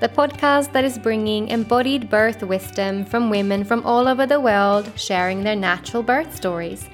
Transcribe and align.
the 0.00 0.08
podcast 0.08 0.72
that 0.72 0.84
is 0.84 0.98
bringing 0.98 1.48
embodied 1.48 2.10
birth 2.10 2.42
wisdom 2.42 3.04
from 3.04 3.30
women 3.30 3.64
from 3.64 3.84
all 3.86 4.08
over 4.08 4.26
the 4.26 4.40
world 4.40 4.90
sharing 4.96 5.42
their 5.42 5.56
natural 5.56 6.02
birth 6.02 6.34
stories. 6.34 6.88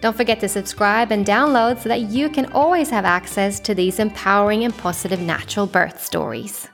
Don't 0.00 0.16
forget 0.16 0.40
to 0.40 0.48
subscribe 0.48 1.12
and 1.12 1.24
download 1.24 1.80
so 1.80 1.88
that 1.88 2.10
you 2.10 2.28
can 2.28 2.52
always 2.52 2.90
have 2.90 3.04
access 3.04 3.60
to 3.60 3.74
these 3.74 3.98
empowering 3.98 4.64
and 4.64 4.76
positive 4.76 5.20
natural 5.20 5.66
birth 5.66 6.02
stories. 6.02 6.68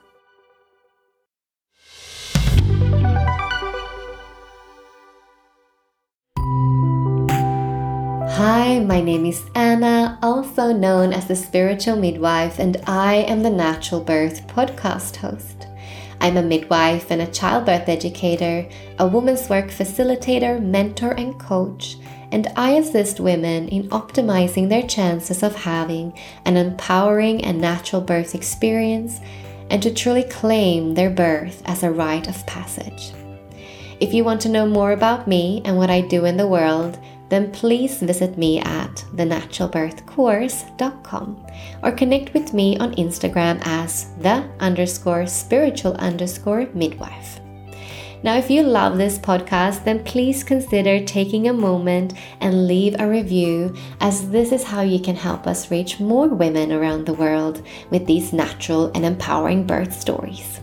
Hi, 8.39 8.79
my 8.79 9.01
name 9.01 9.27
is 9.27 9.45
Anna, 9.55 10.19
also 10.23 10.73
known 10.73 11.13
as 11.13 11.27
the 11.27 11.37
Spiritual 11.37 11.97
Midwife, 11.97 12.59
and 12.59 12.77
I 12.87 13.17
am 13.17 13.43
the 13.43 13.51
Natural 13.51 14.01
Birth 14.01 14.47
podcast 14.47 15.17
host. 15.17 15.68
I'm 16.21 16.37
a 16.37 16.43
midwife 16.43 17.11
and 17.11 17.23
a 17.23 17.27
childbirth 17.27 17.89
educator, 17.89 18.69
a 18.99 19.07
women's 19.07 19.49
work 19.49 19.67
facilitator, 19.67 20.63
mentor, 20.63 21.13
and 21.13 21.39
coach 21.39 21.97
and 22.31 22.47
I 22.57 22.73
assist 22.73 23.21
women 23.21 23.69
in 23.69 23.89
optimizing 23.89 24.69
their 24.69 24.83
chances 24.83 25.43
of 25.43 25.55
having 25.55 26.13
an 26.45 26.57
empowering 26.57 27.45
and 27.45 27.61
natural 27.61 28.03
birth 28.03 28.35
experience 28.35 29.21
and 29.71 29.83
to 29.83 29.93
truly 29.93 30.25
claim 30.25 30.95
their 30.95 31.11
birth 31.11 31.63
as 31.67 31.83
a 31.83 31.91
rite 31.91 32.29
of 32.29 32.47
passage. 32.47 33.13
If 34.01 34.15
you 34.15 34.25
want 34.25 34.41
to 34.43 34.49
know 34.49 34.67
more 34.67 34.93
about 34.93 35.27
me 35.27 35.63
and 35.65 35.77
what 35.77 35.91
I 35.91 36.03
do 36.03 36.25
in 36.25 36.37
the 36.37 36.47
world, 36.47 36.99
then 37.29 37.53
please 37.53 38.01
visit 38.01 38.39
me 38.39 38.61
at 38.61 39.05
thenaturalbirthcourse.com 39.15 41.47
or 41.83 41.93
connect 41.93 42.35
with 42.35 42.55
me 42.55 42.79
on 42.79 42.95
Instagram 42.95 43.61
as 43.65 44.15
the 44.21 44.49
underscore 44.61 45.27
spiritual 45.27 45.95
underscore 45.95 46.69
midwife. 46.75 47.41
Now, 48.21 48.37
if 48.37 48.51
you 48.51 48.65
love 48.65 48.99
this 48.99 49.17
podcast, 49.17 49.85
then 49.85 50.03
please 50.03 50.43
consider 50.43 51.05
taking 51.05 51.47
a 51.47 51.53
moment 51.53 52.15
and 52.41 52.67
leave 52.67 52.97
a 52.99 53.09
review, 53.09 53.77
as 54.01 54.29
this 54.31 54.51
is 54.51 54.65
how 54.65 54.81
you 54.81 54.99
can 54.99 55.15
help 55.15 55.47
us 55.47 55.71
reach 55.71 56.01
more 56.01 56.27
women 56.27 56.73
around 56.73 57.07
the 57.07 57.15
world 57.15 57.63
with 57.91 58.07
these 58.07 58.33
natural 58.33 58.91
and 58.97 59.05
empowering 59.05 59.65
birth 59.65 59.93
stories. 59.93 60.59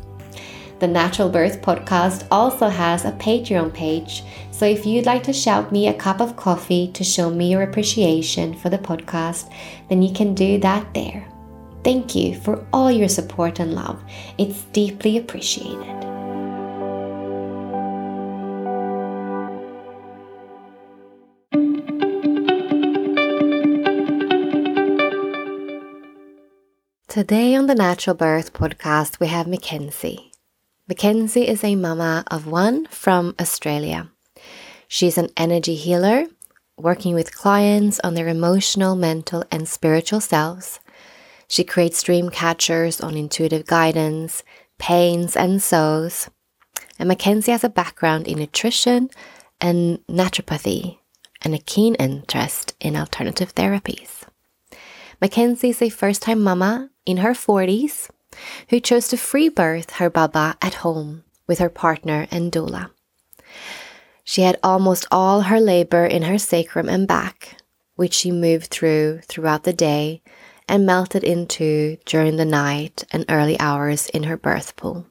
The 0.79 0.87
Natural 0.87 1.29
Birth 1.29 1.61
Podcast 1.61 2.27
also 2.29 2.67
has 2.67 3.05
a 3.05 3.13
Patreon 3.13 3.73
page, 3.73 4.23
so 4.55 4.65
if 4.65 4.85
you'd 4.85 5.05
like 5.05 5.23
to 5.23 5.33
shout 5.33 5.69
me 5.73 5.89
a 5.89 5.93
cup 5.93 6.21
of 6.21 6.37
coffee 6.37 6.89
to 6.93 7.03
show 7.03 7.29
me 7.29 7.51
your 7.51 7.61
appreciation 7.61 8.53
for 8.53 8.69
the 8.69 8.77
podcast, 8.77 9.51
then 9.89 10.01
you 10.01 10.13
can 10.13 10.33
do 10.33 10.57
that 10.59 10.93
there. 10.93 11.27
Thank 11.83 12.15
you 12.15 12.39
for 12.39 12.65
all 12.71 12.89
your 12.89 13.09
support 13.09 13.59
and 13.59 13.73
love. 13.73 14.01
It's 14.37 14.63
deeply 14.71 15.17
appreciated. 15.17 16.01
Today 27.09 27.55
on 27.55 27.67
the 27.67 27.75
Natural 27.75 28.15
Birth 28.15 28.53
podcast, 28.53 29.19
we 29.19 29.27
have 29.27 29.47
Makensi. 29.47 30.31
Makensi 30.89 31.45
is 31.45 31.61
a 31.61 31.75
mama 31.75 32.23
of 32.31 32.47
one 32.47 32.85
from 32.87 33.35
Australia. 33.37 34.11
She's 34.87 35.17
an 35.17 35.29
energy 35.35 35.75
healer, 35.75 36.25
working 36.77 37.13
with 37.13 37.35
clients 37.35 37.99
on 38.03 38.13
their 38.13 38.27
emotional, 38.27 38.95
mental, 38.95 39.43
and 39.51 39.67
spiritual 39.67 40.21
selves. 40.21 40.79
She 41.47 41.63
creates 41.63 42.03
dream 42.03 42.29
catchers 42.29 43.01
on 43.01 43.15
intuitive 43.15 43.65
guidance, 43.65 44.43
pains, 44.77 45.35
and 45.35 45.61
sews. 45.61 46.29
And 46.97 47.09
Makensi 47.09 47.47
has 47.47 47.63
a 47.63 47.69
background 47.69 48.27
in 48.27 48.39
nutrition 48.39 49.09
and 49.61 49.99
naturopathy 50.07 50.99
and 51.41 51.53
a 51.53 51.59
keen 51.59 51.95
interest 51.95 52.73
in 52.79 52.95
alternative 52.95 53.53
therapies. 53.53 54.23
Makensi 55.21 55.69
is 55.69 55.81
a 55.81 55.89
first 55.89 56.21
time 56.21 56.41
mama 56.41 56.89
in 57.05 57.17
her 57.17 57.31
40s 57.31 58.09
who 58.69 58.79
chose 58.79 59.07
to 59.09 59.17
free 59.17 59.49
birth 59.49 59.91
her 59.91 60.09
baba 60.09 60.57
at 60.61 60.75
home 60.75 61.23
with 61.47 61.59
her 61.59 61.69
partner 61.69 62.27
and 62.31 62.51
doula. 62.51 62.89
She 64.27 64.41
had 64.41 64.59
almost 64.63 65.05
all 65.11 65.41
her 65.41 65.59
labor 65.59 66.03
in 66.03 66.23
her 66.23 66.39
sacrum 66.39 66.89
and 66.89 67.07
back, 67.07 67.57
which 67.95 68.13
she 68.13 68.31
moved 68.31 68.71
through 68.71 69.21
throughout 69.21 69.63
the 69.63 69.71
day 69.71 70.23
and 70.67 70.83
melted 70.83 71.23
into 71.23 71.97
during 72.05 72.35
the 72.35 72.43
night 72.43 73.03
and 73.11 73.23
early 73.29 73.57
hours 73.59 74.09
in 74.09 74.23
her 74.23 74.35
birth 74.35 74.75
pool. 74.75 75.05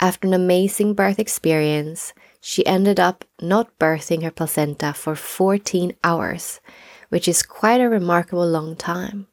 After 0.00 0.26
an 0.26 0.34
amazing 0.34 0.94
birth 0.94 1.20
experience, 1.20 2.12
she 2.40 2.66
ended 2.66 2.98
up 2.98 3.24
not 3.40 3.78
birthing 3.78 4.24
her 4.24 4.32
placenta 4.32 4.92
for 4.94 5.14
14 5.14 5.94
hours, 6.02 6.60
which 7.08 7.28
is 7.28 7.44
quite 7.44 7.80
a 7.80 7.88
remarkable 7.88 8.46
long 8.46 8.74
time. 8.74 9.28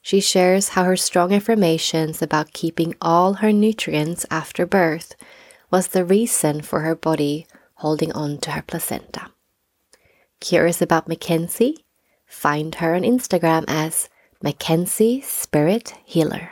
She 0.00 0.20
shares 0.20 0.70
how 0.70 0.84
her 0.84 0.96
strong 0.96 1.32
affirmations 1.32 2.22
about 2.22 2.52
keeping 2.52 2.94
all 3.00 3.34
her 3.34 3.52
nutrients 3.52 4.24
after 4.30 4.66
birth 4.66 5.16
was 5.68 5.88
the 5.88 6.04
reason 6.04 6.62
for 6.62 6.80
her 6.80 6.94
body 6.94 7.48
holding 7.82 8.12
on 8.12 8.38
to 8.38 8.52
her 8.52 8.62
placenta. 8.62 9.26
Curious 10.40 10.80
about 10.80 11.08
Makensi? 11.08 11.74
Find 12.24 12.76
her 12.76 12.94
on 12.94 13.02
Instagram 13.02 13.64
as 13.66 14.08
Makensi 14.42 15.22
Spirit 15.24 15.92
Healer. 16.04 16.50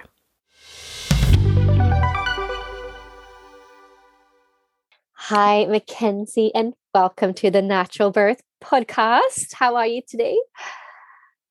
Hi, 5.30 5.66
Makensi, 5.70 6.50
and 6.52 6.74
welcome 6.92 7.32
to 7.34 7.48
the 7.48 7.62
Natural 7.62 8.10
Birth 8.10 8.42
Podcast. 8.60 9.54
How 9.54 9.76
are 9.76 9.86
you 9.86 10.02
today? 10.02 10.36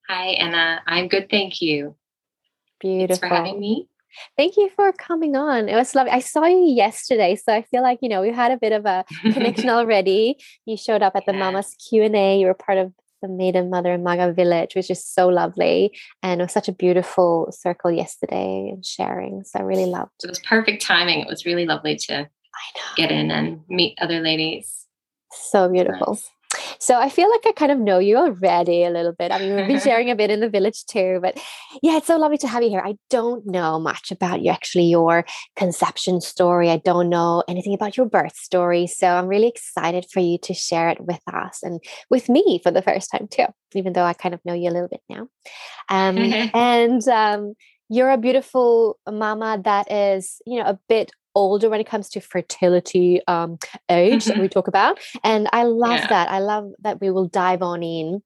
Hi, 0.10 0.32
Anna. 0.44 0.82
I'm 0.88 1.08
good. 1.08 1.30
Thank 1.30 1.62
you. 1.62 1.96
Beautiful. 2.82 3.16
Thanks 3.16 3.20
for 3.30 3.34
having 3.34 3.62
me. 3.62 3.88
Thank 4.38 4.58
you 4.58 4.70
for 4.76 4.92
coming 4.94 5.36
on. 5.36 5.70
It 5.70 5.76
was 5.76 5.96
lovely. 5.96 6.12
I 6.12 6.20
saw 6.20 6.46
you 6.46 6.66
yesterday, 6.66 7.36
so 7.36 7.54
I 7.54 7.64
feel 7.64 7.82
like 7.82 8.00
you 8.02 8.10
know 8.10 8.22
we 8.22 8.32
had 8.32 8.52
a 8.52 8.58
bit 8.58 8.72
of 8.72 8.86
a 8.86 9.06
connection 9.22 9.70
already. 9.80 10.38
You 10.66 10.78
showed 10.78 11.02
up 11.02 11.16
at 11.16 11.26
the 11.26 11.34
Mama's 11.34 11.76
Q 11.90 12.04
and 12.04 12.16
A. 12.16 12.40
You 12.40 12.48
were 12.48 12.54
part 12.54 12.78
of 12.78 12.94
the 13.22 13.28
Maiden 13.28 13.70
Mother 13.70 13.94
and 13.94 14.04
Maga 14.04 14.32
Village, 14.34 14.76
which 14.76 14.90
is 14.90 15.04
so 15.04 15.28
lovely, 15.28 15.98
and 16.24 16.42
it 16.42 16.44
was 16.46 16.54
such 16.54 16.68
a 16.68 16.74
beautiful 16.74 17.52
circle 17.52 17.92
yesterday 17.92 18.70
and 18.72 18.86
sharing. 18.86 19.44
So 19.44 19.60
I 19.60 19.64
really 19.64 19.86
loved. 19.86 20.12
It 20.24 20.30
was 20.30 20.40
perfect 20.40 20.82
timing. 20.82 21.22
It 21.22 21.28
was 21.28 21.46
really 21.46 21.66
lovely 21.66 21.96
to 21.96 22.30
get 22.96 23.12
in 23.12 23.32
and 23.32 23.62
meet 23.70 23.98
other 24.02 24.20
ladies. 24.20 24.86
So 25.32 25.70
beautiful. 25.70 26.14
Nice. 26.14 26.30
So 26.80 26.98
I 26.98 27.10
feel 27.10 27.30
like 27.30 27.46
I 27.46 27.52
kind 27.52 27.72
of 27.72 27.80
know 27.80 28.00
you 28.00 28.16
already 28.18 28.84
a 28.84 28.90
little 28.90 29.12
bit. 29.12 29.32
I 29.32 29.40
mean, 29.40 29.56
we've 29.56 29.68
been 29.68 29.80
sharing 29.84 30.10
a 30.10 30.16
bit 30.16 30.32
in 30.32 30.40
the 30.40 30.50
village 30.50 30.86
too, 30.86 31.20
but 31.22 31.38
yeah, 31.82 31.98
it's 31.98 32.08
so 32.08 32.18
lovely 32.18 32.38
to 32.40 32.48
have 32.48 32.64
you 32.64 32.70
here. 32.70 32.82
I 32.84 32.96
don't 33.10 33.46
know 33.46 33.80
much 33.80 34.12
about 34.12 34.42
you, 34.42 34.50
actually, 34.50 34.86
your 34.86 35.26
conception 35.56 36.22
story. 36.22 36.70
I 36.70 36.78
don't 36.78 37.10
know 37.10 37.44
anything 37.48 37.74
about 37.74 37.98
your 37.98 38.06
birth 38.06 38.36
story. 38.36 38.88
So 38.88 39.08
I'm 39.08 39.28
really 39.28 39.48
excited 39.48 40.06
for 40.12 40.22
you 40.22 40.38
to 40.40 40.54
share 40.54 40.90
it 40.90 41.02
with 41.02 41.22
us 41.28 41.62
and 41.64 41.82
with 42.10 42.30
me 42.30 42.60
for 42.64 42.72
the 42.72 42.82
first 42.82 43.12
time 43.12 43.28
too, 43.30 43.48
even 43.74 43.94
though 43.94 44.06
I 44.06 44.14
kind 44.14 44.34
of 44.34 44.44
know 44.46 44.54
you 44.54 44.70
a 44.70 44.72
little 44.72 44.88
bit 44.90 45.02
now. 45.10 45.28
Um, 45.90 46.18
and 46.54 47.06
um, 47.10 47.56
you're 47.90 48.12
a 48.12 48.18
beautiful 48.18 48.98
mama 49.10 49.60
that 49.66 49.92
is, 49.92 50.42
you 50.46 50.60
know, 50.60 50.70
a 50.70 50.80
bit 50.88 51.12
older 51.40 51.70
when 51.70 51.80
it 51.80 51.88
comes 51.88 52.10
to 52.10 52.20
fertility 52.20 53.22
um, 53.28 53.58
age 53.90 54.26
that 54.26 54.38
we 54.38 54.50
talk 54.50 54.68
about. 54.68 55.00
And 55.24 55.48
I 55.54 55.64
love 55.64 56.00
yeah. 56.00 56.08
that. 56.08 56.30
I 56.30 56.40
love 56.40 56.72
that 56.80 57.00
we 57.00 57.10
will 57.10 57.28
dive 57.28 57.62
on 57.62 57.82
in, 57.82 58.22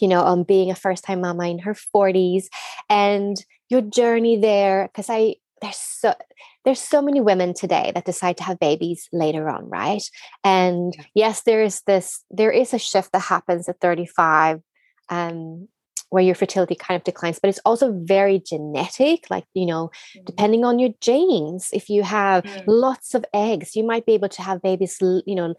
you 0.00 0.08
know, 0.08 0.24
um, 0.26 0.42
being 0.42 0.70
a 0.70 0.74
first 0.74 1.04
time 1.04 1.20
mama 1.20 1.48
in 1.48 1.60
her 1.60 1.76
40s 1.94 2.46
and 2.88 3.36
your 3.68 3.82
journey 3.82 4.36
there. 4.36 4.88
Because 4.88 5.08
I, 5.08 5.36
there's 5.62 5.76
so, 5.76 6.14
there's 6.64 6.80
so 6.80 7.00
many 7.00 7.20
women 7.20 7.54
today 7.54 7.92
that 7.94 8.04
decide 8.04 8.36
to 8.38 8.44
have 8.44 8.58
babies 8.58 9.08
later 9.12 9.48
on, 9.48 9.68
right? 9.68 10.02
And 10.42 10.94
yes, 11.14 11.42
there 11.42 11.62
is 11.62 11.82
this, 11.86 12.24
there 12.30 12.50
is 12.50 12.74
a 12.74 12.78
shift 12.78 13.12
that 13.12 13.20
happens 13.20 13.68
at 13.68 13.80
35. 13.80 14.60
Um, 15.08 15.68
where 16.10 16.22
your 16.22 16.34
fertility 16.34 16.74
kind 16.74 16.96
of 16.96 17.04
declines, 17.04 17.38
but 17.40 17.48
it's 17.48 17.60
also 17.64 17.92
very 18.04 18.40
genetic. 18.40 19.24
Like, 19.30 19.44
you 19.54 19.66
know, 19.66 19.90
Mm. 20.16 20.24
depending 20.26 20.64
on 20.64 20.78
your 20.78 20.90
genes, 21.00 21.70
if 21.72 21.88
you 21.88 22.02
have 22.02 22.44
Mm. 22.44 22.62
lots 22.66 23.14
of 23.14 23.24
eggs, 23.34 23.76
you 23.76 23.84
might 23.84 24.06
be 24.06 24.14
able 24.14 24.28
to 24.30 24.42
have 24.42 24.62
babies, 24.62 24.98
you 25.00 25.34
know, 25.34 25.54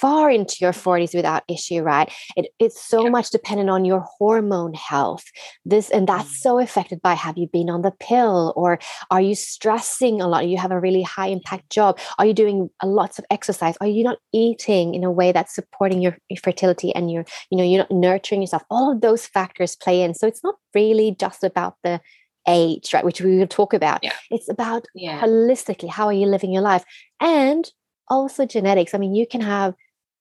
far 0.00 0.30
into 0.30 0.56
your 0.60 0.72
40s 0.72 1.14
without 1.14 1.42
issue, 1.48 1.80
right? 1.82 2.12
It, 2.36 2.46
it's 2.58 2.80
so 2.84 3.04
Yeah. 3.04 3.10
much 3.10 3.30
dependent 3.30 3.70
on 3.70 3.84
your 3.84 4.04
hormone 4.18 4.74
health. 4.74 5.24
This 5.64 5.88
and 5.90 6.06
that's 6.08 6.30
Mm. 6.30 6.42
so 6.44 6.58
affected 6.58 7.00
by 7.00 7.14
have 7.14 7.38
you 7.38 7.46
been 7.52 7.70
on 7.70 7.82
the 7.82 7.92
pill 8.00 8.52
or 8.56 8.78
are 9.10 9.20
you 9.20 9.34
stressing 9.34 10.20
a 10.20 10.26
lot? 10.26 10.46
You 10.48 10.58
have 10.58 10.72
a 10.72 10.80
really 10.80 11.02
high 11.02 11.28
impact 11.28 11.70
job. 11.70 11.98
Are 12.18 12.26
you 12.26 12.34
doing 12.34 12.70
a 12.82 12.86
lots 12.86 13.18
of 13.18 13.24
exercise? 13.30 13.76
Are 13.80 13.86
you 13.86 14.02
not 14.04 14.18
eating 14.32 14.94
in 14.94 15.04
a 15.04 15.10
way 15.12 15.32
that's 15.32 15.54
supporting 15.54 16.02
your, 16.02 16.16
your 16.28 16.40
fertility 16.42 16.94
and 16.94 17.10
your, 17.10 17.24
you 17.50 17.56
know, 17.58 17.64
you're 17.64 17.78
not 17.84 17.90
nurturing 17.90 18.40
yourself? 18.42 18.64
All 18.70 18.90
of 18.92 19.00
those 19.00 19.26
factors 19.26 19.76
play 19.76 20.02
in. 20.02 20.14
So 20.14 20.26
it's 20.26 20.42
not 20.42 20.56
really 20.74 21.16
just 21.18 21.44
about 21.44 21.74
the 21.84 22.00
age, 22.48 22.92
right? 22.92 23.04
Which 23.04 23.20
we 23.20 23.36
will 23.38 23.46
talk 23.46 23.72
about. 23.72 24.00
Yeah. 24.02 24.12
It's 24.30 24.48
about 24.50 24.86
Yeah. 24.94 25.20
holistically 25.20 25.88
how 25.88 26.06
are 26.06 26.12
you 26.12 26.26
living 26.26 26.52
your 26.52 26.62
life 26.62 26.84
and 27.20 27.70
also 28.08 28.44
genetics 28.44 28.92
i 28.92 28.98
mean 28.98 29.14
you 29.14 29.26
can 29.26 29.40
have 29.40 29.72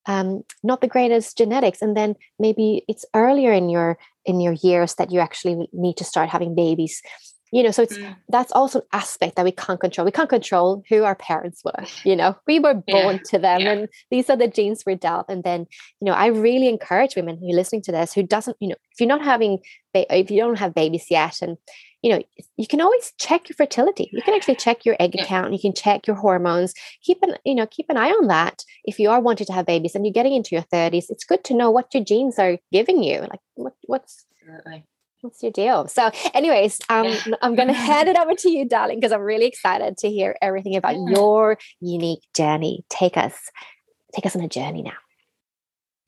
um, 0.05 0.43
not 0.63 0.81
the 0.81 0.87
greatest 0.87 1.37
genetics. 1.37 1.81
And 1.81 1.95
then 1.95 2.15
maybe 2.39 2.83
it's 2.87 3.05
earlier 3.13 3.51
in 3.53 3.69
your 3.69 3.97
in 4.25 4.39
your 4.39 4.53
years 4.53 4.95
that 4.95 5.11
you 5.11 5.19
actually 5.19 5.67
need 5.73 5.97
to 5.97 6.03
start 6.03 6.29
having 6.29 6.55
babies. 6.55 7.01
You 7.51 7.61
know 7.61 7.69
so 7.71 7.83
it's 7.83 7.97
Mm. 7.99 8.15
that's 8.29 8.51
also 8.51 8.79
an 8.79 8.85
aspect 8.93 9.35
that 9.35 9.45
we 9.45 9.51
can't 9.51 9.79
control. 9.79 10.05
We 10.05 10.11
can't 10.11 10.29
control 10.29 10.81
who 10.89 11.03
our 11.03 11.13
parents 11.15 11.61
were 11.63 11.83
you 12.03 12.15
know? 12.15 12.35
We 12.47 12.59
were 12.59 12.81
Yeah, 12.87 13.01
born 13.03 13.19
to 13.25 13.37
them 13.37 13.61
yeah. 13.61 13.71
and 13.71 13.89
these 14.09 14.29
are 14.31 14.35
the 14.37 14.47
genes 14.47 14.83
we're 14.85 14.95
dealt. 14.95 15.27
And 15.29 15.43
then 15.43 15.67
you 16.01 16.05
know 16.07 16.13
i 16.13 16.27
really 16.27 16.67
encourage 16.67 17.15
women 17.15 17.37
who 17.37 17.49
are 17.51 17.55
listening 17.55 17.83
to 17.83 17.91
this 17.91 18.11
who 18.13 18.23
doesn't 18.23 18.57
you 18.59 18.69
know 18.69 18.75
if 18.91 18.99
you're 18.99 19.07
not 19.15 19.23
having 19.23 19.59
ba- 19.93 20.11
if 20.17 20.31
you 20.31 20.39
don't 20.39 20.57
have 20.57 20.73
babies 20.73 21.05
yet 21.11 21.41
and 21.43 21.57
you 22.03 22.11
know 22.11 22.21
you 22.57 22.67
can 22.67 22.81
always 22.81 23.13
check 23.17 23.49
your 23.49 23.55
fertility 23.55 24.09
you 24.11 24.21
can 24.21 24.33
actually 24.35 24.55
check 24.55 24.85
your 24.85 24.95
egg 24.99 25.17
count 25.23 25.53
you 25.53 25.59
can 25.59 25.73
check 25.73 26.05
your 26.05 26.15
hormones 26.17 26.73
keep 27.01 27.17
an 27.23 27.35
you 27.45 27.55
know 27.55 27.65
keep 27.65 27.87
an 27.89 27.97
eye 27.97 28.09
on 28.11 28.27
that 28.27 28.63
if 28.83 28.99
you 28.99 29.09
are 29.09 29.21
wanting 29.21 29.47
to 29.47 29.53
have 29.53 29.65
babies 29.65 29.95
and 29.95 30.05
you're 30.05 30.13
getting 30.13 30.33
into 30.33 30.53
your 30.53 30.63
30s 30.63 31.05
it's 31.09 31.23
good 31.23 31.43
to 31.43 31.53
know 31.55 31.71
what 31.71 31.93
your 31.93 32.03
genes 32.03 32.37
are 32.37 32.57
giving 32.71 33.01
you 33.01 33.21
like 33.21 33.39
what 33.55 33.73
what's 33.85 34.25
Absolutely. 34.47 34.83
what's 35.21 35.41
your 35.41 35.51
deal 35.51 35.87
so 35.87 36.11
anyways 36.33 36.79
um 36.89 37.05
Yeah. 37.25 37.35
i'm 37.41 37.55
going 37.55 37.67
to 37.73 37.73
hand 37.73 38.09
it 38.09 38.17
over 38.17 38.35
to 38.35 38.49
you 38.49 38.67
darling 38.67 38.99
because 38.99 39.11
i'm 39.13 39.21
really 39.21 39.45
excited 39.45 39.97
to 39.97 40.09
hear 40.09 40.35
everything 40.41 40.75
about 40.75 40.95
Yeah. 40.95 41.09
your 41.15 41.57
unique 41.79 42.23
journey 42.35 42.83
take 42.89 43.17
us 43.17 43.33
take 44.13 44.25
us 44.25 44.35
on 44.35 44.41
a 44.43 44.49
journey 44.49 44.81
now 44.83 44.97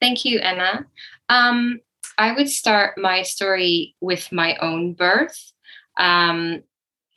Thank 0.02 0.26
you, 0.26 0.40
Anna. 0.40 0.86
Um, 1.30 1.80
I 2.18 2.34
would 2.34 2.50
start 2.50 2.98
my 2.98 3.24
story 3.24 3.96
with 4.02 4.30
my 4.32 4.56
own 4.58 4.94
birth. 4.94 5.54
Um, 5.98 6.64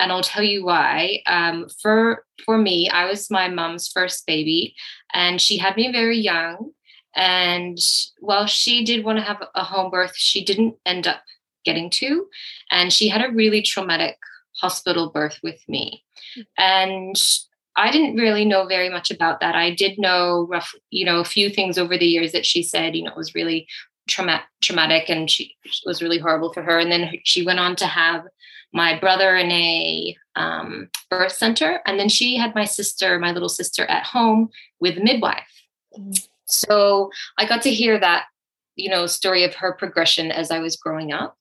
and 0.00 0.12
I'll 0.12 0.22
tell 0.22 0.42
you 0.42 0.64
why. 0.64 1.22
Um, 1.26 1.66
for 1.82 2.24
for 2.44 2.56
me, 2.56 2.88
I 2.88 3.06
was 3.06 3.30
my 3.30 3.48
mom's 3.48 3.88
first 3.88 4.26
baby, 4.26 4.74
and 5.12 5.40
she 5.40 5.58
had 5.58 5.76
me 5.76 5.90
very 5.90 6.18
young. 6.18 6.70
And 7.16 7.78
while 8.20 8.46
she 8.46 8.84
did 8.84 9.04
want 9.04 9.18
to 9.18 9.24
have 9.24 9.42
a 9.54 9.64
home 9.64 9.90
birth, 9.90 10.12
she 10.14 10.44
didn't 10.44 10.76
end 10.86 11.06
up 11.06 11.22
getting 11.64 11.90
to, 11.90 12.26
and 12.70 12.92
she 12.92 13.08
had 13.08 13.22
a 13.24 13.32
really 13.32 13.62
traumatic 13.62 14.16
hospital 14.60 15.10
birth 15.10 15.38
with 15.42 15.60
me. 15.68 16.04
And 16.56 17.16
I 17.76 17.90
didn't 17.92 18.16
really 18.16 18.44
know 18.44 18.66
very 18.66 18.88
much 18.88 19.10
about 19.10 19.40
that. 19.40 19.54
I 19.54 19.72
did 19.72 19.98
know 19.98 20.46
rough, 20.50 20.74
you 20.90 21.04
know, 21.04 21.20
a 21.20 21.24
few 21.24 21.48
things 21.48 21.78
over 21.78 21.96
the 21.96 22.06
years 22.06 22.32
that 22.32 22.44
she 22.44 22.62
said, 22.62 22.96
you 22.96 23.04
know, 23.04 23.12
it 23.12 23.16
was 23.16 23.36
really 23.36 23.68
trauma- 24.08 24.42
traumatic 24.60 25.08
and 25.08 25.30
she 25.30 25.54
was 25.86 26.02
really 26.02 26.18
horrible 26.18 26.52
for 26.52 26.62
her. 26.62 26.78
And 26.78 26.90
then 26.90 27.12
she 27.22 27.44
went 27.44 27.60
on 27.60 27.76
to 27.76 27.86
have 27.86 28.24
my 28.72 28.98
brother 28.98 29.36
in 29.36 29.50
a 29.50 30.16
um, 30.36 30.88
birth 31.10 31.32
center, 31.32 31.80
and 31.86 31.98
then 31.98 32.08
she 32.08 32.36
had 32.36 32.54
my 32.54 32.64
sister, 32.64 33.18
my 33.18 33.32
little 33.32 33.48
sister, 33.48 33.84
at 33.86 34.04
home 34.04 34.50
with 34.80 34.98
a 34.98 35.02
midwife. 35.02 35.64
Mm. 35.98 36.26
So 36.46 37.10
I 37.38 37.46
got 37.46 37.62
to 37.62 37.70
hear 37.70 37.98
that, 37.98 38.26
you 38.76 38.90
know, 38.90 39.06
story 39.06 39.44
of 39.44 39.54
her 39.54 39.72
progression 39.72 40.30
as 40.30 40.50
I 40.50 40.58
was 40.58 40.76
growing 40.76 41.12
up, 41.12 41.36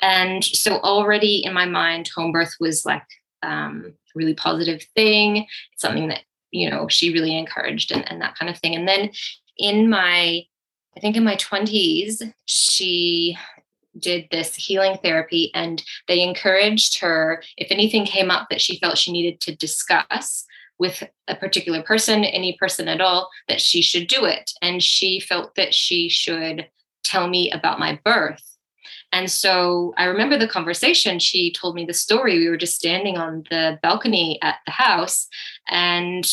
and 0.00 0.44
so 0.44 0.78
already 0.80 1.44
in 1.44 1.52
my 1.52 1.66
mind, 1.66 2.08
home 2.14 2.32
birth 2.32 2.54
was 2.60 2.84
like 2.84 3.06
um, 3.42 3.84
a 3.86 4.18
really 4.18 4.34
positive 4.34 4.82
thing. 4.94 5.46
It's 5.72 5.82
something 5.82 6.08
that 6.08 6.22
you 6.50 6.68
know 6.70 6.88
she 6.88 7.12
really 7.12 7.36
encouraged 7.36 7.92
and, 7.92 8.10
and 8.10 8.20
that 8.22 8.36
kind 8.36 8.50
of 8.50 8.58
thing. 8.58 8.74
And 8.74 8.88
then 8.88 9.10
in 9.56 9.90
my, 9.90 10.42
I 10.96 11.00
think 11.00 11.16
in 11.16 11.24
my 11.24 11.36
twenties, 11.36 12.22
she 12.46 13.36
did 13.98 14.26
this 14.30 14.54
healing 14.54 14.98
therapy 15.02 15.50
and 15.54 15.82
they 16.08 16.22
encouraged 16.22 17.00
her 17.00 17.42
if 17.56 17.70
anything 17.70 18.04
came 18.04 18.30
up 18.30 18.48
that 18.50 18.60
she 18.60 18.78
felt 18.78 18.98
she 18.98 19.12
needed 19.12 19.40
to 19.40 19.54
discuss 19.56 20.44
with 20.78 21.02
a 21.28 21.34
particular 21.34 21.82
person 21.82 22.24
any 22.24 22.56
person 22.58 22.88
at 22.88 23.00
all 23.00 23.28
that 23.48 23.60
she 23.60 23.82
should 23.82 24.06
do 24.06 24.24
it 24.24 24.50
and 24.62 24.82
she 24.82 25.20
felt 25.20 25.54
that 25.56 25.74
she 25.74 26.08
should 26.08 26.66
tell 27.04 27.28
me 27.28 27.50
about 27.50 27.78
my 27.78 27.98
birth 28.04 28.50
and 29.12 29.30
so 29.30 29.92
I 29.96 30.04
remember 30.04 30.38
the 30.38 30.46
conversation. 30.46 31.18
She 31.18 31.52
told 31.52 31.74
me 31.74 31.84
the 31.84 31.92
story. 31.92 32.38
We 32.38 32.48
were 32.48 32.56
just 32.56 32.76
standing 32.76 33.18
on 33.18 33.44
the 33.50 33.78
balcony 33.82 34.38
at 34.42 34.58
the 34.66 34.72
house, 34.72 35.26
and 35.68 36.24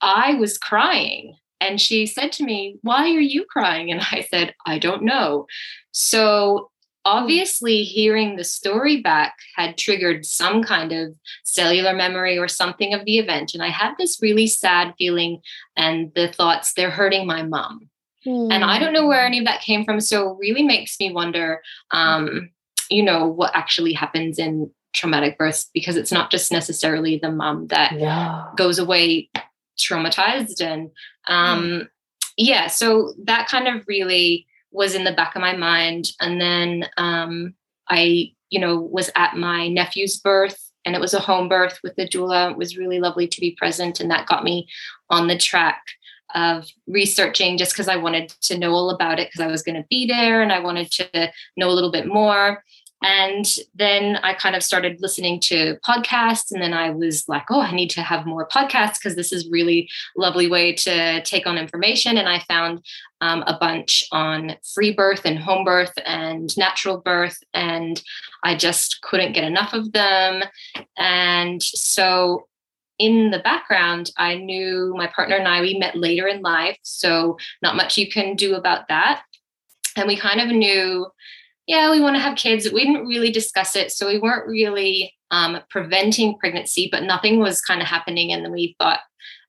I 0.00 0.34
was 0.34 0.58
crying. 0.58 1.36
And 1.62 1.80
she 1.80 2.06
said 2.06 2.32
to 2.32 2.44
me, 2.44 2.78
Why 2.82 3.14
are 3.14 3.20
you 3.20 3.44
crying? 3.44 3.90
And 3.90 4.00
I 4.12 4.26
said, 4.30 4.54
I 4.66 4.78
don't 4.78 5.02
know. 5.02 5.46
So 5.92 6.70
obviously, 7.04 7.82
hearing 7.82 8.36
the 8.36 8.44
story 8.44 9.00
back 9.00 9.34
had 9.56 9.78
triggered 9.78 10.24
some 10.26 10.62
kind 10.62 10.92
of 10.92 11.14
cellular 11.44 11.94
memory 11.94 12.38
or 12.38 12.48
something 12.48 12.94
of 12.94 13.04
the 13.04 13.18
event. 13.18 13.54
And 13.54 13.62
I 13.62 13.68
had 13.68 13.94
this 13.98 14.18
really 14.20 14.46
sad 14.46 14.94
feeling 14.98 15.40
and 15.76 16.12
the 16.14 16.28
thoughts, 16.28 16.72
they're 16.74 16.90
hurting 16.90 17.26
my 17.26 17.42
mom 17.42 17.90
and 18.26 18.64
I 18.64 18.78
don't 18.78 18.92
know 18.92 19.06
where 19.06 19.24
any 19.24 19.38
of 19.38 19.46
that 19.46 19.62
came 19.62 19.84
from. 19.84 20.00
So 20.00 20.32
it 20.32 20.38
really 20.40 20.62
makes 20.62 20.98
me 21.00 21.10
wonder, 21.12 21.62
um, 21.90 22.50
you 22.90 23.02
know, 23.02 23.26
what 23.26 23.54
actually 23.54 23.94
happens 23.94 24.38
in 24.38 24.70
traumatic 24.92 25.38
births 25.38 25.70
because 25.72 25.96
it's 25.96 26.12
not 26.12 26.30
just 26.30 26.52
necessarily 26.52 27.18
the 27.18 27.30
mom 27.30 27.68
that 27.68 27.92
Yeah. 27.92 28.46
goes 28.56 28.78
away 28.78 29.30
traumatized 29.78 30.60
and 30.60 30.90
um 31.26 31.88
yeah 32.36 32.66
so 32.66 33.14
that 33.24 33.48
kind 33.48 33.66
of 33.66 33.82
really 33.88 34.46
was 34.70 34.94
in 34.94 35.04
the 35.04 35.12
back 35.12 35.34
of 35.34 35.42
my 35.42 35.56
mind. 35.56 36.12
And 36.20 36.40
then 36.40 36.86
um 36.96 37.54
i 37.88 38.30
you 38.50 38.60
know 38.60 38.80
was 38.80 39.10
at 39.16 39.36
my 39.36 39.68
nephew's 39.68 40.18
birth 40.18 40.70
and 40.84 40.94
it 40.94 41.00
was 41.00 41.14
a 41.14 41.20
home 41.20 41.48
birth 41.48 41.78
with 41.82 41.94
the 41.96 42.08
doula. 42.08 42.50
It 42.52 42.56
was 42.56 42.76
really 42.76 43.00
lovely 43.00 43.28
to 43.28 43.40
be 43.40 43.56
present 43.56 44.00
and 44.00 44.10
that 44.10 44.26
got 44.26 44.44
me 44.44 44.68
on 45.10 45.26
the 45.26 45.36
track 45.36 45.82
of 46.34 46.66
researching 46.86 47.58
just 47.58 47.72
because 47.72 47.88
i 47.88 47.96
wanted 47.96 48.28
to 48.40 48.56
know 48.56 48.72
all 48.72 48.90
about 48.90 49.18
it 49.18 49.28
because 49.28 49.40
i 49.40 49.50
was 49.50 49.62
going 49.62 49.74
to 49.74 49.86
be 49.90 50.06
there 50.06 50.42
and 50.42 50.52
i 50.52 50.60
wanted 50.60 50.90
to 50.90 51.32
know 51.56 51.68
a 51.68 51.72
little 51.72 51.90
bit 51.90 52.06
more 52.06 52.62
and 53.02 53.46
then 53.74 54.16
I 54.16 54.34
kind 54.34 54.54
of 54.54 54.62
started 54.62 55.00
listening 55.00 55.40
to 55.40 55.78
podcasts. 55.86 56.52
And 56.52 56.60
then 56.60 56.74
I 56.74 56.90
was 56.90 57.28
like, 57.28 57.44
oh, 57.50 57.60
I 57.60 57.72
need 57.72 57.90
to 57.90 58.02
have 58.02 58.26
more 58.26 58.46
podcasts 58.46 58.98
because 58.98 59.16
this 59.16 59.32
is 59.32 59.48
really 59.50 59.88
lovely 60.16 60.48
way 60.48 60.74
to 60.74 61.22
take 61.22 61.46
on 61.46 61.56
information. 61.56 62.18
And 62.18 62.28
I 62.28 62.40
found 62.40 62.84
um, 63.22 63.42
a 63.46 63.56
bunch 63.58 64.04
on 64.12 64.56
free 64.74 64.92
birth 64.92 65.22
and 65.24 65.38
home 65.38 65.64
birth 65.64 65.92
and 66.04 66.54
natural 66.58 66.98
birth. 66.98 67.38
And 67.54 68.02
I 68.44 68.54
just 68.54 69.00
couldn't 69.02 69.32
get 69.32 69.44
enough 69.44 69.72
of 69.72 69.92
them. 69.92 70.42
And 70.98 71.62
so 71.62 72.46
in 72.98 73.30
the 73.30 73.38
background, 73.38 74.12
I 74.18 74.34
knew 74.34 74.92
my 74.94 75.06
partner 75.06 75.36
and 75.36 75.48
I, 75.48 75.62
we 75.62 75.78
met 75.78 75.96
later 75.96 76.28
in 76.28 76.42
life. 76.42 76.76
So 76.82 77.38
not 77.62 77.76
much 77.76 77.96
you 77.96 78.10
can 78.10 78.36
do 78.36 78.56
about 78.56 78.88
that. 78.88 79.22
And 79.96 80.06
we 80.06 80.16
kind 80.16 80.40
of 80.40 80.48
knew 80.48 81.06
yeah, 81.70 81.88
we 81.88 82.00
want 82.00 82.16
to 82.16 82.20
have 82.20 82.36
kids. 82.36 82.68
We 82.72 82.84
didn't 82.84 83.06
really 83.06 83.30
discuss 83.30 83.76
it. 83.76 83.92
So 83.92 84.08
we 84.08 84.18
weren't 84.18 84.48
really 84.48 85.14
um, 85.30 85.60
preventing 85.70 86.36
pregnancy, 86.36 86.88
but 86.90 87.04
nothing 87.04 87.38
was 87.38 87.60
kind 87.60 87.80
of 87.80 87.86
happening. 87.86 88.32
And 88.32 88.44
then 88.44 88.50
we 88.50 88.74
thought, 88.80 88.98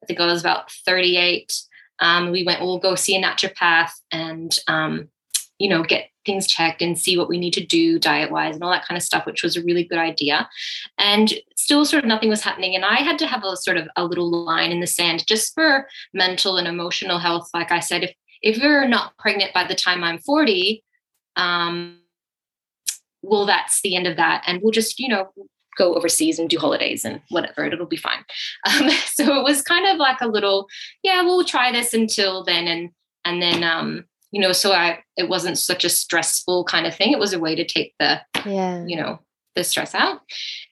I 0.03 0.05
think 0.05 0.19
I 0.19 0.27
was 0.27 0.39
about 0.39 0.71
38. 0.85 1.51
Um, 1.97 2.29
we 2.29 2.43
went, 2.43 2.61
we'll 2.61 2.77
go 2.77 2.93
see 2.93 3.15
a 3.15 3.23
naturopath 3.23 3.89
and, 4.11 4.55
um, 4.67 5.09
you 5.57 5.67
know, 5.67 5.81
get 5.81 6.09
things 6.23 6.45
checked 6.45 6.83
and 6.83 6.99
see 6.99 7.17
what 7.17 7.27
we 7.27 7.39
need 7.39 7.53
to 7.53 7.65
do 7.65 7.97
diet 7.97 8.29
wise 8.29 8.53
and 8.53 8.63
all 8.63 8.69
that 8.69 8.87
kind 8.87 8.97
of 8.97 9.03
stuff, 9.03 9.25
which 9.25 9.41
was 9.41 9.57
a 9.57 9.63
really 9.63 9.83
good 9.83 9.97
idea. 9.97 10.47
And 10.99 11.33
still, 11.55 11.85
sort 11.85 12.03
of 12.03 12.07
nothing 12.07 12.29
was 12.29 12.43
happening. 12.43 12.75
And 12.75 12.85
I 12.85 12.97
had 12.97 13.17
to 13.17 13.25
have 13.25 13.43
a 13.43 13.57
sort 13.57 13.77
of 13.77 13.87
a 13.95 14.05
little 14.05 14.29
line 14.29 14.71
in 14.71 14.79
the 14.79 14.85
sand 14.85 15.25
just 15.25 15.55
for 15.55 15.87
mental 16.13 16.57
and 16.57 16.67
emotional 16.67 17.17
health. 17.17 17.49
Like 17.51 17.71
I 17.71 17.79
said, 17.79 18.03
if 18.03 18.13
if 18.43 18.57
you're 18.57 18.87
not 18.87 19.17
pregnant 19.17 19.55
by 19.55 19.63
the 19.63 19.73
time 19.73 20.03
I'm 20.03 20.19
40, 20.19 20.83
um, 21.35 22.00
well, 23.21 23.45
that's 23.45 23.81
the 23.81 23.95
end 23.95 24.07
of 24.07 24.17
that. 24.17 24.43
And 24.47 24.61
we'll 24.61 24.71
just, 24.71 24.99
you 24.99 25.07
know, 25.07 25.31
go 25.77 25.93
overseas 25.95 26.37
and 26.37 26.49
do 26.49 26.59
holidays 26.59 27.05
and 27.05 27.21
whatever, 27.29 27.65
it'll 27.65 27.85
be 27.85 27.97
fine. 27.97 28.23
Um, 28.67 28.89
so 29.05 29.39
it 29.39 29.43
was 29.43 29.61
kind 29.61 29.87
of 29.87 29.97
like 29.97 30.21
a 30.21 30.27
little, 30.27 30.67
yeah, 31.03 31.21
we'll 31.23 31.43
try 31.45 31.71
this 31.71 31.93
until 31.93 32.43
then. 32.43 32.67
And, 32.67 32.89
and 33.25 33.41
then, 33.41 33.63
um, 33.63 34.05
you 34.31 34.39
know, 34.41 34.51
so 34.51 34.71
I 34.71 34.99
it 35.17 35.29
wasn't 35.29 35.57
such 35.57 35.83
a 35.83 35.89
stressful 35.89 36.65
kind 36.65 36.85
of 36.85 36.95
thing. 36.95 37.11
It 37.11 37.19
was 37.19 37.33
a 37.33 37.39
way 37.39 37.55
to 37.55 37.65
take 37.65 37.93
the, 37.99 38.21
Yeah. 38.45 38.85
you 38.85 38.95
know, 38.95 39.19
the 39.55 39.63
stress 39.63 39.93
out. 39.95 40.21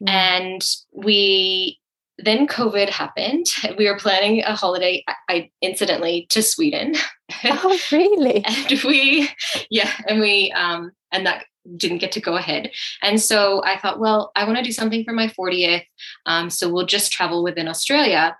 Mm. 0.03 0.09
And 0.09 0.65
we 0.93 1.79
then 2.17 2.47
COVID 2.47 2.89
happened. 2.89 3.47
We 3.77 3.89
were 3.89 3.97
planning 3.97 4.43
a 4.43 4.55
holiday, 4.55 5.03
I, 5.07 5.13
I 5.29 5.49
incidentally 5.61 6.25
to 6.29 6.43
Sweden. 6.43 6.95
Oh, 7.45 7.77
really? 7.91 8.43
and 8.43 8.81
we 8.83 9.29
yeah 9.69 9.91
and 10.07 10.19
we 10.19 10.51
um 10.53 10.91
and 11.11 11.25
that 11.27 11.45
didn't 11.77 11.97
get 11.99 12.11
to 12.11 12.21
go 12.21 12.35
ahead 12.35 12.71
and 13.03 13.21
so 13.21 13.61
i 13.63 13.77
thought 13.77 13.99
well 13.99 14.31
i 14.35 14.43
want 14.43 14.57
to 14.57 14.63
do 14.63 14.71
something 14.71 15.03
for 15.03 15.13
my 15.13 15.27
40th 15.27 15.83
um, 16.25 16.49
so 16.49 16.69
we'll 16.71 16.85
just 16.85 17.11
travel 17.11 17.43
within 17.43 17.67
australia 17.67 18.37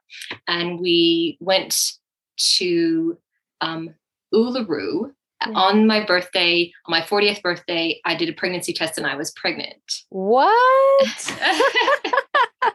and 0.47 0.79
we 0.79 1.37
went 1.39 1.91
to 2.37 3.17
um, 3.61 3.93
uluru 4.33 5.11
Yeah. 5.45 5.53
on 5.55 5.87
my 5.87 6.03
birthday 6.05 6.71
on 6.85 6.91
my 6.91 7.01
40th 7.01 7.41
birthday 7.41 7.99
i 8.05 8.15
did 8.15 8.29
a 8.29 8.33
pregnancy 8.33 8.73
test 8.73 8.97
and 8.97 9.05
i 9.07 9.15
was 9.15 9.31
pregnant 9.31 9.81
What? 10.09 11.35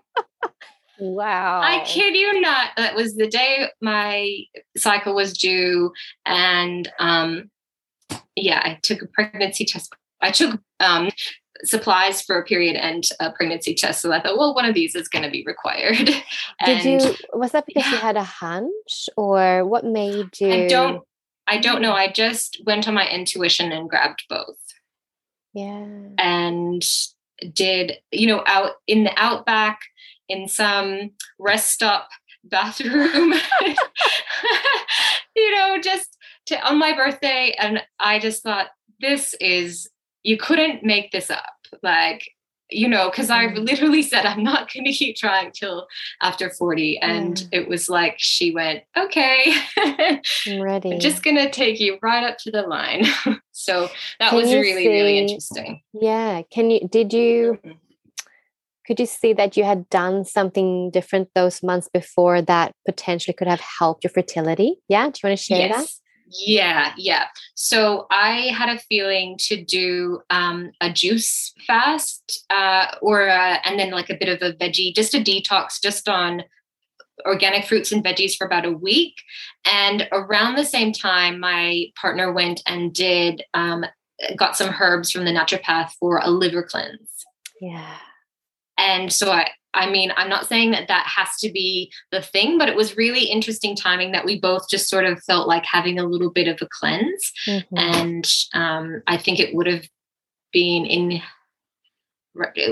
wow. 0.98 1.60
I 1.60 1.84
kid 1.84 2.14
you 2.14 2.40
not. 2.40 2.70
That 2.76 2.94
was 2.94 3.16
the 3.16 3.26
day 3.26 3.68
my 3.80 4.38
cycle 4.76 5.14
was 5.14 5.36
due, 5.36 5.92
and 6.24 6.90
um, 6.98 7.50
yeah, 8.36 8.60
I 8.64 8.78
took 8.82 9.02
a 9.02 9.06
pregnancy 9.06 9.64
test. 9.64 9.92
I 10.24 10.30
took 10.30 10.60
um, 10.80 11.10
supplies 11.62 12.22
for 12.22 12.38
a 12.38 12.44
period 12.44 12.76
and 12.76 13.04
a 13.20 13.30
pregnancy 13.30 13.74
test. 13.74 14.00
So 14.00 14.12
I 14.12 14.20
thought, 14.20 14.38
well, 14.38 14.54
one 14.54 14.64
of 14.64 14.74
these 14.74 14.94
is 14.94 15.08
going 15.08 15.24
to 15.24 15.30
be 15.30 15.44
required. 15.46 16.10
Did 16.64 16.84
you? 16.84 17.14
Was 17.32 17.52
that 17.52 17.66
because 17.66 17.90
you 17.90 17.98
had 17.98 18.16
a 18.16 18.24
hunch, 18.24 19.08
or 19.16 19.64
what 19.64 19.84
made 19.84 20.40
you? 20.40 20.52
I 20.52 20.66
don't. 20.66 21.02
I 21.46 21.58
don't 21.58 21.82
know. 21.82 21.92
I 21.92 22.10
just 22.10 22.62
went 22.64 22.88
on 22.88 22.94
my 22.94 23.06
intuition 23.06 23.70
and 23.70 23.88
grabbed 23.88 24.24
both. 24.30 24.56
Yeah. 25.54 25.86
and 26.18 26.84
did 27.52 27.98
you 28.10 28.26
know 28.26 28.42
out 28.44 28.72
in 28.88 29.04
the 29.04 29.12
outback 29.16 29.78
in 30.28 30.48
some 30.48 31.12
rest 31.38 31.70
stop 31.70 32.08
bathroom 32.42 33.32
you 35.36 35.54
know 35.54 35.78
just 35.80 36.18
to 36.46 36.60
on 36.68 36.76
my 36.76 36.92
birthday 36.92 37.54
and 37.56 37.80
i 38.00 38.18
just 38.18 38.42
thought 38.42 38.70
this 39.00 39.36
is 39.40 39.88
you 40.24 40.36
couldn't 40.36 40.82
make 40.82 41.12
this 41.12 41.30
up 41.30 41.44
like 41.82 42.28
you 42.70 42.88
know 42.88 43.10
because 43.10 43.30
i 43.30 43.46
Mm. 43.46 43.64
literally 43.66 44.02
said 44.02 44.24
i'm 44.26 44.42
not 44.42 44.68
going 44.72 44.84
to 44.86 44.92
keep 44.92 45.16
trying 45.16 45.52
till 45.52 45.86
after 46.22 46.50
40 46.50 46.98
and 47.00 47.46
it 47.52 47.68
was 47.68 47.88
like 47.88 48.14
she 48.16 48.52
went 48.52 48.82
okay 48.96 49.54
I'm 49.76 50.60
ready. 50.60 50.92
i'm 50.94 50.98
just 51.08 51.22
going 51.22 51.36
to 51.36 51.50
take 51.50 51.78
you 51.78 51.98
right 52.02 52.24
up 52.24 52.38
to 52.38 52.50
the 52.50 52.62
line 52.62 53.04
so 53.52 53.88
that 54.18 54.30
Can 54.30 54.38
was 54.38 54.52
really 54.52 54.88
really 54.88 55.18
interesting 55.18 55.82
yeah. 55.92 56.42
Can 56.50 56.70
you? 56.70 56.80
Did 56.88 57.12
you? 57.12 57.58
Mhm. 57.64 57.76
Could 58.86 59.00
you 59.00 59.06
see 59.06 59.32
that 59.32 59.56
you 59.56 59.64
had 59.64 59.88
done 59.88 60.24
something 60.26 60.90
different 60.90 61.28
those 61.34 61.62
months 61.62 61.88
before 61.88 62.42
that 62.42 62.72
potentially 62.84 63.32
could 63.32 63.46
have 63.48 63.60
helped 63.78 64.04
your 64.04 64.10
fertility? 64.10 64.76
Yeah. 64.88 65.04
Do 65.08 65.12
you 65.22 65.28
want 65.30 65.38
to 65.38 65.44
share 65.44 65.68
that? 65.68 65.86
Yeah, 66.26 66.92
yeah. 66.96 67.26
So 67.54 68.06
I 68.10 68.52
had 68.56 68.68
a 68.68 68.80
feeling 68.80 69.36
to 69.40 69.62
do 69.62 70.20
um, 70.30 70.72
a 70.80 70.90
juice 70.92 71.52
fast, 71.66 72.44
uh, 72.50 72.86
or 73.02 73.28
uh, 73.28 73.58
and 73.64 73.78
then 73.78 73.90
like 73.90 74.10
a 74.10 74.16
bit 74.16 74.28
of 74.28 74.40
a 74.42 74.56
veggie, 74.56 74.94
just 74.94 75.14
a 75.14 75.18
detox, 75.18 75.80
just 75.82 76.08
on 76.08 76.42
organic 77.26 77.64
fruits 77.66 77.92
and 77.92 78.02
veggies 78.04 78.36
for 78.36 78.46
about 78.46 78.64
a 78.66 78.72
week. 78.72 79.14
And 79.70 80.08
around 80.12 80.56
the 80.56 80.64
same 80.64 80.92
time, 80.92 81.38
my 81.40 81.86
partner 82.00 82.32
went 82.32 82.62
and 82.66 82.92
did 82.92 83.42
um, 83.54 83.84
got 84.36 84.56
some 84.56 84.74
herbs 84.80 85.10
from 85.10 85.24
the 85.24 85.30
naturopath 85.30 85.90
for 85.98 86.18
a 86.22 86.30
liver 86.30 86.62
cleanse 86.62 87.26
Yeah. 87.60 87.96
and 88.78 89.12
so 89.12 89.30
i 89.30 89.50
i 89.74 89.88
mean 89.90 90.12
i'm 90.16 90.28
not 90.28 90.46
saying 90.46 90.70
that 90.70 90.88
that 90.88 91.06
has 91.06 91.28
to 91.38 91.50
be 91.50 91.90
the 92.12 92.22
thing 92.22 92.58
but 92.58 92.68
it 92.68 92.76
was 92.76 92.96
really 92.96 93.24
interesting 93.24 93.74
timing 93.76 94.12
that 94.12 94.24
we 94.24 94.38
both 94.38 94.68
just 94.68 94.88
sort 94.88 95.04
of 95.04 95.22
felt 95.24 95.46
like 95.48 95.64
having 95.64 95.98
a 95.98 96.04
little 96.06 96.30
bit 96.30 96.48
of 96.48 96.58
a 96.62 96.68
cleanse 96.70 97.32
Mhm. 97.46 97.64
and 97.76 98.32
um, 98.54 99.02
i 99.06 99.16
think 99.16 99.38
it 99.40 99.54
would 99.54 99.66
have 99.66 99.86
been 100.52 100.86
in 100.86 101.20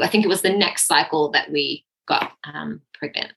i 0.02 0.06
think 0.08 0.24
it 0.24 0.28
was 0.28 0.42
the 0.42 0.50
next 0.56 0.86
cycle 0.86 1.30
that 1.32 1.50
we 1.50 1.84
got 2.06 2.32
um, 2.44 2.80
pregnant 2.94 3.32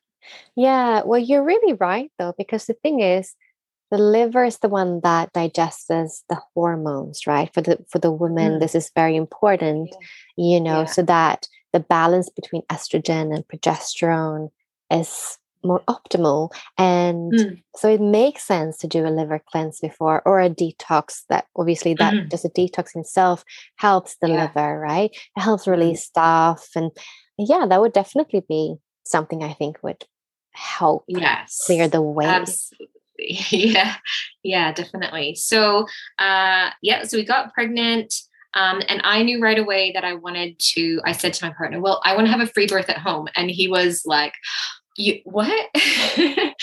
Yeah, 0.56 1.04
well, 1.06 1.20
you're 1.22 1.44
really 1.46 1.74
right 1.78 2.10
though, 2.18 2.34
because 2.36 2.66
the 2.66 2.74
thing 2.74 3.00
is, 3.00 3.36
the 3.92 4.00
liver 4.00 4.44
is 4.44 4.58
the 4.58 4.70
one 4.70 5.02
that 5.04 5.30
digests 5.34 5.86
the 5.86 6.40
hormones, 6.56 7.28
right? 7.28 7.54
For 7.54 7.62
the 7.62 7.78
for 7.92 8.00
the 8.02 8.10
woman, 8.12 8.54
Mm. 8.54 8.60
this 8.60 8.74
is 8.74 8.90
very 8.96 9.16
important, 9.16 9.94
you 10.36 10.60
know, 10.60 10.80
Yeah. 10.82 10.86
so 10.96 11.02
that 11.04 11.46
the 11.76 11.82
balance 11.82 12.30
between 12.30 12.62
estrogen 12.72 13.36
and 13.36 13.44
progesterone 13.50 14.48
is 14.90 15.38
more 15.62 15.84
optimal. 15.90 16.52
And 16.78 17.34
Mm. 17.34 17.64
so 17.76 17.90
it 17.90 18.00
makes 18.00 18.44
sense 18.44 18.78
to 18.78 18.88
do 18.88 19.06
a 19.06 19.10
liver 19.20 19.42
cleanse 19.52 19.80
before 19.82 20.22
or 20.26 20.40
a 20.40 20.50
detox 20.50 21.24
that 21.28 21.48
obviously 21.58 21.94
that 21.96 22.14
Mhm. 22.14 22.32
just 22.32 22.46
a 22.46 22.50
detox 22.50 22.96
in 22.96 23.02
itself 23.02 23.44
helps 23.76 24.16
the 24.22 24.30
Yeah. 24.30 24.44
liver, 24.48 24.80
right? 24.80 25.12
It 25.36 25.42
helps 25.42 25.66
Mhm. 25.66 25.72
release 25.72 26.06
stuff. 26.06 26.70
And 26.78 26.92
yeah, 27.38 27.66
that 27.68 27.82
would 27.82 27.92
definitely 27.94 28.44
be 28.48 28.76
something 29.04 29.44
I 29.44 29.52
think 29.54 29.80
would 29.84 30.06
help 30.54 31.04
yes 31.10 31.62
clear 31.66 31.90
the 31.90 32.02
way. 32.02 32.26
Absolutely. 32.28 32.92
Yeah. 33.50 33.96
Yeah, 34.44 34.72
definitely. 34.74 35.36
So 35.36 35.88
uh 36.20 36.70
yeah, 36.82 37.04
so 37.08 37.18
we 37.18 37.26
got 37.26 37.54
pregnant. 37.54 38.14
Um, 38.56 38.82
and 38.88 39.02
I 39.04 39.22
knew 39.22 39.42
right 39.42 39.60
away 39.60 39.92
that 39.94 40.06
I 40.06 40.14
wanted 40.14 40.58
to, 40.74 41.02
I 41.06 41.12
said 41.12 41.34
to 41.34 41.46
my 41.46 41.54
partner, 41.54 41.82
well, 41.82 42.02
I 42.04 42.16
want 42.16 42.28
to 42.28 42.32
have 42.32 42.42
a 42.42 42.48
free 42.48 42.68
birth 42.68 42.90
at 42.90 42.98
home. 42.98 43.28
And 43.36 43.52
he 43.52 43.68
was 43.68 44.04
like, 44.06 44.34
you 44.98 45.20
what? 45.26 45.50
uh, 45.76 46.54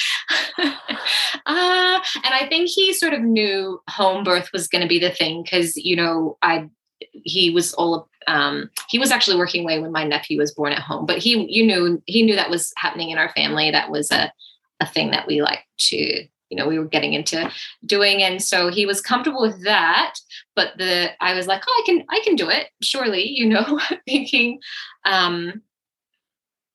and 1.47 2.35
I 2.35 2.47
think 2.49 2.71
he 2.71 2.95
sort 2.95 3.13
of 3.13 3.21
knew 3.21 3.81
home 3.91 4.25
birth 4.25 4.51
was 4.53 4.69
going 4.69 4.83
to 4.83 4.89
be 4.89 4.99
the 4.99 5.11
thing 5.11 5.43
because, 5.43 5.77
you 5.77 5.97
know, 5.97 6.39
I, 6.41 6.71
he 7.13 7.51
was 7.51 7.75
all, 7.75 8.09
um, 8.27 8.71
he 8.89 8.99
was 8.99 9.11
actually 9.11 9.37
working 9.37 9.65
away 9.65 9.79
when 9.79 9.93
my 9.93 10.05
nephew 10.05 10.39
was 10.39 10.55
born 10.55 10.73
at 10.73 10.81
home, 10.81 11.05
but 11.05 11.19
he, 11.19 11.47
you 11.51 11.67
knew, 11.67 12.03
he 12.07 12.23
knew 12.23 12.37
that 12.37 12.51
was 12.51 12.73
happening 12.77 13.11
in 13.11 13.19
our 13.19 13.29
family. 13.31 13.71
That 13.71 13.91
was 13.91 14.11
a, 14.11 14.33
a 14.81 14.87
thing 14.87 15.11
that 15.11 15.27
we 15.27 15.43
like 15.43 15.67
to, 15.79 16.27
you 16.53 16.59
know, 16.59 16.69
we 16.69 16.79
were 16.79 16.85
getting 16.85 17.15
into 17.15 17.51
doing. 17.87 18.23
And 18.23 18.43
so 18.43 18.69
he 18.69 18.85
was 18.85 19.01
comfortable 19.01 19.41
with 19.41 19.65
that. 19.65 20.17
But 20.55 20.77
the, 20.77 21.09
I 21.19 21.33
was 21.33 21.47
like, 21.47 21.63
oh, 21.67 21.83
I 21.83 21.87
can, 21.87 22.05
I 22.11 22.21
can 22.23 22.37
do 22.37 22.51
it. 22.51 22.67
Surely, 22.83 23.27
you 23.27 23.47
know, 23.47 23.81
thinking, 24.07 24.61
um, 25.07 25.63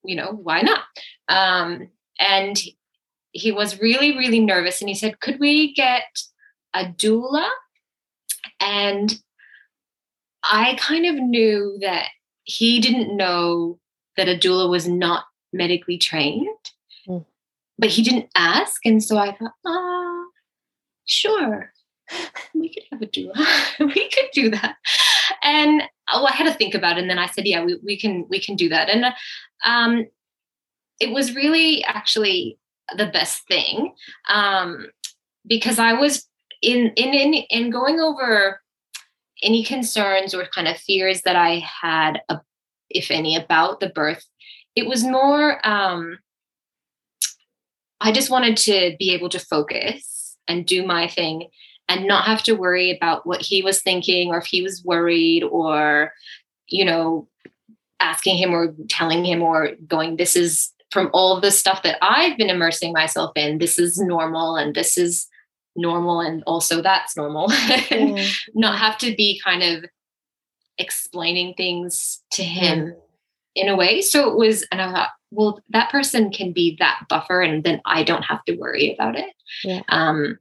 you 0.03 0.15
know, 0.15 0.31
why 0.31 0.61
not? 0.61 0.79
Um, 1.29 1.89
and 2.19 2.59
he 3.33 3.51
was 3.51 3.79
really, 3.79 4.17
really 4.17 4.39
nervous. 4.39 4.81
And 4.81 4.89
he 4.89 4.95
said, 4.95 5.19
could 5.19 5.39
we 5.39 5.75
get 5.75 6.05
a 6.73 6.85
doula? 6.85 7.47
And 8.59 9.15
I 10.43 10.75
kind 10.79 11.05
of 11.05 11.15
knew 11.15 11.77
that 11.81 12.07
he 12.45 12.79
didn't 12.79 13.15
know 13.15 13.77
that 14.15 14.27
a 14.27 14.35
doula 14.35 14.71
was 14.71 14.87
not 14.87 15.25
medically 15.53 15.99
trained. 15.99 16.47
But 17.77 17.89
he 17.89 18.01
didn't 18.01 18.29
ask. 18.35 18.85
And 18.85 19.03
so 19.03 19.17
I 19.17 19.35
thought, 19.35 19.53
ah, 19.65 20.23
sure, 21.05 21.71
we 22.53 22.73
could 22.73 22.83
have 22.91 23.01
a 23.01 23.05
doula. 23.05 23.47
we 23.79 24.09
could 24.09 24.29
do 24.33 24.49
that. 24.51 24.77
And 25.43 25.83
oh, 26.11 26.25
I 26.25 26.33
had 26.33 26.51
to 26.51 26.53
think 26.53 26.73
about 26.73 26.97
it. 26.97 27.01
And 27.01 27.09
then 27.09 27.19
I 27.19 27.27
said, 27.27 27.45
yeah, 27.45 27.63
we, 27.63 27.79
we 27.83 27.99
can, 27.99 28.25
we 28.29 28.39
can 28.39 28.55
do 28.55 28.69
that. 28.69 28.89
And 28.89 29.05
um, 29.65 30.05
it 30.99 31.11
was 31.11 31.35
really 31.35 31.83
actually 31.83 32.57
the 32.95 33.07
best 33.07 33.45
thing 33.47 33.93
um, 34.29 34.87
because 35.45 35.79
I 35.79 35.93
was 35.93 36.27
in, 36.61 36.91
in, 36.95 37.13
in, 37.13 37.33
in 37.33 37.69
going 37.69 37.99
over 37.99 38.61
any 39.43 39.63
concerns 39.63 40.33
or 40.33 40.45
kind 40.45 40.67
of 40.67 40.77
fears 40.77 41.21
that 41.21 41.35
I 41.35 41.59
had, 41.81 42.21
uh, 42.29 42.37
if 42.89 43.11
any, 43.11 43.35
about 43.35 43.79
the 43.79 43.89
birth. 43.89 44.25
It 44.75 44.87
was 44.87 45.03
more, 45.03 45.65
um, 45.67 46.17
I 47.99 48.11
just 48.11 48.29
wanted 48.29 48.57
to 48.57 48.95
be 48.99 49.13
able 49.13 49.29
to 49.29 49.39
focus 49.39 50.37
and 50.47 50.65
do 50.65 50.85
my 50.85 51.07
thing 51.07 51.49
and 51.89 52.07
not 52.07 52.25
have 52.25 52.43
to 52.43 52.53
worry 52.53 52.95
about 52.95 53.25
what 53.25 53.41
he 53.41 53.61
was 53.61 53.81
thinking 53.81 54.29
or 54.29 54.37
if 54.37 54.45
he 54.45 54.61
was 54.61 54.83
worried 54.83 55.43
or, 55.43 56.13
you 56.67 56.85
know, 56.85 57.27
asking 57.99 58.37
him 58.37 58.53
or 58.53 58.75
telling 58.89 59.25
him 59.25 59.41
or 59.41 59.71
going, 59.87 60.17
this 60.17 60.35
is 60.35 60.71
from 60.91 61.09
all 61.13 61.39
the 61.39 61.51
stuff 61.51 61.83
that 61.83 61.97
I've 62.01 62.37
been 62.37 62.49
immersing 62.49 62.93
myself 62.93 63.31
in, 63.35 63.57
this 63.57 63.79
is 63.79 63.97
normal 63.97 64.55
and 64.55 64.75
this 64.75 64.97
is 64.97 65.27
normal 65.75 66.21
and 66.21 66.43
also 66.45 66.81
that's 66.81 67.15
normal. 67.15 67.51
Yeah. 67.51 68.27
not 68.53 68.79
have 68.79 68.97
to 68.99 69.15
be 69.15 69.41
kind 69.43 69.63
of 69.63 69.85
explaining 70.77 71.55
things 71.55 72.21
to 72.31 72.43
him 72.43 72.95
in 73.57 73.69
a 73.69 73.75
way. 73.75 74.01
So 74.01 74.29
it 74.29 74.37
was, 74.37 74.63
and 74.71 74.81
I 74.81 74.91
thought, 74.91 75.09
well, 75.31 75.61
that 75.69 75.91
person 75.91 76.31
can 76.31 76.53
be 76.53 76.77
that 76.79 77.01
buffer 77.09 77.41
and 77.41 77.63
then 77.63 77.81
I 77.85 78.03
don't 78.03 78.23
have 78.23 78.43
to 78.45 78.55
worry 78.55 78.93
about 78.93 79.17
it. 79.17 79.33
Yeah. 79.63 79.81
Um, 79.89 80.39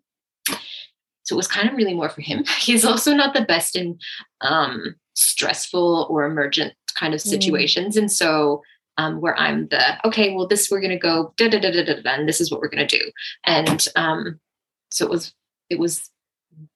so 1.25 1.35
it 1.35 1.37
was 1.37 1.49
kind 1.49 1.69
of 1.69 1.77
really 1.77 1.95
more 1.95 2.09
for 2.09 2.21
him. 2.21 2.45
He's 2.59 2.85
also 2.85 3.13
not 3.15 3.35
the 3.35 3.45
best 3.45 3.77
in 3.77 3.99
um, 4.43 4.95
stressful 5.15 6.07
or 6.09 6.25
emergent 6.25 6.75
kind 6.95 7.15
of 7.15 7.21
situations. 7.21 7.97
Mm. 7.97 8.01
And 8.01 8.13
so 8.13 8.63
um, 8.99 9.21
where 9.21 9.37
I'm 9.39 9.69
the 9.69 10.07
okay, 10.07 10.35
well, 10.35 10.47
this 10.47 10.71
we're 10.71 10.81
gonna 10.81 10.99
go 10.99 11.35
da 11.37 11.49
da 11.49 11.61
da 11.61 11.71
da 11.71 11.85
da, 11.85 12.15
and 12.15 12.29
this 12.29 12.41
is 12.41 12.51
what 12.51 12.61
we're 12.61 12.69
gonna 12.69 12.87
do. 12.87 13.11
And 13.45 13.87
um, 13.95 14.41
so 14.91 15.05
it 15.05 15.11
was 15.11 15.35
it 15.69 15.79
was 15.79 16.11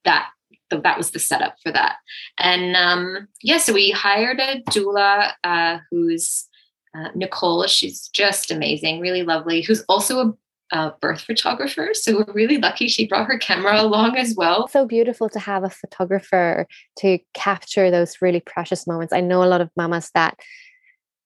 that 0.05 0.29
that 0.71 0.99
was 0.99 1.11
the 1.11 1.19
setup 1.19 1.57
for 1.63 1.73
that. 1.73 1.97
And 2.39 2.77
um, 2.77 3.29
yeah, 3.43 3.59
so 3.59 3.73
we 3.73 3.91
hired 3.91 4.41
a 4.41 4.63
doula 4.71 5.33
uh, 5.45 5.79
who's 5.91 6.49
uh, 6.95 7.09
Nicole. 7.15 7.67
She's 7.67 8.09
just 8.09 8.51
amazing, 8.51 9.01
really 9.01 9.23
lovely. 9.23 9.63
Who's 9.63 9.85
also 9.89 10.21
a 10.21 10.33
uh, 10.73 10.93
birth 11.01 11.23
photographer. 11.23 11.91
So 11.95 12.19
we're 12.19 12.33
really 12.33 12.59
lucky 12.59 12.89
she 12.89 13.07
brought 13.07 13.27
her 13.27 13.39
camera 13.39 13.81
along 13.81 14.17
as 14.17 14.35
well. 14.37 14.69
So 14.69 14.87
beautiful 14.87 15.29
to 15.31 15.39
have 15.39 15.65
a 15.65 15.71
photographer 15.71 16.67
to 16.99 17.19
capture 17.35 17.91
those 17.91 18.17
really 18.21 18.41
precious 18.41 18.87
moments. 18.87 19.13
I 19.13 19.21
know 19.21 19.43
a 19.43 19.47
lot 19.47 19.61
of 19.61 19.71
mamas 19.77 20.11
that 20.15 20.39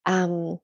um, 0.06 0.58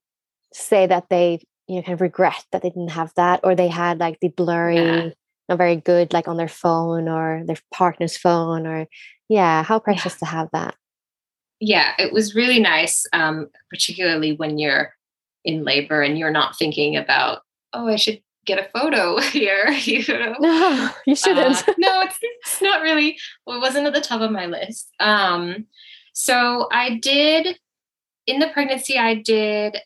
say 0.52 0.86
that 0.86 1.10
they, 1.10 1.40
you 1.66 1.76
know, 1.76 1.82
kind 1.82 1.94
of 1.94 2.00
regret 2.00 2.42
that 2.52 2.62
they 2.62 2.70
didn't 2.70 2.90
have 2.90 3.12
that, 3.16 3.40
or 3.44 3.54
they 3.54 3.68
had 3.68 4.00
like 4.00 4.18
the 4.20 4.28
blurry, 4.28 4.76
yeah. 4.76 5.10
Not 5.50 5.58
very 5.58 5.76
good, 5.76 6.12
like 6.12 6.28
on 6.28 6.36
their 6.36 6.48
phone 6.48 7.08
or 7.08 7.42
their 7.44 7.58
partner's 7.72 8.16
phone, 8.16 8.66
or 8.66 8.86
yeah, 9.28 9.62
how 9.62 9.78
precious 9.78 10.14
yeah. 10.14 10.18
to 10.18 10.24
have 10.26 10.48
that. 10.52 10.76
Yeah, 11.58 11.92
it 11.98 12.12
was 12.12 12.34
really 12.34 12.58
nice, 12.58 13.04
um, 13.12 13.48
particularly 13.68 14.32
when 14.32 14.58
you're 14.58 14.94
in 15.44 15.64
labor 15.64 16.00
and 16.00 16.18
you're 16.18 16.30
not 16.30 16.56
thinking 16.56 16.96
about, 16.96 17.42
oh, 17.72 17.88
I 17.88 17.96
should 17.96 18.22
get 18.46 18.58
a 18.58 18.70
photo 18.78 19.20
here. 19.20 19.66
You 19.80 20.04
know? 20.08 20.36
No, 20.40 20.90
you 21.06 21.14
shouldn't. 21.16 21.68
Uh, 21.68 21.74
no, 21.78 22.00
it's, 22.04 22.18
it's 22.22 22.62
not 22.62 22.80
really. 22.80 23.18
Well, 23.46 23.56
it 23.56 23.60
wasn't 23.60 23.86
at 23.86 23.92
the 23.92 24.00
top 24.00 24.20
of 24.20 24.30
my 24.30 24.46
list. 24.46 24.88
Um, 25.00 25.66
so 26.12 26.68
I 26.72 26.96
did 26.96 27.58
in 28.26 28.38
the 28.38 28.48
pregnancy. 28.48 28.96
I 28.98 29.14
did 29.14 29.76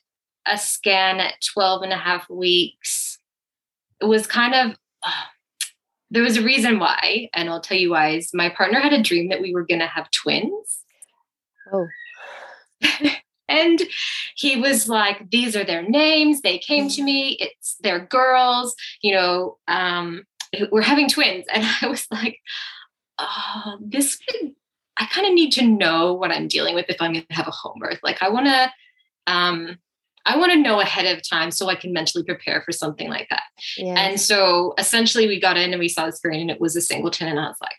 a 0.46 0.58
scan 0.58 1.20
at 1.20 1.34
12 1.52 1.82
and 1.82 1.92
a 1.92 1.96
half 1.96 2.28
weeks. 2.28 3.18
It 4.00 4.06
was 4.06 4.26
kind 4.26 4.54
of. 4.54 4.76
There 6.14 6.22
was 6.22 6.36
a 6.36 6.42
reason 6.42 6.78
why, 6.78 7.28
and 7.34 7.50
I'll 7.50 7.60
tell 7.60 7.76
you 7.76 7.90
why. 7.90 8.10
Is 8.10 8.32
my 8.32 8.48
partner 8.48 8.78
had 8.80 8.92
a 8.92 9.02
dream 9.02 9.28
that 9.30 9.42
we 9.42 9.52
were 9.52 9.66
going 9.66 9.80
to 9.80 9.86
have 9.86 10.10
twins. 10.10 10.84
Oh. 11.72 11.86
And 13.48 13.82
he 14.36 14.56
was 14.56 14.88
like, 14.88 15.30
These 15.30 15.54
are 15.54 15.64
their 15.64 15.82
names. 15.82 16.40
They 16.40 16.58
came 16.58 16.88
to 16.90 17.02
me. 17.02 17.36
It's 17.40 17.76
their 17.82 18.00
girls. 18.00 18.74
You 19.02 19.14
know, 19.14 19.58
um, 19.68 20.24
we're 20.70 20.82
having 20.82 21.08
twins. 21.08 21.44
And 21.52 21.64
I 21.82 21.88
was 21.88 22.06
like, 22.10 22.38
oh, 23.18 23.76
This 23.80 24.16
could, 24.16 24.52
I 24.96 25.06
kind 25.06 25.26
of 25.26 25.34
need 25.34 25.52
to 25.52 25.66
know 25.66 26.14
what 26.14 26.30
I'm 26.30 26.48
dealing 26.48 26.74
with 26.74 26.86
if 26.88 27.00
I'm 27.00 27.12
going 27.12 27.26
to 27.28 27.34
have 27.34 27.48
a 27.48 27.52
home 27.52 27.78
birth. 27.80 28.00
Like, 28.02 28.22
I 28.22 28.30
want 28.30 28.46
to, 28.46 28.70
um, 29.26 29.78
I 30.26 30.36
want 30.38 30.52
to 30.52 30.58
know 30.58 30.80
ahead 30.80 31.06
of 31.06 31.28
time 31.28 31.50
so 31.50 31.68
I 31.68 31.74
can 31.74 31.92
mentally 31.92 32.24
prepare 32.24 32.62
for 32.62 32.72
something 32.72 33.08
like 33.08 33.28
that. 33.28 33.42
Yes. 33.76 33.96
And 33.98 34.20
so 34.20 34.74
essentially 34.78 35.26
we 35.26 35.38
got 35.38 35.56
in 35.56 35.72
and 35.72 35.80
we 35.80 35.88
saw 35.88 36.06
the 36.06 36.12
screen 36.12 36.40
and 36.40 36.50
it 36.50 36.60
was 36.60 36.76
a 36.76 36.80
singleton 36.80 37.28
and 37.28 37.38
I 37.38 37.48
was 37.48 37.56
like, 37.60 37.76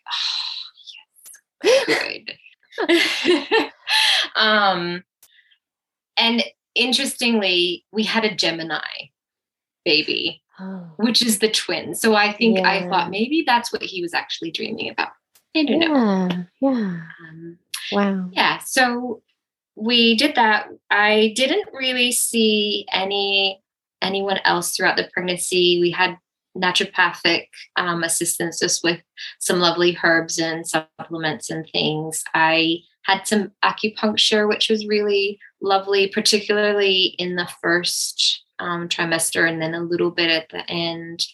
oh, 1.63 1.87
yes, 1.87 2.21
good. 2.27 3.71
um, 4.35 5.03
and 6.17 6.43
interestingly, 6.75 7.85
we 7.91 8.03
had 8.03 8.25
a 8.25 8.35
Gemini 8.35 9.09
baby, 9.83 10.41
oh. 10.59 10.91
which 10.97 11.21
is 11.21 11.39
the 11.39 11.49
twin. 11.49 11.95
So 11.95 12.15
I 12.15 12.31
think 12.31 12.59
yeah. 12.59 12.69
I 12.69 12.89
thought 12.89 13.09
maybe 13.09 13.43
that's 13.45 13.71
what 13.73 13.81
he 13.81 14.01
was 14.01 14.13
actually 14.13 14.51
dreaming 14.51 14.89
about. 14.89 15.11
I 15.55 15.63
don't 15.63 15.81
yeah. 15.81 15.87
know. 15.87 16.45
Yeah. 16.61 17.01
Um, 17.29 17.57
wow. 17.91 18.29
Yeah. 18.33 18.57
So 18.59 19.21
we 19.75 20.15
did 20.15 20.35
that. 20.35 20.67
I 20.89 21.33
didn't 21.35 21.69
really 21.73 22.11
see 22.11 22.85
any 22.91 23.61
anyone 24.01 24.39
else 24.45 24.75
throughout 24.75 24.97
the 24.97 25.09
pregnancy. 25.13 25.79
We 25.81 25.91
had 25.91 26.17
naturopathic 26.57 27.47
um, 27.75 28.03
assistance 28.03 28.59
just 28.59 28.83
with 28.83 29.01
some 29.39 29.59
lovely 29.59 29.97
herbs 30.03 30.37
and 30.37 30.65
supplements 30.67 31.49
and 31.49 31.67
things. 31.71 32.23
I 32.33 32.79
had 33.03 33.27
some 33.27 33.51
acupuncture, 33.63 34.47
which 34.47 34.69
was 34.69 34.87
really 34.87 35.39
lovely, 35.61 36.07
particularly 36.07 37.15
in 37.17 37.35
the 37.35 37.49
first 37.61 38.43
um, 38.59 38.87
trimester 38.87 39.47
and 39.47 39.61
then 39.61 39.73
a 39.73 39.83
little 39.83 40.11
bit 40.11 40.29
at 40.29 40.49
the 40.49 40.69
end. 40.69 41.25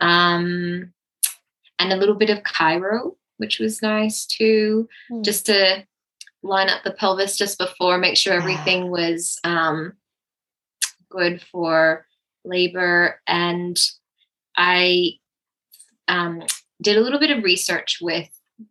Um, 0.00 0.92
and 1.78 1.92
a 1.92 1.96
little 1.96 2.14
bit 2.14 2.30
of 2.30 2.42
chiro, 2.44 3.16
which 3.38 3.58
was 3.58 3.82
nice 3.82 4.24
too, 4.24 4.88
mm. 5.10 5.24
just 5.24 5.46
to 5.46 5.84
line 6.42 6.68
up 6.68 6.82
the 6.82 6.92
pelvis 6.92 7.36
just 7.36 7.58
before, 7.58 7.98
make 7.98 8.16
sure 8.16 8.32
everything 8.32 8.90
was 8.90 9.38
um, 9.44 9.92
good 11.10 11.42
for 11.52 12.06
labor. 12.44 13.20
And 13.26 13.78
I 14.56 15.12
um, 16.08 16.42
did 16.80 16.96
a 16.96 17.00
little 17.00 17.20
bit 17.20 17.30
of 17.30 17.44
research 17.44 17.98
with 18.00 18.28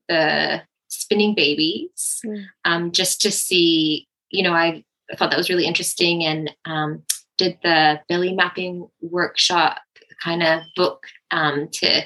the 0.08 0.62
spinning 0.90 1.34
babies 1.34 2.22
mm. 2.26 2.46
um, 2.66 2.92
just 2.92 3.22
to 3.22 3.32
see, 3.32 4.08
you 4.30 4.44
know, 4.44 4.54
I, 4.54 4.84
I, 5.12 5.16
thought 5.16 5.32
that 5.32 5.38
was 5.38 5.50
really 5.50 5.66
interesting 5.66 6.24
and 6.24 6.54
um, 6.66 7.04
did 7.38 7.58
the 7.64 8.02
belly 8.08 8.34
mapping 8.34 8.88
workshop 9.02 9.80
kind 10.22 10.44
of 10.44 10.64
book 10.76 11.06
um, 11.32 11.70
to 11.72 12.04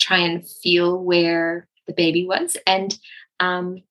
try 0.00 0.18
and 0.18 0.46
feel 0.48 1.02
where 1.02 1.68
the 1.86 1.92
baby 1.92 2.26
was. 2.26 2.56
And 2.66 2.98
um, 3.40 3.82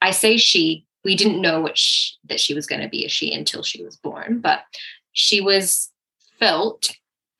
I 0.00 0.10
say 0.10 0.36
she, 0.36 0.86
we 1.04 1.16
didn't 1.16 1.40
know 1.40 1.60
what 1.60 1.78
she, 1.78 2.14
that 2.28 2.40
she 2.40 2.54
was 2.54 2.66
going 2.66 2.82
to 2.82 2.88
be 2.88 3.04
a 3.04 3.08
she 3.08 3.32
until 3.32 3.62
she 3.62 3.82
was 3.82 3.96
born, 3.96 4.40
but 4.40 4.60
she 5.12 5.40
was 5.40 5.90
felt 6.38 6.90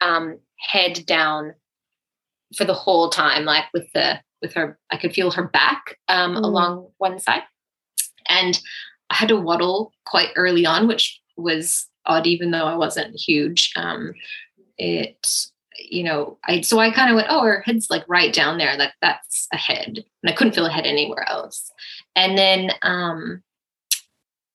um, 0.00 0.38
head 0.58 1.04
down 1.06 1.54
for 2.56 2.64
the 2.64 2.74
whole 2.74 3.10
time, 3.10 3.44
like 3.44 3.64
with 3.72 3.90
the 3.92 4.20
with 4.40 4.54
her, 4.54 4.78
I 4.90 4.96
could 4.96 5.12
feel 5.12 5.30
her 5.32 5.48
back 5.48 5.98
um, 6.08 6.36
mm. 6.36 6.44
along 6.44 6.88
one 6.98 7.18
side. 7.18 7.42
And 8.28 8.58
I 9.10 9.16
had 9.16 9.28
to 9.30 9.36
waddle 9.36 9.92
quite 10.06 10.30
early 10.36 10.64
on, 10.64 10.86
which 10.86 11.20
was 11.36 11.88
odd, 12.06 12.26
even 12.26 12.50
though 12.50 12.66
I 12.66 12.76
wasn't 12.76 13.16
huge. 13.16 13.72
Um, 13.76 14.14
it, 14.76 15.26
you 15.78 16.02
know, 16.02 16.38
I 16.44 16.60
so 16.62 16.78
I 16.78 16.90
kind 16.90 17.10
of 17.10 17.16
went, 17.16 17.28
oh, 17.30 17.42
her 17.44 17.62
head's 17.64 17.90
like 17.90 18.04
right 18.08 18.32
down 18.32 18.58
there, 18.58 18.76
like 18.76 18.92
that's 19.00 19.46
a 19.52 19.56
head, 19.56 20.04
and 20.22 20.30
I 20.30 20.32
couldn't 20.32 20.54
feel 20.54 20.66
a 20.66 20.70
head 20.70 20.86
anywhere 20.86 21.28
else. 21.28 21.70
And 22.16 22.36
then 22.36 22.72
um, 22.82 23.42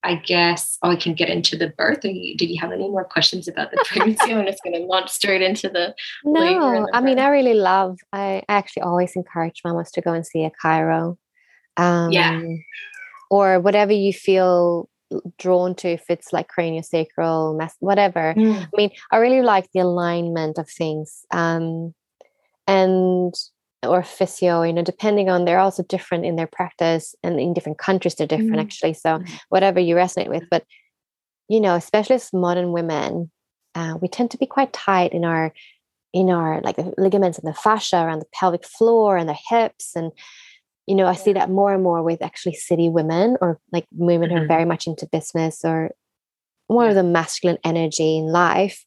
I 0.03 0.15
guess 0.15 0.77
oh, 0.83 0.91
I 0.91 0.95
can 0.95 1.13
get 1.13 1.29
into 1.29 1.57
the 1.57 1.69
birth. 1.69 2.03
You, 2.03 2.35
did 2.35 2.49
you 2.49 2.59
have 2.59 2.71
any 2.71 2.89
more 2.89 3.05
questions 3.05 3.47
about 3.47 3.71
the 3.71 3.83
pregnancy? 3.87 4.33
I'm 4.33 4.45
just 4.45 4.63
going 4.63 4.75
to 4.75 4.85
launch 4.85 5.09
straight 5.09 5.41
into 5.41 5.69
the. 5.69 5.95
No, 6.25 6.87
I 6.93 7.01
mean 7.01 7.19
I 7.19 7.27
really 7.29 7.53
love. 7.53 7.99
I 8.11 8.43
I 8.49 8.55
actually 8.57 8.83
always 8.83 9.15
encourage 9.15 9.61
mamas 9.63 9.91
to 9.91 10.01
go 10.01 10.13
and 10.13 10.25
see 10.25 10.43
a 10.43 10.51
chiro. 10.63 11.17
Um, 11.77 12.11
yeah. 12.11 12.41
Or 13.29 13.59
whatever 13.59 13.93
you 13.93 14.13
feel 14.13 14.89
drawn 15.37 15.75
to, 15.75 15.89
if 15.89 16.05
it's 16.09 16.33
like 16.33 16.47
craniosacral, 16.47 17.57
mess, 17.57 17.75
whatever. 17.79 18.33
Mm. 18.35 18.63
I 18.63 18.67
mean, 18.75 18.91
I 19.11 19.17
really 19.17 19.41
like 19.41 19.69
the 19.73 19.81
alignment 19.81 20.57
of 20.57 20.69
things. 20.69 21.25
Um, 21.31 21.93
and 22.67 23.33
or 23.83 24.01
physio 24.01 24.61
you 24.63 24.71
know 24.71 24.81
depending 24.81 25.29
on 25.29 25.43
they're 25.43 25.59
also 25.59 25.83
different 25.83 26.25
in 26.25 26.35
their 26.35 26.47
practice 26.47 27.15
and 27.21 27.39
in 27.39 27.53
different 27.53 27.77
countries 27.77 28.15
they're 28.15 28.25
different 28.25 28.51
mm-hmm. 28.51 28.61
actually 28.61 28.93
so 28.93 29.17
mm-hmm. 29.17 29.33
whatever 29.49 29.79
you 29.79 29.95
resonate 29.95 30.29
with 30.29 30.43
but 30.49 30.63
you 31.49 31.59
know 31.59 31.75
especially 31.75 32.15
as 32.15 32.31
modern 32.31 32.71
women 32.71 33.29
uh, 33.75 33.97
we 34.01 34.07
tend 34.07 34.31
to 34.31 34.37
be 34.37 34.45
quite 34.45 34.71
tight 34.71 35.11
in 35.13 35.25
our 35.25 35.53
in 36.13 36.29
our 36.29 36.61
like 36.61 36.75
the 36.75 36.93
ligaments 36.97 37.37
and 37.37 37.47
the 37.47 37.57
fascia 37.57 37.97
around 37.97 38.19
the 38.19 38.25
pelvic 38.33 38.65
floor 38.65 39.17
and 39.17 39.27
the 39.27 39.37
hips 39.49 39.95
and 39.95 40.11
you 40.87 40.95
know 40.95 41.07
i 41.07 41.13
see 41.13 41.33
that 41.33 41.49
more 41.49 41.73
and 41.73 41.83
more 41.83 42.03
with 42.03 42.21
actually 42.21 42.53
city 42.53 42.89
women 42.89 43.37
or 43.41 43.59
like 43.71 43.85
women 43.91 44.29
mm-hmm. 44.29 44.35
who 44.35 44.37
are 44.37 44.45
mm-hmm. 44.45 44.53
very 44.53 44.65
much 44.65 44.87
into 44.87 45.07
business 45.07 45.63
or 45.63 45.91
more 46.69 46.87
of 46.87 46.95
the 46.95 47.03
masculine 47.03 47.57
energy 47.63 48.17
in 48.17 48.25
life 48.25 48.85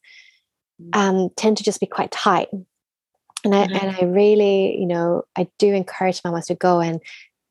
mm. 0.82 0.96
um, 0.96 1.28
tend 1.37 1.56
to 1.56 1.64
just 1.64 1.78
be 1.78 1.87
quite 1.87 2.11
tight 2.11 2.48
and 3.46 3.54
I, 3.54 3.66
mm-hmm. 3.66 3.76
and 3.76 3.96
I 3.96 4.04
really, 4.04 4.76
you 4.76 4.87
know, 4.87 5.22
I 5.37 5.48
do 5.59 5.72
encourage 5.72 6.20
mamas 6.24 6.46
to 6.46 6.56
go 6.56 6.80
and 6.80 7.00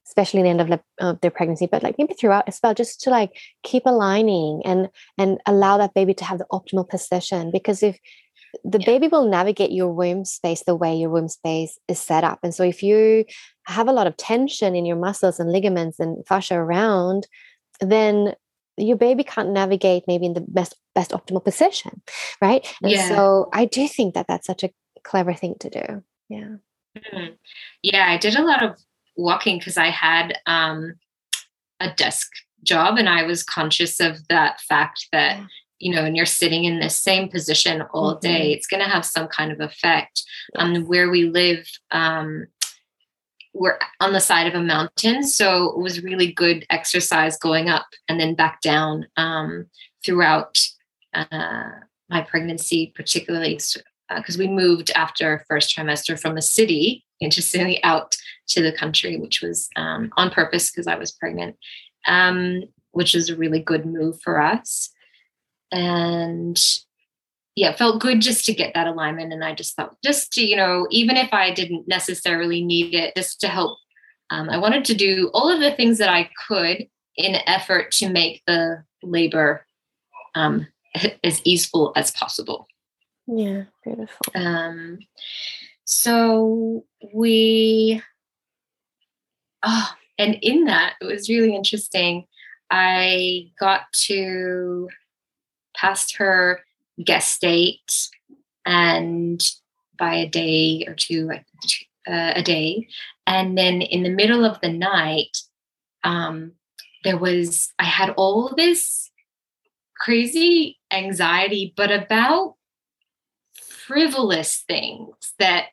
especially 0.06 0.42
in 0.42 0.44
the 0.44 0.50
end 0.50 0.62
of, 0.62 0.80
of 1.00 1.22
their 1.22 1.32
pregnancy, 1.32 1.68
but 1.68 1.84
like 1.84 1.96
maybe 1.98 2.14
throughout 2.14 2.48
as 2.48 2.60
well, 2.62 2.74
just 2.74 3.02
to 3.02 3.10
like 3.10 3.32
keep 3.64 3.84
aligning 3.86 4.62
and 4.66 4.90
and 5.18 5.40
allow 5.46 5.78
that 5.78 5.94
baby 5.94 6.14
to 6.14 6.26
have 6.26 6.38
the 6.38 6.46
optimal 6.52 6.88
position. 6.88 7.50
Because 7.50 7.82
if 7.82 7.98
the 8.64 8.80
yeah. 8.80 8.86
baby 8.86 9.08
will 9.08 9.28
navigate 9.28 9.72
your 9.72 9.92
womb 9.92 10.26
space 10.26 10.64
the 10.64 10.76
way 10.76 10.96
your 10.96 11.10
womb 11.10 11.30
space 11.30 11.80
is 11.88 12.00
set 12.00 12.24
up. 12.24 12.40
And 12.44 12.54
so 12.54 12.64
if 12.64 12.84
you 12.84 13.26
have 13.68 13.88
a 13.88 13.94
lot 13.94 14.08
of 14.08 14.18
tension 14.18 14.76
in 14.76 14.86
your 14.86 14.98
muscles 14.98 15.40
and 15.40 15.52
ligaments 15.52 16.00
and 16.00 16.26
fascia 16.28 16.56
around, 16.56 17.28
then 17.82 18.34
your 18.78 18.98
baby 18.98 19.24
can't 19.24 19.52
navigate 19.52 20.04
maybe 20.08 20.26
in 20.26 20.34
the 20.34 20.46
best 20.48 20.76
best 20.96 21.12
optimal 21.12 21.44
position 21.44 22.02
right 22.42 22.74
and 22.82 22.92
yeah. 22.92 23.08
so 23.08 23.50
i 23.54 23.64
do 23.64 23.88
think 23.88 24.14
that 24.14 24.28
that's 24.28 24.48
such 24.48 24.64
a 24.64 24.70
clever 25.06 25.34
thing 25.34 25.56
to 25.60 25.70
do. 25.70 26.04
Yeah. 26.28 26.56
Mhm. 26.98 27.38
Yeah, 27.82 28.10
I 28.10 28.18
did 28.18 28.36
a 28.36 28.44
lot 28.44 28.64
of 28.64 28.78
walking 29.16 29.60
because 29.60 29.78
I 29.78 29.90
had 29.90 30.38
um, 30.46 30.96
a 31.80 31.94
desk 31.94 32.30
job 32.64 32.98
and 32.98 33.08
I 33.08 33.24
was 33.24 33.44
conscious 33.44 34.00
of 34.02 34.28
that 34.28 34.60
fact 34.62 35.08
that, 35.14 35.38
Yeah. 35.38 35.46
you 35.80 35.96
know, 35.96 36.04
when 36.04 36.16
you're 36.16 36.26
sitting 36.26 36.66
in 36.66 36.80
the 36.80 36.90
same 36.90 37.30
position 37.30 37.84
all 37.94 38.16
day, 38.16 38.52
it's 38.52 38.68
going 38.68 38.84
to 38.84 38.90
have 38.90 39.06
some 39.06 39.28
kind 39.28 39.52
of 39.52 39.62
effect. 39.62 40.24
Um, 40.58 40.86
where 40.86 41.10
we 41.10 41.26
live, 41.26 41.70
um, 41.92 42.48
we're 43.56 43.80
on 44.02 44.14
the 44.14 44.20
side 44.20 44.48
of 44.48 44.54
a 44.54 44.64
mountain. 44.64 45.24
So 45.24 45.70
it 45.70 45.80
was 45.80 46.04
really 46.04 46.32
good 46.32 46.66
exercise 46.70 47.38
going 47.38 47.70
up 47.70 47.88
and 48.10 48.20
then 48.20 48.36
back 48.36 48.62
down 48.62 49.08
um, 49.16 49.68
throughout 50.06 50.60
uh, 51.14 51.70
my 52.10 52.22
pregnancy, 52.22 52.92
particularly 52.96 53.58
because 54.16 54.38
we 54.38 54.48
moved 54.48 54.92
after 54.92 55.46
first 55.48 55.76
trimester 55.76 56.20
from 56.20 56.36
the 56.36 56.42
city 56.42 57.06
interestingly 57.22 57.82
out 57.84 58.16
to 58.48 58.62
the 58.62 58.74
country, 58.74 59.18
which 59.18 59.42
was 59.42 59.70
um, 59.76 60.12
on 60.18 60.30
purpose 60.30 60.70
because 60.70 60.88
I 60.88 60.96
was 60.96 61.12
pregnant, 61.12 61.56
um, 62.08 62.64
which 62.92 63.14
was 63.14 63.30
a 63.30 63.38
really 63.38 63.60
good 63.60 63.86
move 63.86 64.20
for 64.22 64.42
us. 64.42 64.92
And 65.72 66.62
yeah, 67.56 67.72
it 67.72 67.78
felt 67.78 68.02
good 68.02 68.22
just 68.22 68.46
to 68.46 68.54
get 68.54 68.74
that 68.74 68.88
alignment. 68.88 69.32
And 69.32 69.44
I 69.44 69.56
just 69.56 69.76
thought, 69.76 69.96
just 70.04 70.34
to, 70.34 70.46
you 70.46 70.58
know, 70.58 70.88
even 70.92 71.16
if 71.16 71.34
I 71.34 71.54
didn't 71.54 71.88
necessarily 71.88 72.64
need 72.64 72.94
it, 72.94 73.16
just 73.16 73.40
to 73.42 73.48
help, 73.48 73.78
um, 74.30 74.50
I 74.50 74.58
wanted 74.58 74.84
to 74.86 74.94
do 74.94 75.30
all 75.34 75.50
of 75.50 75.62
the 75.62 75.72
things 75.72 75.98
that 76.00 76.10
I 76.10 76.30
could 76.48 76.88
in 77.16 77.36
effort 77.48 77.92
to 77.94 78.10
make 78.10 78.44
the 78.46 78.84
labor 79.02 79.66
um, 80.36 80.68
as 81.24 81.42
easeful 81.46 81.94
as 81.96 82.12
possible. 82.12 82.68
Yeah, 83.26 83.64
beautiful. 83.84 84.18
Um, 84.36 85.00
so 85.86 86.84
we, 87.14 88.02
oh, 89.64 89.92
and 90.18 90.38
in 90.42 90.66
that, 90.66 90.96
it 91.00 91.06
was 91.06 91.30
really 91.30 91.56
interesting. 91.56 92.26
I 92.70 93.52
got 93.60 93.84
to 93.94 94.90
past 95.76 96.18
her 96.18 96.65
guest 97.04 97.42
date 97.42 98.10
and 98.66 99.42
by 99.98 100.16
a 100.16 100.30
day 100.30 100.86
or 100.88 100.94
two, 100.94 101.30
uh, 102.08 102.34
a 102.36 102.42
day. 102.42 102.88
And 103.28 103.58
then 103.58 103.82
in 103.82 104.04
the 104.04 104.10
middle 104.10 104.46
of 104.46 104.60
the 104.62 104.72
night, 104.72 105.38
um, 106.04 106.54
there 107.04 107.18
was, 107.18 107.74
I 107.80 107.86
had 107.86 108.12
all 108.12 108.54
this 108.56 109.10
crazy 109.98 110.78
anxiety, 110.92 111.74
but 111.76 111.92
about 111.92 112.56
frivolous 113.54 114.64
things 114.68 115.34
that 115.40 115.68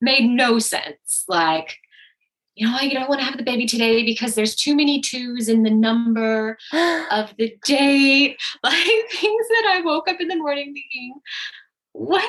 made 0.00 0.24
no 0.24 0.58
sense. 0.58 1.24
Like, 1.28 1.76
you 2.58 2.66
know, 2.66 2.76
I 2.76 2.88
don't 2.88 3.08
want 3.08 3.20
to 3.20 3.24
have 3.24 3.36
the 3.36 3.44
baby 3.44 3.66
today 3.66 4.04
because 4.04 4.34
there's 4.34 4.56
too 4.56 4.74
many 4.74 5.00
twos 5.00 5.48
in 5.48 5.62
the 5.62 5.70
number 5.70 6.58
of 7.10 7.34
the 7.38 7.56
date. 7.64 8.36
Like 8.64 8.74
things 9.12 9.46
that 9.48 9.74
I 9.76 9.82
woke 9.84 10.08
up 10.08 10.20
in 10.20 10.26
the 10.26 10.36
morning 10.36 10.74
thinking, 10.74 11.14
what 11.92 12.28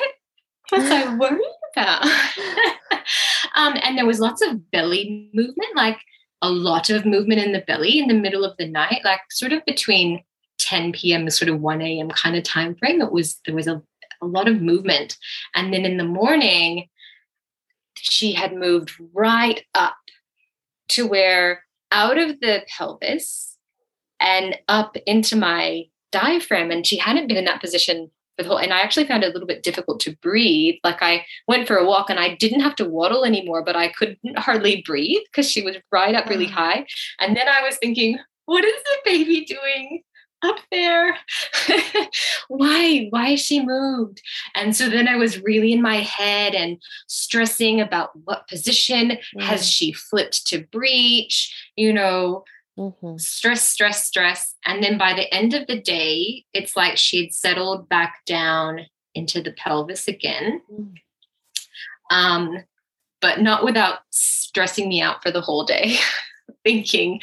was 0.70 0.88
I 0.88 1.14
worried 1.18 1.40
about? 1.74 2.04
um, 3.56 3.76
and 3.82 3.98
there 3.98 4.06
was 4.06 4.20
lots 4.20 4.40
of 4.40 4.70
belly 4.70 5.30
movement, 5.34 5.74
like 5.74 5.98
a 6.42 6.48
lot 6.48 6.90
of 6.90 7.04
movement 7.04 7.40
in 7.40 7.52
the 7.52 7.64
belly 7.66 7.98
in 7.98 8.06
the 8.06 8.14
middle 8.14 8.44
of 8.44 8.56
the 8.56 8.68
night, 8.68 9.00
like 9.04 9.20
sort 9.30 9.52
of 9.52 9.64
between 9.64 10.22
10 10.60 10.92
p.m. 10.92 11.22
and 11.22 11.32
sort 11.32 11.48
of 11.48 11.60
1 11.60 11.82
a.m. 11.82 12.10
kind 12.10 12.36
of 12.36 12.44
time 12.44 12.76
frame. 12.76 13.00
It 13.00 13.10
was 13.10 13.40
there 13.46 13.54
was 13.54 13.66
a, 13.66 13.82
a 14.22 14.26
lot 14.26 14.46
of 14.46 14.62
movement. 14.62 15.18
And 15.56 15.74
then 15.74 15.84
in 15.84 15.96
the 15.96 16.04
morning, 16.04 16.88
she 17.96 18.32
had 18.32 18.54
moved 18.54 18.92
right 19.12 19.64
up 19.74 19.96
to 20.90 21.06
where 21.06 21.64
out 21.90 22.18
of 22.18 22.40
the 22.40 22.62
pelvis 22.68 23.56
and 24.20 24.56
up 24.68 24.96
into 25.06 25.36
my 25.36 25.84
diaphragm. 26.12 26.70
And 26.70 26.86
she 26.86 26.96
hadn't 26.96 27.28
been 27.28 27.36
in 27.36 27.44
that 27.46 27.60
position 27.60 28.10
for 28.36 28.42
the 28.42 28.48
whole, 28.48 28.58
and 28.58 28.72
I 28.72 28.80
actually 28.80 29.06
found 29.06 29.24
it 29.24 29.30
a 29.30 29.32
little 29.32 29.46
bit 29.46 29.62
difficult 29.62 30.00
to 30.00 30.16
breathe. 30.16 30.76
Like 30.84 31.02
I 31.02 31.24
went 31.48 31.66
for 31.66 31.76
a 31.76 31.86
walk 31.86 32.10
and 32.10 32.18
I 32.18 32.34
didn't 32.36 32.60
have 32.60 32.76
to 32.76 32.88
waddle 32.88 33.24
anymore, 33.24 33.64
but 33.64 33.76
I 33.76 33.88
couldn't 33.88 34.38
hardly 34.38 34.82
breathe 34.86 35.22
because 35.30 35.50
she 35.50 35.62
was 35.62 35.76
right 35.90 36.14
up 36.14 36.28
really 36.28 36.48
ah. 36.48 36.54
high. 36.54 36.86
And 37.18 37.36
then 37.36 37.48
I 37.48 37.62
was 37.62 37.76
thinking, 37.76 38.18
what 38.46 38.64
is 38.64 38.82
the 38.82 39.10
baby 39.10 39.44
doing 39.44 40.02
up 40.42 40.56
there? 40.70 41.16
why? 42.48 43.06
Why 43.10 43.34
she 43.34 43.64
moved? 43.64 44.22
And 44.54 44.74
so 44.74 44.88
then 44.88 45.08
I 45.08 45.16
was 45.16 45.42
really 45.42 45.72
in 45.72 45.82
my 45.82 45.96
head 45.96 46.54
and 46.54 46.78
stressing 47.06 47.80
about 47.80 48.10
what 48.24 48.48
position 48.48 49.18
has 49.38 49.68
she 49.68 49.92
flipped 49.92 50.46
to 50.48 50.66
breech, 50.66 51.70
you 51.76 51.92
know, 51.92 52.44
Mm-hmm. 52.78 53.18
stress, 53.18 53.68
stress, 53.68 54.06
stress. 54.06 54.54
And 54.64 54.82
then 54.82 54.96
by 54.96 55.12
the 55.12 55.32
end 55.34 55.52
of 55.52 55.66
the 55.66 55.78
day, 55.78 56.46
it's 56.54 56.76
like 56.76 56.96
she'd 56.96 57.34
settled 57.34 57.90
back 57.90 58.24
down 58.24 58.86
into 59.14 59.42
the 59.42 59.52
pelvis 59.52 60.08
again. 60.08 60.62
Mm. 60.72 60.94
Um, 62.10 62.64
but 63.20 63.40
not 63.40 63.64
without 63.64 63.98
stressing 64.10 64.88
me 64.88 65.02
out 65.02 65.22
for 65.22 65.30
the 65.30 65.42
whole 65.42 65.64
day, 65.64 65.96
thinking, 66.64 67.20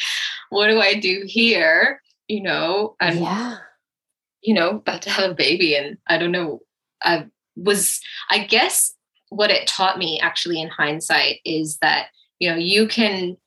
what 0.49 0.67
do 0.67 0.79
I 0.79 0.93
do 0.93 1.23
here? 1.25 2.01
You 2.27 2.43
know, 2.43 2.95
and 2.99 3.19
yeah. 3.19 3.57
you 4.41 4.53
know, 4.53 4.69
about 4.77 5.01
to 5.03 5.09
have 5.09 5.31
a 5.31 5.35
baby. 5.35 5.75
And 5.75 5.97
I 6.07 6.17
don't 6.17 6.31
know, 6.31 6.59
I 7.01 7.27
was, 7.55 8.01
I 8.29 8.39
guess 8.39 8.93
what 9.29 9.51
it 9.51 9.67
taught 9.67 9.97
me 9.97 10.19
actually 10.19 10.61
in 10.61 10.69
hindsight 10.69 11.39
is 11.45 11.77
that, 11.81 12.07
you 12.39 12.49
know, 12.49 12.57
you 12.57 12.87
can 12.87 13.37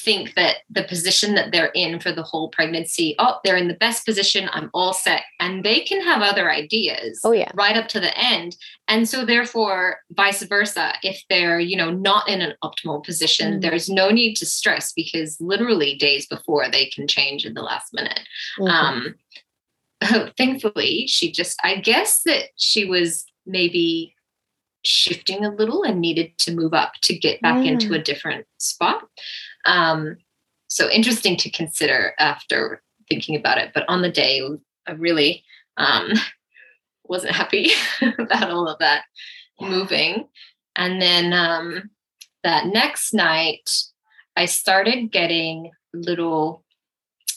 think 0.00 0.34
that 0.34 0.56
the 0.70 0.84
position 0.84 1.34
that 1.34 1.52
they're 1.52 1.70
in 1.74 2.00
for 2.00 2.12
the 2.12 2.22
whole 2.22 2.48
pregnancy, 2.48 3.14
oh, 3.18 3.38
they're 3.44 3.56
in 3.56 3.68
the 3.68 3.74
best 3.74 4.06
position, 4.06 4.48
I'm 4.52 4.70
all 4.72 4.94
set. 4.94 5.22
And 5.38 5.62
they 5.64 5.80
can 5.80 6.00
have 6.02 6.22
other 6.22 6.50
ideas 6.50 7.20
Oh 7.24 7.32
yeah. 7.32 7.50
right 7.54 7.76
up 7.76 7.88
to 7.88 8.00
the 8.00 8.16
end. 8.18 8.56
And 8.88 9.08
so 9.08 9.24
therefore, 9.26 9.98
vice 10.12 10.42
versa, 10.44 10.94
if 11.02 11.22
they're, 11.28 11.60
you 11.60 11.76
know, 11.76 11.90
not 11.90 12.28
in 12.28 12.40
an 12.40 12.54
optimal 12.64 13.04
position, 13.04 13.58
Mm. 13.58 13.60
there's 13.62 13.88
no 13.90 14.08
need 14.10 14.34
to 14.36 14.46
stress 14.46 14.92
because 14.92 15.36
literally 15.40 15.96
days 15.96 16.26
before 16.26 16.68
they 16.70 16.86
can 16.86 17.06
change 17.06 17.44
in 17.44 17.54
the 17.54 17.62
last 17.62 17.92
minute 17.92 18.20
Mhm. 18.58 18.68
um 18.70 19.14
thankfully 20.36 21.06
she 21.06 21.30
just 21.30 21.58
i 21.62 21.76
guess 21.76 22.22
that 22.24 22.46
she 22.56 22.84
was 22.84 23.24
maybe 23.46 24.14
shifting 24.84 25.44
a 25.44 25.50
little 25.50 25.82
and 25.82 26.00
needed 26.00 26.36
to 26.38 26.54
move 26.54 26.74
up 26.74 26.92
to 27.02 27.16
get 27.16 27.40
back 27.40 27.64
into 27.64 27.94
a 27.94 28.02
different 28.02 28.46
spot 28.58 29.02
um 29.64 30.16
so 30.68 30.88
interesting 30.90 31.36
to 31.36 31.50
consider 31.50 32.14
after 32.18 32.82
thinking 33.08 33.36
about 33.36 33.58
it 33.58 33.70
but 33.74 33.84
on 33.88 34.02
the 34.02 34.10
day 34.10 34.42
i 34.86 34.92
really 34.92 35.44
um 35.76 36.10
wasn't 37.04 37.34
happy 37.34 37.70
about 38.18 38.50
all 38.50 38.68
of 38.68 38.78
that 38.78 39.04
moving 39.60 40.26
and 40.76 41.00
then 41.00 41.32
um 41.32 41.90
that 42.42 42.66
next 42.66 43.12
night 43.12 43.70
i 44.36 44.44
started 44.44 45.12
getting 45.12 45.70
little 45.92 46.64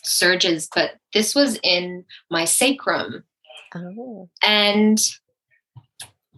surges, 0.05 0.69
but 0.73 0.91
this 1.13 1.35
was 1.35 1.59
in 1.63 2.05
my 2.29 2.45
sacrum. 2.45 3.23
oh. 3.75 4.29
And 4.43 4.99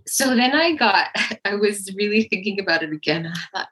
so 0.08 0.36
then 0.36 0.54
I 0.54 0.74
got, 0.76 1.10
I 1.46 1.56
was 1.56 1.94
really 1.96 2.24
thinking 2.24 2.60
about 2.60 2.84
it 2.84 2.92
again. 2.92 3.28
I 3.28 3.58
thought, 3.58 3.70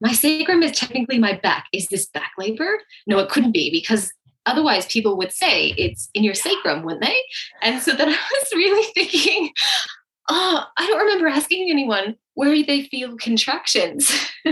my 0.00 0.12
sacrum 0.12 0.62
is 0.62 0.72
technically 0.72 1.18
my 1.18 1.38
back. 1.42 1.66
Is 1.72 1.86
this 1.88 2.06
back 2.06 2.32
labor? 2.36 2.78
No, 3.06 3.18
it 3.20 3.30
couldn't 3.30 3.52
be 3.52 3.70
because 3.70 4.12
otherwise 4.46 4.86
people 4.86 5.16
would 5.16 5.32
say 5.32 5.68
it's 5.78 6.10
in 6.14 6.24
your 6.24 6.34
sacrum, 6.34 6.82
wouldn't 6.82 7.04
they? 7.04 7.18
And 7.62 7.80
so 7.80 7.94
then 7.94 8.08
I 8.10 8.12
was 8.12 8.48
really 8.54 8.92
thinking, 8.92 9.50
oh, 10.28 10.64
I 10.76 10.86
don't 10.86 10.98
remember 10.98 11.28
asking 11.28 11.70
anyone 11.70 12.16
where 12.34 12.62
they 12.62 12.82
feel 12.84 13.16
contractions. 13.16 14.12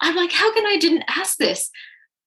I'm 0.00 0.16
like, 0.16 0.32
how 0.32 0.52
can 0.54 0.66
I 0.66 0.76
didn't 0.78 1.04
ask 1.08 1.36
this? 1.36 1.70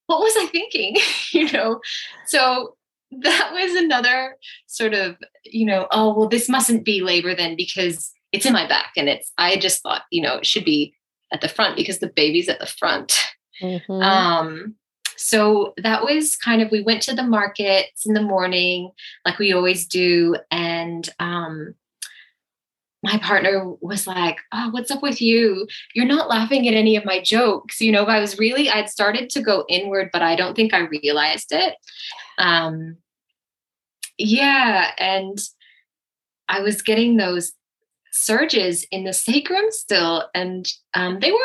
What 0.07 0.19
was 0.19 0.33
I 0.37 0.47
thinking? 0.47 0.97
you 1.31 1.51
know, 1.51 1.79
so 2.25 2.75
that 3.21 3.51
was 3.53 3.75
another 3.75 4.37
sort 4.67 4.93
of, 4.93 5.17
you 5.45 5.65
know, 5.65 5.87
oh, 5.91 6.17
well, 6.17 6.29
this 6.29 6.49
mustn't 6.49 6.85
be 6.85 7.01
labor 7.01 7.35
then 7.35 7.55
because 7.55 8.11
it's 8.31 8.45
in 8.45 8.53
my 8.53 8.67
back. 8.67 8.93
And 8.97 9.07
it's, 9.07 9.31
I 9.37 9.57
just 9.57 9.81
thought, 9.81 10.03
you 10.11 10.21
know, 10.21 10.37
it 10.37 10.45
should 10.45 10.65
be 10.65 10.95
at 11.31 11.41
the 11.41 11.47
front 11.49 11.75
because 11.75 11.99
the 11.99 12.07
baby's 12.07 12.49
at 12.49 12.59
the 12.59 12.65
front. 12.65 13.19
Mhm. 13.61 14.03
Um, 14.03 14.75
so 15.15 15.73
that 15.77 16.03
was 16.03 16.35
kind 16.35 16.61
of, 16.61 16.71
we 16.71 16.81
went 16.81 17.01
to 17.03 17.15
the 17.15 17.23
markets 17.23 18.05
in 18.05 18.13
the 18.13 18.21
morning, 18.21 18.91
like 19.25 19.39
we 19.39 19.53
always 19.53 19.87
do. 19.87 20.35
And 20.51 21.07
um, 21.19 21.75
my 23.03 23.17
partner 23.19 23.73
was 23.81 24.07
like, 24.07 24.39
Oh, 24.51 24.69
what's 24.71 24.91
up 24.91 25.03
with 25.03 25.21
you? 25.21 25.67
You're 25.93 26.05
not 26.05 26.29
laughing 26.29 26.67
at 26.67 26.73
any 26.73 26.95
of 26.95 27.05
my 27.05 27.21
jokes. 27.21 27.81
You 27.81 27.91
know, 27.91 28.05
I 28.05 28.19
was 28.19 28.39
really, 28.39 28.69
I'd 28.69 28.89
started 28.89 29.29
to 29.31 29.41
go 29.41 29.65
inward, 29.69 30.09
but 30.11 30.21
I 30.21 30.35
don't 30.35 30.55
think 30.55 30.73
I 30.73 30.79
realized 30.79 31.51
it. 31.51 31.75
Um, 32.37 32.97
yeah. 34.17 34.91
And 34.97 35.39
I 36.49 36.61
was 36.61 36.81
getting 36.81 37.17
those 37.17 37.53
surges 38.11 38.85
in 38.91 39.03
the 39.03 39.13
sacrum 39.13 39.65
still, 39.69 40.29
and 40.35 40.71
um, 40.93 41.19
they 41.19 41.31
were 41.31 41.37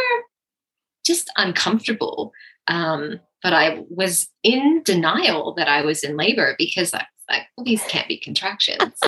just 1.07 1.31
uncomfortable. 1.37 2.33
Um, 2.67 3.21
but 3.43 3.53
I 3.53 3.83
was 3.89 4.29
in 4.43 4.83
denial 4.85 5.55
that 5.55 5.69
I 5.69 5.83
was 5.83 6.03
in 6.03 6.17
labor 6.17 6.55
because 6.59 6.93
I 6.93 6.99
was 6.99 7.25
like, 7.31 7.43
well, 7.57 7.65
these 7.65 7.83
can't 7.85 8.09
be 8.09 8.19
contractions. 8.19 8.99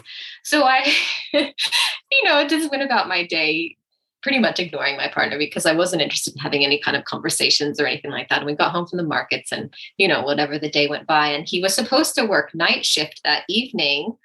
so 0.44 0.62
I, 0.64 0.94
you 1.33 2.25
know, 2.25 2.46
just 2.46 2.70
went 2.70 2.83
about 2.83 3.09
my 3.09 3.27
day 3.27 3.77
pretty 4.22 4.38
much 4.38 4.59
ignoring 4.59 4.96
my 4.96 5.09
partner 5.09 5.38
because 5.38 5.66
I 5.66 5.74
wasn't 5.74 6.02
interested 6.02 6.35
in 6.35 6.40
having 6.40 6.64
any 6.64 6.78
kind 6.78 6.96
of 6.96 7.04
conversations 7.04 7.80
or 7.80 7.87
anything 7.87 8.11
like 8.11 8.28
that. 8.28 8.38
And 8.38 8.46
we 8.46 8.54
got 8.54 8.72
home 8.72 8.87
from 8.87 8.98
the 8.98 9.02
markets 9.02 9.52
and, 9.52 9.72
you 9.96 10.06
know, 10.06 10.22
whatever 10.22 10.59
the 10.59 10.70
day 10.70 10.88
went 10.88 11.06
by. 11.06 11.28
And 11.28 11.48
he 11.48 11.62
was 11.62 11.74
supposed 11.74 12.14
to 12.16 12.26
work 12.26 12.54
night 12.54 12.85
shift 12.85 13.20
that 13.24 13.44
evening. 13.48 14.16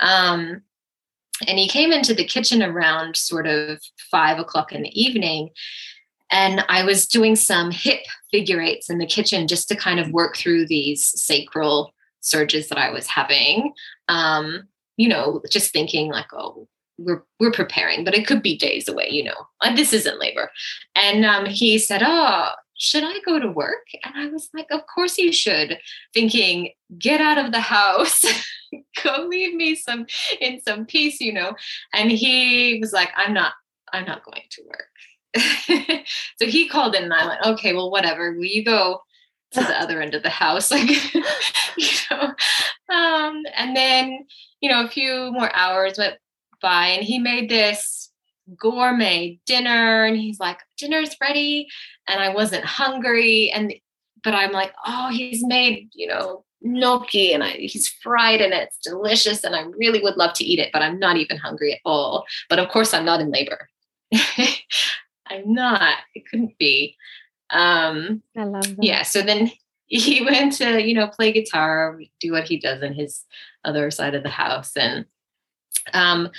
Um, 0.00 0.62
and 1.48 1.58
he 1.58 1.68
came 1.68 1.92
into 1.92 2.14
the 2.14 2.24
kitchen 2.24 2.62
around 2.62 3.16
sort 3.16 3.46
of 3.46 3.80
five 4.10 4.38
o'clock 4.38 4.72
in 4.72 4.82
the 4.82 5.00
evening. 5.00 5.50
And 6.30 6.64
I 6.68 6.84
was 6.84 7.06
doing 7.06 7.34
some 7.34 7.70
hip 7.70 8.00
figure 8.30 8.60
eights 8.60 8.88
in 8.88 8.98
the 8.98 9.06
kitchen 9.06 9.48
just 9.48 9.68
to 9.68 9.76
kind 9.76 9.98
of 9.98 10.12
work 10.12 10.36
through 10.36 10.66
these 10.66 11.04
sacral 11.20 11.92
surges 12.20 12.68
that 12.68 12.78
I 12.78 12.90
was 12.90 13.06
having. 13.06 13.72
Um, 14.08 14.68
you 14.96 15.08
know, 15.08 15.40
just 15.50 15.72
thinking 15.72 16.10
like, 16.10 16.32
oh, 16.32 16.68
we're 17.00 17.24
we're 17.38 17.50
preparing, 17.50 18.04
but 18.04 18.14
it 18.14 18.26
could 18.26 18.42
be 18.42 18.56
days 18.56 18.88
away, 18.88 19.08
you 19.10 19.24
know. 19.24 19.46
And 19.62 19.76
this 19.76 19.92
isn't 19.92 20.20
labor. 20.20 20.50
And 20.94 21.24
um, 21.24 21.46
he 21.46 21.78
said, 21.78 22.02
Oh, 22.04 22.50
should 22.78 23.04
I 23.04 23.18
go 23.26 23.38
to 23.38 23.50
work? 23.50 23.86
And 24.04 24.14
I 24.16 24.26
was 24.28 24.48
like, 24.54 24.66
Of 24.70 24.82
course 24.94 25.18
you 25.18 25.32
should, 25.32 25.78
thinking, 26.14 26.70
get 26.98 27.20
out 27.20 27.38
of 27.38 27.52
the 27.52 27.60
house, 27.60 28.24
go 29.02 29.26
leave 29.28 29.54
me 29.54 29.74
some 29.74 30.06
in 30.40 30.60
some 30.60 30.86
peace, 30.86 31.20
you 31.20 31.32
know. 31.32 31.54
And 31.94 32.10
he 32.10 32.78
was 32.80 32.92
like, 32.92 33.10
I'm 33.16 33.32
not, 33.32 33.54
I'm 33.92 34.06
not 34.06 34.24
going 34.24 34.42
to 34.50 34.62
work. 34.68 34.86
so 36.38 36.46
he 36.46 36.68
called 36.68 36.94
in 36.94 37.04
and 37.04 37.14
I 37.14 37.26
went, 37.26 37.46
okay, 37.46 37.72
well, 37.72 37.90
whatever. 37.90 38.32
Will 38.32 38.44
you 38.44 38.64
go 38.64 39.00
to 39.52 39.60
the 39.60 39.80
other 39.80 40.00
end 40.00 40.14
of 40.14 40.22
the 40.22 40.30
house? 40.30 40.70
Like, 40.80 41.14
you 41.76 41.88
know. 42.10 42.34
Um, 42.94 43.42
and 43.56 43.76
then, 43.76 44.26
you 44.60 44.68
know, 44.68 44.84
a 44.84 44.88
few 44.88 45.30
more 45.32 45.54
hours 45.54 45.98
went 45.98 46.16
by 46.60 46.88
and 46.88 47.04
he 47.04 47.18
made 47.18 47.48
this 47.48 48.10
gourmet 48.56 49.38
dinner 49.46 50.04
and 50.04 50.16
he's 50.16 50.40
like 50.40 50.58
dinner's 50.76 51.14
ready. 51.20 51.68
And 52.08 52.20
i 52.20 52.34
wasn't 52.34 52.64
hungry 52.64 53.50
and 53.50 53.72
but 54.24 54.34
i'm 54.34 54.52
like 54.52 54.72
oh 54.86 55.10
he's 55.10 55.46
made 55.46 55.90
you 55.94 56.06
know 56.06 56.44
gnocchi 56.62 57.32
and 57.32 57.42
I, 57.42 57.52
he's 57.52 57.88
fried 57.88 58.40
and 58.40 58.52
it's 58.52 58.78
delicious 58.78 59.44
and 59.44 59.54
i 59.54 59.62
really 59.78 60.02
would 60.02 60.16
love 60.16 60.34
to 60.34 60.44
eat 60.44 60.58
it 60.58 60.70
but 60.72 60.82
i'm 60.82 60.98
not 60.98 61.16
even 61.16 61.38
hungry 61.38 61.72
at 61.72 61.80
all. 61.84 62.24
But 62.48 62.58
of 62.58 62.68
course 62.68 62.92
i'm 62.94 63.04
not 63.04 63.20
in 63.20 63.30
labor. 63.30 63.68
I'm 65.26 65.52
not. 65.54 65.98
It 66.14 66.28
couldn't 66.28 66.58
be. 66.58 66.96
Um 67.50 68.22
I 68.36 68.44
love 68.44 68.64
that. 68.64 68.82
yeah 68.82 69.02
so 69.02 69.22
then 69.22 69.52
he 69.86 70.24
went 70.24 70.54
to 70.54 70.82
you 70.82 70.94
know 70.94 71.08
play 71.08 71.32
guitar. 71.32 72.00
Do 72.20 72.32
what 72.32 72.44
he 72.44 72.58
does 72.58 72.82
in 72.82 72.94
his 72.94 73.24
other 73.64 73.90
side 73.90 74.14
of 74.14 74.22
the 74.22 74.30
house 74.30 74.76
and 74.76 75.04
um, 75.94 76.30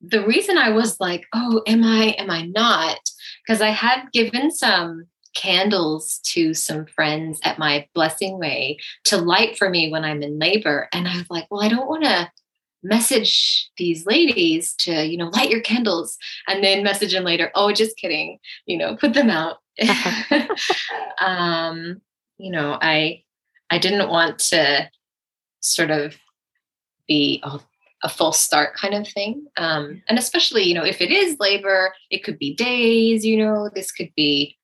the 0.00 0.24
reason 0.26 0.58
I 0.58 0.70
was 0.70 0.98
like, 1.00 1.26
oh, 1.34 1.62
am 1.66 1.84
I, 1.84 2.14
am 2.18 2.30
I 2.30 2.42
not? 2.42 2.98
Because 3.44 3.60
I 3.60 3.70
had 3.70 4.10
given 4.12 4.50
some 4.50 5.06
candles 5.34 6.20
to 6.24 6.54
some 6.54 6.86
friends 6.86 7.38
at 7.44 7.58
my 7.58 7.86
blessing 7.94 8.38
way 8.38 8.78
to 9.04 9.16
light 9.16 9.56
for 9.56 9.70
me 9.70 9.90
when 9.90 10.04
I'm 10.04 10.22
in 10.22 10.38
labor. 10.38 10.88
And 10.92 11.06
I 11.06 11.16
was 11.16 11.30
like, 11.30 11.46
well, 11.50 11.62
I 11.62 11.68
don't 11.68 11.88
want 11.88 12.04
to 12.04 12.30
message 12.82 13.70
these 13.76 14.06
ladies 14.06 14.74
to, 14.74 15.04
you 15.04 15.16
know, 15.16 15.28
light 15.28 15.50
your 15.50 15.60
candles 15.60 16.16
and 16.48 16.64
then 16.64 16.82
message 16.82 17.12
them 17.12 17.24
later, 17.24 17.50
oh, 17.54 17.72
just 17.72 17.96
kidding, 17.96 18.38
you 18.66 18.76
know, 18.78 18.96
put 18.96 19.14
them 19.14 19.30
out. 19.30 19.58
um, 21.20 22.00
you 22.38 22.50
know, 22.50 22.78
I 22.80 23.22
I 23.68 23.78
didn't 23.78 24.08
want 24.08 24.38
to 24.50 24.90
sort 25.60 25.90
of 25.90 26.16
be 27.06 27.40
oh 27.44 27.60
a 28.02 28.08
false 28.08 28.40
start 28.40 28.74
kind 28.74 28.94
of 28.94 29.06
thing. 29.06 29.46
Um, 29.56 30.02
and 30.08 30.18
especially, 30.18 30.64
you 30.64 30.74
know, 30.74 30.84
if 30.84 31.00
it 31.00 31.10
is 31.10 31.38
labor, 31.38 31.94
it 32.10 32.24
could 32.24 32.38
be 32.38 32.54
days, 32.54 33.24
you 33.24 33.36
know, 33.36 33.68
this 33.74 33.92
could 33.92 34.10
be 34.16 34.56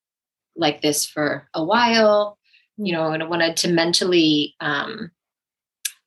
like 0.57 0.81
this 0.81 1.05
for 1.05 1.49
a 1.55 1.62
while, 1.62 2.38
you 2.77 2.92
know, 2.92 3.12
and 3.12 3.22
I 3.22 3.27
wanted 3.27 3.57
to 3.59 3.72
mentally 3.72 4.55
um, 4.61 5.11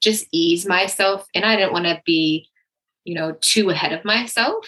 just 0.02 0.28
ease 0.32 0.66
myself. 0.66 1.28
And 1.36 1.46
I 1.46 1.56
didn't 1.56 1.74
want 1.74 1.86
to 1.86 2.02
be, 2.06 2.50
you 3.04 3.16
know, 3.16 3.36
too 3.42 3.70
ahead 3.70 3.94
of 3.94 4.06
myself. 4.06 4.68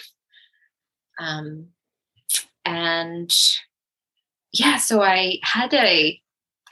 Um, 1.18 1.68
and 2.64 3.32
yeah, 4.52 4.76
so 4.76 5.02
I 5.02 5.38
had 5.42 5.74
a, 5.74 6.20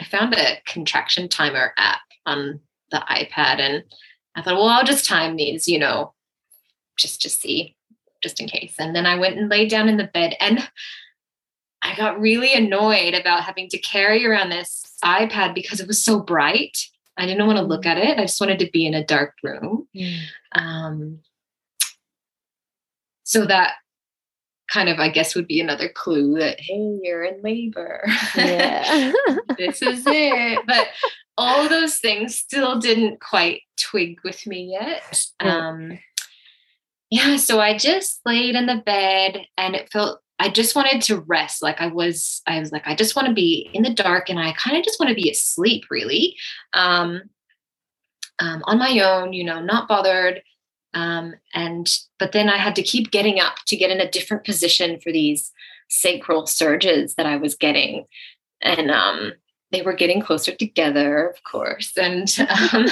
I 0.01 0.05
found 0.05 0.35
a 0.35 0.61
contraction 0.67 1.29
timer 1.29 1.73
app 1.77 2.01
on 2.27 2.61
the 2.91 3.03
iPad 3.09 3.59
and 3.59 3.85
I 4.35 4.43
thought, 4.43 4.55
well, 4.55 4.69
I'll 4.69 4.85
just 4.85 5.07
time 5.07 5.37
these, 5.37 5.69
you 5.69 5.79
know, 5.79 6.15
just 6.97 7.23
to 7.23 7.29
see, 7.29 7.77
just 8.23 8.41
in 8.41 8.49
case. 8.49 8.75
And 8.79 8.95
then 8.95 9.07
I 9.07 9.17
went 9.19 9.39
and 9.39 9.49
laid 9.49 9.71
down 9.71 9.89
in 9.89 9.97
the 9.97 10.11
bed 10.13 10.37
and 10.41 10.69
I 11.83 11.97
got 11.97 12.21
really 12.21 12.53
annoyed 12.53 13.15
about 13.15 13.45
having 13.45 13.69
to 13.71 13.79
carry 13.79 14.27
around 14.27 14.51
this 14.51 14.97
iPad 15.03 15.55
because 15.55 15.81
it 15.81 15.87
was 15.87 16.03
so 16.03 16.21
bright. 16.21 16.79
I 17.17 17.27
didn't 17.27 17.47
want 17.47 17.59
to 17.59 17.65
look 17.65 17.87
at 17.87 17.99
it. 17.99 18.19
I 18.19 18.23
just 18.23 18.41
wanted 18.41 18.59
to 18.61 18.71
be 18.71 18.87
in 18.87 18.95
a 18.95 19.05
dark 19.05 19.35
room. 19.43 19.89
Mm. 19.97 20.19
Um, 20.53 21.19
so 23.25 23.47
that 23.47 23.75
kind 24.71 24.89
of, 24.89 24.99
I 24.99 25.09
guess, 25.09 25.35
would 25.35 25.47
be 25.47 25.61
another 25.61 25.89
clue 25.89 26.39
that, 26.39 26.61
hey, 26.61 26.99
you're 27.03 27.25
in 27.25 27.43
labor. 27.43 28.05
Yeah. 28.37 29.13
this 29.59 29.83
is 29.83 30.05
it. 30.07 30.65
But 30.67 30.89
all 31.37 31.69
those 31.69 31.99
things 31.99 32.37
still 32.37 32.79
didn't 32.79 33.21
quite 33.21 33.63
twig 33.77 34.19
with 34.25 34.47
me 34.47 34.79
yet. 34.79 35.25
Um, 35.41 35.99
yeah, 37.11 37.37
so 37.37 37.61
I 37.61 37.77
just 37.77 38.21
laid 38.25 38.55
in 38.55 38.67
the 38.67 38.83
bed 38.87 39.41
and 39.57 39.75
it 39.75 39.91
felt 39.91 40.21
I 40.39 40.49
just 40.49 40.77
wanted 40.77 41.03
to 41.03 41.21
rest. 41.21 41.63
Like 41.63 41.81
I 41.81 41.89
was, 41.89 42.41
I 42.47 42.61
was 42.61 42.73
like, 42.73 42.87
I 42.87 42.95
just 42.95 43.17
want 43.17 43.29
to 43.29 43.35
be 43.35 43.69
in 43.75 43.83
the 43.83 43.93
dark 43.93 44.31
and 44.31 44.39
I 44.39 44.53
kind 44.53 44.77
of 44.77 44.85
just 44.85 45.01
want 45.01 45.11
to 45.11 45.21
be 45.21 45.31
asleep, 45.31 45.85
really. 45.91 46.37
Um, 46.73 47.23
um, 48.39 48.63
on 48.65 48.79
my 48.79 49.01
own, 49.01 49.33
you 49.33 49.45
know, 49.45 49.61
not 49.61 49.89
bothered. 49.89 50.43
Um, 50.95 51.35
and 51.55 51.89
but 52.19 52.33
then 52.33 52.49
I 52.49 52.57
had 52.57 52.75
to 52.77 52.83
keep 52.83 53.11
getting 53.11 53.41
up 53.41 53.57
to 53.67 53.77
get 53.77 53.91
in 53.91 54.01
a 54.01 54.11
different 54.11 54.45
position 54.45 55.01
for 55.01 55.13
these 55.13 55.53
sacral 55.89 56.47
surges 56.47 57.15
that 57.15 57.27
I 57.27 57.37
was 57.37 57.55
getting. 57.55 58.07
And 58.63 58.91
um, 58.91 59.33
they 59.73 59.83
were 59.83 59.93
getting 59.93 60.21
closer 60.21 60.53
together, 60.53 61.29
of 61.29 61.43
course. 61.45 61.93
And 61.97 62.29
um, 62.41 62.87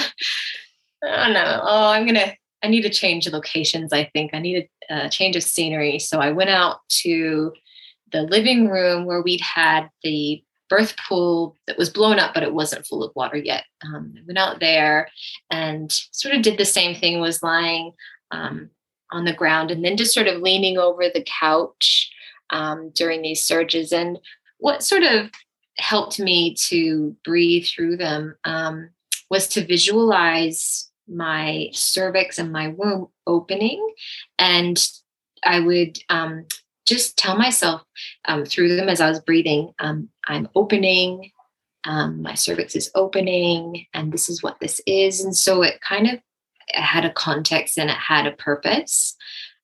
I 1.03 1.25
don't 1.25 1.33
know. 1.33 1.59
Oh, 1.63 1.89
I'm 1.89 2.05
gonna. 2.05 2.33
I 2.61 2.67
need 2.67 2.81
to 2.81 2.89
change 2.89 3.29
locations. 3.29 3.93
I 3.93 4.09
think 4.13 4.31
I 4.33 4.39
need 4.39 4.67
a, 4.89 5.05
a 5.05 5.09
change 5.09 5.35
of 5.35 5.43
scenery. 5.43 5.97
So 5.99 6.19
I 6.19 6.31
went 6.31 6.49
out 6.49 6.79
to 7.03 7.53
the 8.11 8.23
living 8.23 8.67
room 8.67 9.05
where 9.05 9.21
we'd 9.21 9.41
had 9.41 9.89
the 10.03 10.43
birth 10.69 10.95
pool 11.07 11.57
that 11.67 11.77
was 11.77 11.89
blown 11.89 12.19
up, 12.19 12.33
but 12.33 12.43
it 12.43 12.53
wasn't 12.53 12.85
full 12.85 13.03
of 13.03 13.15
water 13.15 13.37
yet. 13.37 13.63
Um, 13.85 14.13
I 14.17 14.21
went 14.25 14.37
out 14.37 14.59
there 14.59 15.09
and 15.49 15.91
sort 16.11 16.35
of 16.35 16.41
did 16.41 16.57
the 16.57 16.65
same 16.65 16.95
thing. 16.95 17.19
Was 17.19 17.43
lying 17.43 17.93
um, 18.31 18.69
on 19.11 19.25
the 19.25 19.33
ground 19.33 19.71
and 19.71 19.83
then 19.83 19.97
just 19.97 20.13
sort 20.13 20.27
of 20.27 20.41
leaning 20.41 20.77
over 20.77 21.03
the 21.09 21.25
couch 21.39 22.11
um, 22.51 22.91
during 22.95 23.21
these 23.21 23.45
surges. 23.45 23.91
And 23.91 24.19
what 24.59 24.83
sort 24.83 25.03
of 25.03 25.31
helped 25.77 26.19
me 26.19 26.53
to 26.55 27.15
breathe 27.23 27.65
through 27.65 27.97
them 27.97 28.35
um, 28.43 28.89
was 29.29 29.47
to 29.49 29.65
visualize 29.65 30.89
my 31.07 31.69
cervix 31.73 32.37
and 32.37 32.51
my 32.51 32.69
womb 32.69 33.07
opening. 33.25 33.85
And 34.37 34.85
I 35.43 35.59
would 35.59 35.99
um, 36.09 36.45
just 36.89 37.17
tell 37.17 37.37
myself 37.37 37.83
um, 38.25 38.45
through 38.45 38.75
them 38.75 38.89
as 38.89 38.99
I 38.99 39.09
was 39.09 39.19
breathing, 39.19 39.73
um, 39.79 40.09
I'm 40.27 40.49
opening, 40.55 41.31
um, 41.85 42.21
my 42.21 42.33
cervix 42.33 42.75
is 42.75 42.91
opening, 42.95 43.85
and 43.93 44.11
this 44.11 44.27
is 44.27 44.41
what 44.43 44.59
this 44.59 44.81
is. 44.87 45.23
And 45.23 45.35
so 45.35 45.61
it 45.61 45.79
kind 45.81 46.07
of 46.07 46.15
it 46.15 46.81
had 46.81 47.05
a 47.05 47.13
context 47.13 47.77
and 47.79 47.89
it 47.89 47.95
had 47.95 48.27
a 48.27 48.31
purpose. 48.31 49.15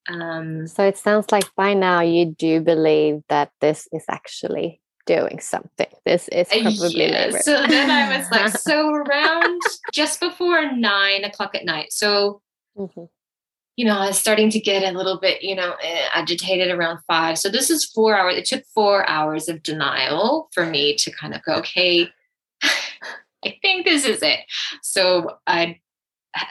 Um, 0.08 0.68
so 0.68 0.84
it 0.84 0.98
sounds 0.98 1.32
like 1.32 1.54
by 1.56 1.74
now 1.74 2.02
you 2.02 2.26
do 2.26 2.62
believe 2.62 3.22
that 3.30 3.52
this 3.60 3.88
is 3.92 4.04
actually 4.10 4.82
doing 5.08 5.40
something. 5.40 5.92
This 6.06 6.28
is 6.30 6.48
Uh, 6.52 6.62
probably 6.62 7.02
yeah. 7.10 7.26
labor. 7.26 7.40
So 7.40 7.66
then 7.68 7.90
I 7.92 8.18
was 8.18 8.30
like, 8.32 8.58
so 8.70 8.90
around 8.90 9.62
just 9.94 10.20
before 10.20 10.72
nine 10.72 11.24
o'clock 11.24 11.56
at 11.56 11.66
night. 11.66 11.92
So, 11.92 12.42
Mhm. 12.78 13.10
You 13.76 13.86
know, 13.86 13.98
I 13.98 14.08
was 14.08 14.20
starting 14.20 14.50
to 14.52 14.60
get 14.60 14.84
a 14.84 14.98
little 14.98 15.20
bit, 15.20 15.44
you 15.44 15.56
know, 15.56 15.76
eh, 15.82 16.08
agitated 16.14 16.72
around 16.72 17.00
five. 17.08 17.38
So 17.38 17.50
this 17.50 17.70
is 17.70 17.86
four 17.86 18.18
hours. 18.18 18.36
It 18.36 18.46
took 18.46 18.64
four 18.74 19.08
hours 19.10 19.50
of 19.50 19.64
denial 19.64 20.50
for 20.54 20.66
me 20.66 20.96
to 20.96 21.12
kind 21.12 21.34
of 21.34 21.44
go, 21.44 21.56
okay, 21.56 22.10
I 22.64 23.58
think 23.62 23.86
this 23.86 24.06
is 24.06 24.22
it. 24.22 24.40
So 24.82 25.38
I 25.46 25.80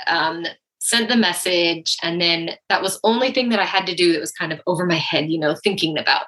um, 0.07 0.45
sent 0.79 1.09
the 1.09 1.17
message, 1.17 1.97
and 2.03 2.21
then 2.21 2.51
that 2.69 2.83
was 2.83 3.01
only 3.05 3.33
thing 3.33 3.49
that 3.49 3.59
I 3.59 3.65
had 3.65 3.87
to 3.87 3.95
do 3.95 4.13
that 4.13 4.21
was 4.21 4.33
kind 4.33 4.53
of 4.53 4.61
over 4.67 4.85
my 4.85 4.97
head, 4.97 5.31
you 5.31 5.39
know, 5.39 5.55
thinking 5.55 5.99
about 5.99 6.27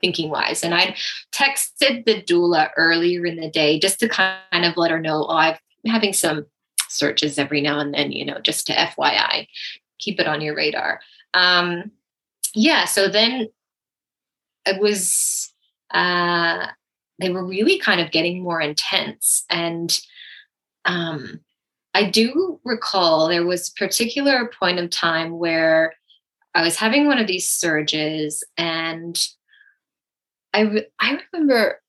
thinking 0.00 0.30
wise. 0.30 0.62
And 0.62 0.74
I'd 0.74 0.96
texted 1.32 2.04
the 2.04 2.22
doula 2.22 2.70
earlier 2.76 3.26
in 3.26 3.36
the 3.36 3.50
day 3.50 3.78
just 3.78 3.98
to 4.00 4.08
kind 4.08 4.64
of 4.64 4.76
let 4.76 4.90
her 4.90 5.00
know, 5.00 5.26
oh, 5.28 5.36
I'm 5.36 5.56
having 5.86 6.12
some 6.12 6.46
surges 6.88 7.38
every 7.38 7.60
now 7.60 7.80
and 7.80 7.94
then, 7.94 8.12
you 8.12 8.24
know, 8.24 8.38
just 8.40 8.66
to 8.66 8.74
FYI, 8.74 9.46
keep 10.02 10.20
it 10.20 10.26
on 10.26 10.40
your 10.40 10.56
radar. 10.56 11.00
Um, 11.34 11.92
yeah, 12.54 12.84
so 12.84 13.08
then 13.08 13.48
it 14.66 14.80
was, 14.80 15.52
uh, 15.92 16.66
they 17.18 17.30
were 17.30 17.44
really 17.44 17.78
kind 17.78 18.00
of 18.00 18.10
getting 18.10 18.42
more 18.42 18.60
intense. 18.60 19.44
And 19.48 19.98
um, 20.84 21.40
I 21.94 22.10
do 22.10 22.60
recall 22.64 23.28
there 23.28 23.46
was 23.46 23.68
a 23.68 23.78
particular 23.78 24.50
point 24.58 24.78
of 24.78 24.90
time 24.90 25.38
where 25.38 25.94
I 26.54 26.62
was 26.62 26.76
having 26.76 27.06
one 27.06 27.18
of 27.18 27.26
these 27.26 27.48
surges 27.48 28.44
and 28.56 29.18
I, 30.52 30.60
re- 30.60 30.86
I 31.00 31.18
remember 31.32 31.80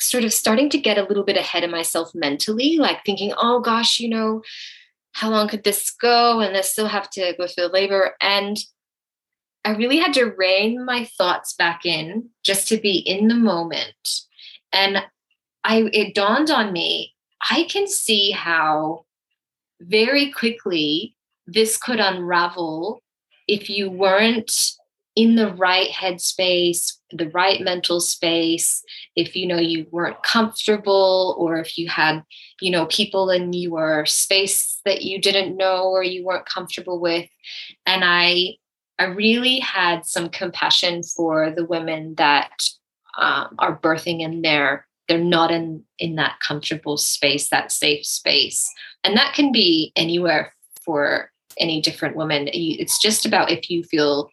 sort 0.00 0.24
of 0.24 0.32
starting 0.32 0.68
to 0.70 0.78
get 0.78 0.98
a 0.98 1.04
little 1.04 1.24
bit 1.24 1.36
ahead 1.36 1.64
of 1.64 1.70
myself 1.70 2.14
mentally, 2.14 2.76
like 2.78 3.04
thinking, 3.04 3.32
oh 3.38 3.60
gosh, 3.60 3.98
you 3.98 4.08
know, 4.08 4.42
how 5.14 5.30
long 5.30 5.48
could 5.48 5.64
this 5.64 5.90
go? 5.90 6.40
And 6.40 6.56
I 6.56 6.60
still 6.60 6.88
have 6.88 7.08
to 7.10 7.34
go 7.38 7.46
through 7.46 7.68
labor. 7.68 8.14
And 8.20 8.58
I 9.64 9.70
really 9.70 9.98
had 9.98 10.12
to 10.14 10.24
rein 10.24 10.84
my 10.84 11.08
thoughts 11.16 11.54
back 11.54 11.86
in 11.86 12.30
just 12.42 12.68
to 12.68 12.76
be 12.76 12.98
in 12.98 13.28
the 13.28 13.34
moment. 13.34 13.94
And 14.72 15.02
I 15.62 15.88
it 15.92 16.14
dawned 16.14 16.50
on 16.50 16.72
me, 16.72 17.14
I 17.40 17.66
can 17.70 17.86
see 17.86 18.32
how 18.32 19.06
very 19.80 20.30
quickly 20.30 21.16
this 21.46 21.76
could 21.76 22.00
unravel 22.00 23.00
if 23.46 23.70
you 23.70 23.90
weren't 23.90 24.52
in 25.16 25.36
the 25.36 25.52
right 25.54 25.90
headspace, 25.90 26.92
the 27.12 27.28
right 27.30 27.60
mental 27.60 28.00
space, 28.00 28.82
if 29.14 29.36
you 29.36 29.46
know 29.46 29.58
you 29.58 29.86
weren't 29.90 30.22
comfortable 30.22 31.36
or 31.38 31.58
if 31.58 31.78
you 31.78 31.88
had, 31.88 32.22
you 32.60 32.70
know, 32.70 32.86
people 32.86 33.30
in 33.30 33.52
your 33.52 34.04
space 34.06 34.80
that 34.84 35.02
you 35.02 35.20
didn't 35.20 35.56
know 35.56 35.84
or 35.84 36.02
you 36.02 36.24
weren't 36.24 36.46
comfortable 36.46 37.00
with. 37.00 37.28
And 37.86 38.02
I 38.04 38.56
I 38.98 39.04
really 39.04 39.58
had 39.58 40.06
some 40.06 40.28
compassion 40.28 41.02
for 41.02 41.50
the 41.50 41.64
women 41.64 42.14
that 42.16 42.50
um, 43.18 43.54
are 43.58 43.78
birthing 43.78 44.20
in 44.20 44.42
there. 44.42 44.86
They're 45.08 45.18
not 45.18 45.50
in 45.50 45.84
in 45.98 46.16
that 46.16 46.40
comfortable 46.40 46.96
space, 46.96 47.50
that 47.50 47.70
safe 47.70 48.04
space, 48.04 48.68
and 49.04 49.16
that 49.16 49.34
can 49.34 49.52
be 49.52 49.92
anywhere 49.94 50.54
for 50.84 51.30
any 51.58 51.80
different 51.80 52.16
woman. 52.16 52.48
It's 52.52 52.98
just 52.98 53.24
about 53.24 53.50
if 53.50 53.70
you 53.70 53.84
feel 53.84 54.30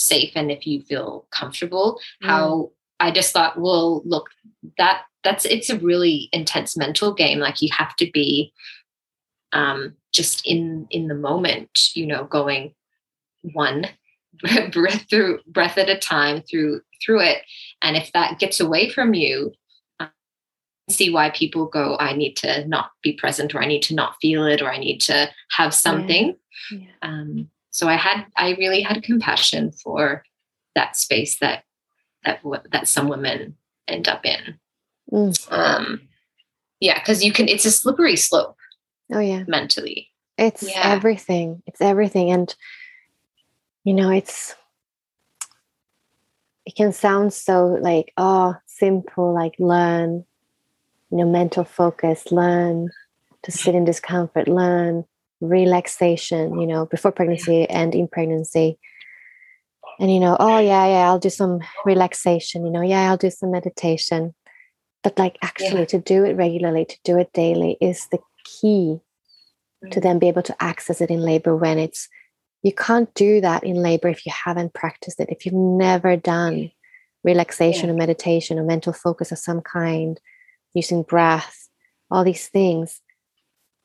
safe 0.00 0.32
and 0.34 0.50
if 0.50 0.66
you 0.66 0.82
feel 0.82 1.26
comfortable 1.30 2.00
mm. 2.22 2.26
how 2.26 2.70
i 2.98 3.10
just 3.10 3.32
thought 3.32 3.60
well 3.60 4.02
look 4.04 4.30
that 4.78 5.02
that's 5.22 5.44
it's 5.44 5.70
a 5.70 5.78
really 5.78 6.28
intense 6.32 6.76
mental 6.76 7.12
game 7.12 7.38
like 7.38 7.60
you 7.60 7.68
have 7.70 7.94
to 7.96 8.10
be 8.12 8.52
um 9.52 9.94
just 10.12 10.46
in 10.46 10.86
in 10.90 11.08
the 11.08 11.14
moment 11.14 11.94
you 11.94 12.06
know 12.06 12.24
going 12.24 12.74
one 13.42 13.86
breath 14.72 15.04
through 15.10 15.38
breath 15.46 15.76
at 15.76 15.90
a 15.90 15.98
time 15.98 16.42
through 16.42 16.80
through 17.04 17.20
it 17.20 17.42
and 17.82 17.96
if 17.96 18.10
that 18.12 18.38
gets 18.38 18.58
away 18.58 18.88
from 18.88 19.12
you 19.12 19.52
um, 19.98 20.10
see 20.88 21.10
why 21.10 21.28
people 21.30 21.66
go 21.66 21.96
i 22.00 22.14
need 22.14 22.36
to 22.36 22.66
not 22.66 22.90
be 23.02 23.12
present 23.12 23.54
or 23.54 23.62
i 23.62 23.66
need 23.66 23.82
to 23.82 23.94
not 23.94 24.14
feel 24.22 24.46
it 24.46 24.62
or 24.62 24.72
i 24.72 24.78
need 24.78 24.98
to 24.98 25.28
have 25.50 25.74
something 25.74 26.28
yeah. 26.28 26.34
Yeah. 26.70 26.86
Um, 27.02 27.50
so 27.70 27.88
i 27.88 27.94
had 27.96 28.24
i 28.36 28.50
really 28.52 28.82
had 28.82 29.02
compassion 29.02 29.72
for 29.72 30.22
that 30.74 30.96
space 30.96 31.38
that 31.38 31.64
that 32.24 32.40
that 32.70 32.86
some 32.86 33.08
women 33.08 33.56
end 33.88 34.08
up 34.08 34.24
in. 34.24 34.58
Mm. 35.12 35.52
um 35.52 36.00
yeah 36.78 36.98
because 36.98 37.24
you 37.24 37.32
can 37.32 37.48
it's 37.48 37.64
a 37.64 37.70
slippery 37.70 38.16
slope 38.16 38.56
oh 39.12 39.20
yeah. 39.20 39.44
mentally. 39.46 40.08
It's 40.38 40.62
yeah. 40.62 40.82
everything. 40.84 41.62
It's 41.66 41.80
everything. 41.80 42.30
And 42.30 42.54
you 43.84 43.94
know 43.94 44.10
it's 44.10 44.54
it 46.66 46.76
can 46.76 46.92
sound 46.92 47.32
so 47.32 47.78
like 47.80 48.12
oh 48.16 48.54
simple 48.66 49.34
like 49.34 49.54
learn 49.58 50.24
you 51.10 51.18
know 51.18 51.24
mental 51.24 51.64
focus 51.64 52.30
learn 52.30 52.90
to 53.42 53.50
sit 53.50 53.74
in 53.74 53.84
discomfort 53.84 54.46
learn 54.46 55.04
relaxation, 55.40 56.60
you 56.60 56.66
know, 56.66 56.86
before 56.86 57.12
pregnancy 57.12 57.68
and 57.68 57.94
in 57.94 58.08
pregnancy. 58.08 58.78
And, 59.98 60.12
you 60.12 60.20
know, 60.20 60.36
oh, 60.38 60.58
yeah, 60.58 60.86
yeah, 60.86 61.08
I'll 61.08 61.18
do 61.18 61.30
some 61.30 61.60
relaxation, 61.84 62.64
you 62.64 62.72
know, 62.72 62.82
yeah, 62.82 63.10
I'll 63.10 63.16
do 63.16 63.30
some 63.30 63.50
meditation. 63.50 64.34
But, 65.02 65.18
like, 65.18 65.36
actually, 65.42 65.80
yeah. 65.80 65.86
to 65.86 65.98
do 65.98 66.24
it 66.24 66.36
regularly, 66.36 66.84
to 66.84 66.96
do 67.04 67.18
it 67.18 67.32
daily 67.32 67.76
is 67.80 68.06
the 68.10 68.18
key 68.44 69.00
mm-hmm. 69.82 69.90
to 69.90 70.00
mm. 70.00 70.02
then 70.02 70.18
be 70.18 70.28
able 70.28 70.42
to 70.42 70.62
access 70.62 71.00
it 71.00 71.10
in 71.10 71.20
labor 71.20 71.56
when 71.56 71.78
it's, 71.78 72.08
you 72.62 72.72
can't 72.72 73.12
do 73.14 73.40
that 73.40 73.64
in 73.64 73.76
labor 73.76 74.08
if 74.08 74.26
you 74.26 74.32
haven't 74.32 74.74
practiced 74.74 75.20
it, 75.20 75.30
if 75.30 75.46
you've 75.46 75.54
never 75.54 76.16
done 76.16 76.70
relaxation 77.24 77.88
yeah. 77.88 77.94
or 77.94 77.96
meditation 77.96 78.58
or 78.58 78.64
mental 78.64 78.92
focus 78.92 79.32
of 79.32 79.38
some 79.38 79.60
kind, 79.60 80.20
using 80.74 81.02
breath, 81.02 81.68
all 82.10 82.24
these 82.24 82.48
things. 82.48 83.00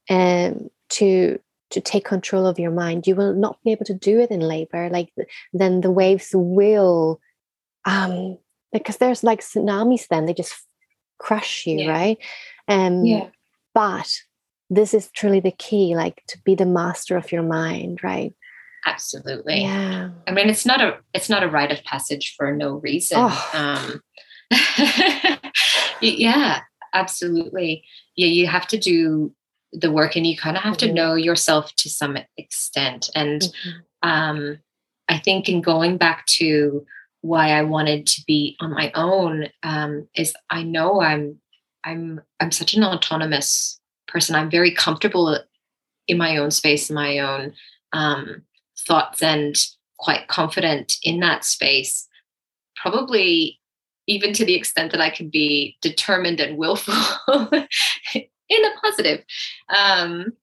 And 0.10 0.70
to 0.90 1.40
to 1.76 1.82
take 1.82 2.06
control 2.06 2.48
of 2.48 2.58
your 2.58 2.72
mind. 2.72 3.06
You 3.06 3.16
will 3.16 3.34
not 3.34 3.58
be 3.66 3.74
able 3.74 3.84
to 3.86 3.94
do 3.94 4.20
it 4.20 4.32
in 4.32 4.40
labor 4.40 4.90
like 4.90 5.12
then 5.52 5.82
the 5.82 5.92
waves 5.92 6.30
will 6.34 7.20
um 7.84 8.38
because 8.72 8.98
there's 8.98 9.26
like 9.26 9.42
tsunamis 9.42 10.08
then 10.08 10.26
they 10.26 10.34
just 10.34 10.56
crush 11.20 11.68
you 11.68 11.80
yeah. 11.80 11.92
right? 11.92 12.18
Um 12.70 13.04
yeah. 13.04 13.28
but 13.74 14.10
this 14.70 14.94
is 14.94 15.12
truly 15.12 15.42
the 15.42 15.52
key 15.52 15.96
like 15.96 16.24
to 16.30 16.42
be 16.44 16.56
the 16.56 16.66
master 16.66 17.18
of 17.18 17.32
your 17.34 17.44
mind 17.44 18.00
right? 18.02 18.34
Absolutely. 18.86 19.64
Yeah. 19.64 20.12
I 20.28 20.32
mean 20.32 20.50
it's 20.50 20.66
not 20.66 20.80
a 20.80 20.98
it's 21.14 21.30
not 21.30 21.44
a 21.44 21.50
rite 21.50 21.74
of 21.74 21.84
passage 21.84 22.36
for 22.38 22.56
no 22.56 22.76
reason. 22.76 23.18
Oh. 23.20 23.50
um 23.54 24.02
yeah 26.02 26.62
absolutely. 26.94 27.84
Yeah 28.16 28.28
you 28.28 28.48
have 28.48 28.68
to 28.68 28.78
do 28.78 29.36
the 29.80 29.92
work 29.92 30.16
and 30.16 30.26
you 30.26 30.38
kind 30.38 30.58
of 30.58 30.64
have 30.64 30.78
mm-hmm. 30.78 30.88
to 30.88 30.94
know 30.94 31.16
yourself 31.16 31.74
to 31.76 31.90
some 31.90 32.18
extent 32.38 33.10
and 33.16 33.42
mm-hmm. 33.42 34.10
um, 34.10 34.58
i 35.10 35.18
think 35.18 35.50
in 35.50 35.62
going 35.62 35.98
back 35.98 36.26
to 36.26 36.86
why 37.22 37.50
i 37.50 37.62
wanted 37.62 38.06
to 38.06 38.22
be 38.28 38.56
on 38.60 38.72
my 38.72 38.92
own 38.96 39.48
um, 39.64 40.08
is 40.16 40.34
i 40.50 40.64
know 40.64 41.02
i'm 41.02 41.40
i'm 41.84 42.22
i'm 42.40 42.52
such 42.52 42.74
an 42.74 42.84
autonomous 42.84 43.80
person 44.08 44.36
i'm 44.36 44.50
very 44.50 44.72
comfortable 44.72 45.38
in 46.08 46.18
my 46.18 46.38
own 46.38 46.52
space 46.52 46.90
in 46.90 46.96
my 46.96 47.20
own 47.20 47.54
um, 47.94 48.44
thoughts 48.88 49.22
and 49.24 49.56
quite 49.98 50.28
confident 50.28 50.94
in 51.04 51.20
that 51.22 51.44
space 51.46 52.08
probably 52.76 53.60
even 54.08 54.34
to 54.34 54.46
the 54.46 54.54
extent 54.54 54.92
that 54.92 55.02
i 55.02 55.10
can 55.10 55.30
be 55.30 55.78
determined 55.82 56.40
and 56.40 56.58
willful 56.58 56.94
in 58.50 58.62
the 58.62 58.72
positive. 58.82 59.24
Um, 59.76 60.34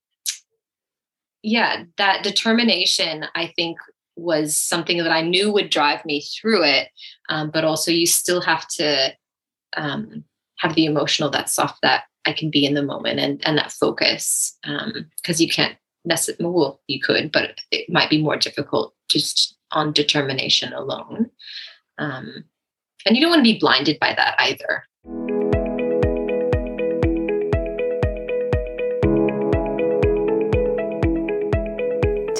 yeah, 1.43 1.85
that 1.99 2.23
determination, 2.23 3.27
I 3.35 3.53
think, 3.57 3.79
was 4.17 4.57
something 4.57 4.99
that 4.99 5.12
I 5.12 5.23
knew 5.23 5.53
would 5.53 5.71
drive 5.71 6.05
me 6.05 6.23
through 6.23 6.65
it. 6.65 6.88
Um, 7.29 7.51
but 7.51 7.65
also, 7.65 7.91
you 7.91 8.07
still 8.07 8.41
have 8.41 8.69
to 8.69 9.12
um, 9.77 10.25
have 10.59 10.75
the 10.75 10.87
emotional, 10.87 11.31
that 11.31 11.49
soft, 11.49 11.81
that 11.83 12.05
I 12.27 12.33
can 12.33 12.51
be 12.51 12.65
in 12.65 12.75
the 12.75 12.83
moment 12.83 13.19
and, 13.19 13.45
and 13.45 13.59
that 13.59 13.73
focus 13.73 14.57
because 14.62 15.41
um, 15.41 15.45
you 15.45 15.49
can't 15.49 15.77
necessarily, 16.05 16.55
well, 16.55 16.81
you 16.87 17.01
could, 17.01 17.33
but 17.33 17.61
it 17.71 17.91
might 17.91 18.11
be 18.11 18.23
more 18.23 18.37
difficult 18.37 18.95
just 19.09 19.57
on 19.73 19.93
determination 19.93 20.73
alone. 20.73 21.31
Um, 21.99 22.45
and 23.07 23.17
you 23.17 23.23
don't 23.23 23.31
want 23.31 23.41
to 23.41 23.53
be 23.53 23.59
blinded 23.59 23.99
by 23.99 24.15
that 24.15 24.37
either. 24.38 24.85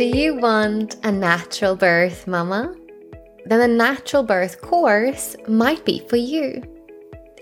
Do 0.03 0.09
you 0.19 0.35
want 0.35 0.97
a 1.05 1.13
natural 1.13 1.77
birth, 1.77 2.27
mama? 2.27 2.75
Then 3.47 3.61
a 3.61 3.73
natural 3.73 4.25
birth 4.25 4.61
course 4.61 5.37
might 5.47 5.85
be 5.85 6.05
for 6.09 6.17
you. 6.17 6.61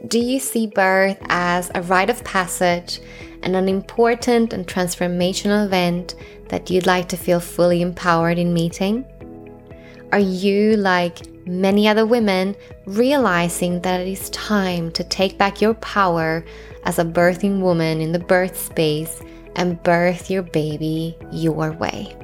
Do 0.09 0.19
you 0.19 0.39
see 0.39 0.67
birth 0.67 1.17
as 1.31 1.71
a 1.75 1.81
rite 1.81 2.11
of 2.11 2.23
passage 2.23 3.01
and 3.43 3.57
an 3.57 3.67
important 3.67 4.53
and 4.53 4.67
transformational 4.67 5.65
event 5.65 6.17
that 6.51 6.69
you'd 6.69 6.85
like 6.85 7.09
to 7.09 7.17
feel 7.17 7.41
fully 7.41 7.81
empowered 7.81 8.39
in 8.39 8.53
meeting? 8.53 9.07
Are 10.13 10.19
you, 10.19 10.77
like 10.77 11.47
many 11.47 11.89
other 11.89 12.05
women, 12.05 12.55
realizing 12.85 13.81
that 13.81 14.03
it 14.03 14.09
is 14.09 14.29
time 14.29 14.93
to 14.93 15.05
take 15.05 15.39
back 15.39 15.63
your 15.63 15.73
power 15.77 16.45
as 16.85 16.99
a 16.99 17.07
birthing 17.07 17.63
woman 17.63 18.03
in 18.03 18.13
the 18.13 18.19
birth 18.19 18.61
space 18.61 19.23
and 19.57 19.83
birth 19.83 20.31
your 20.31 20.43
baby 20.43 21.17
your 21.33 21.73
way. 21.73 22.15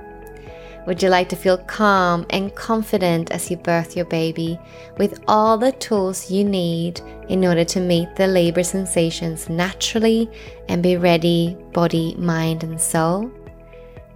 Would 0.87 1.03
you 1.03 1.09
like 1.09 1.29
to 1.31 1.37
feel 1.37 1.59
calm 1.59 2.27
and 2.31 2.55
confident 2.55 3.33
as 3.33 3.51
you 3.51 3.57
birth 3.57 3.97
your 3.97 4.05
baby 4.05 4.59
with 4.99 5.21
all 5.27 5.59
the 5.59 5.73
tools 5.73 6.31
you 6.31 6.45
need 6.45 7.01
in 7.29 7.45
order 7.45 7.65
to 7.65 7.81
meet 7.81 8.15
the 8.15 8.29
labor 8.29 8.63
sensations 8.63 9.49
naturally 9.49 10.31
and 10.69 10.85
be 10.85 10.97
ready, 10.97 11.57
body, 11.73 12.15
mind, 12.17 12.63
and 12.63 12.81
soul? 12.81 13.29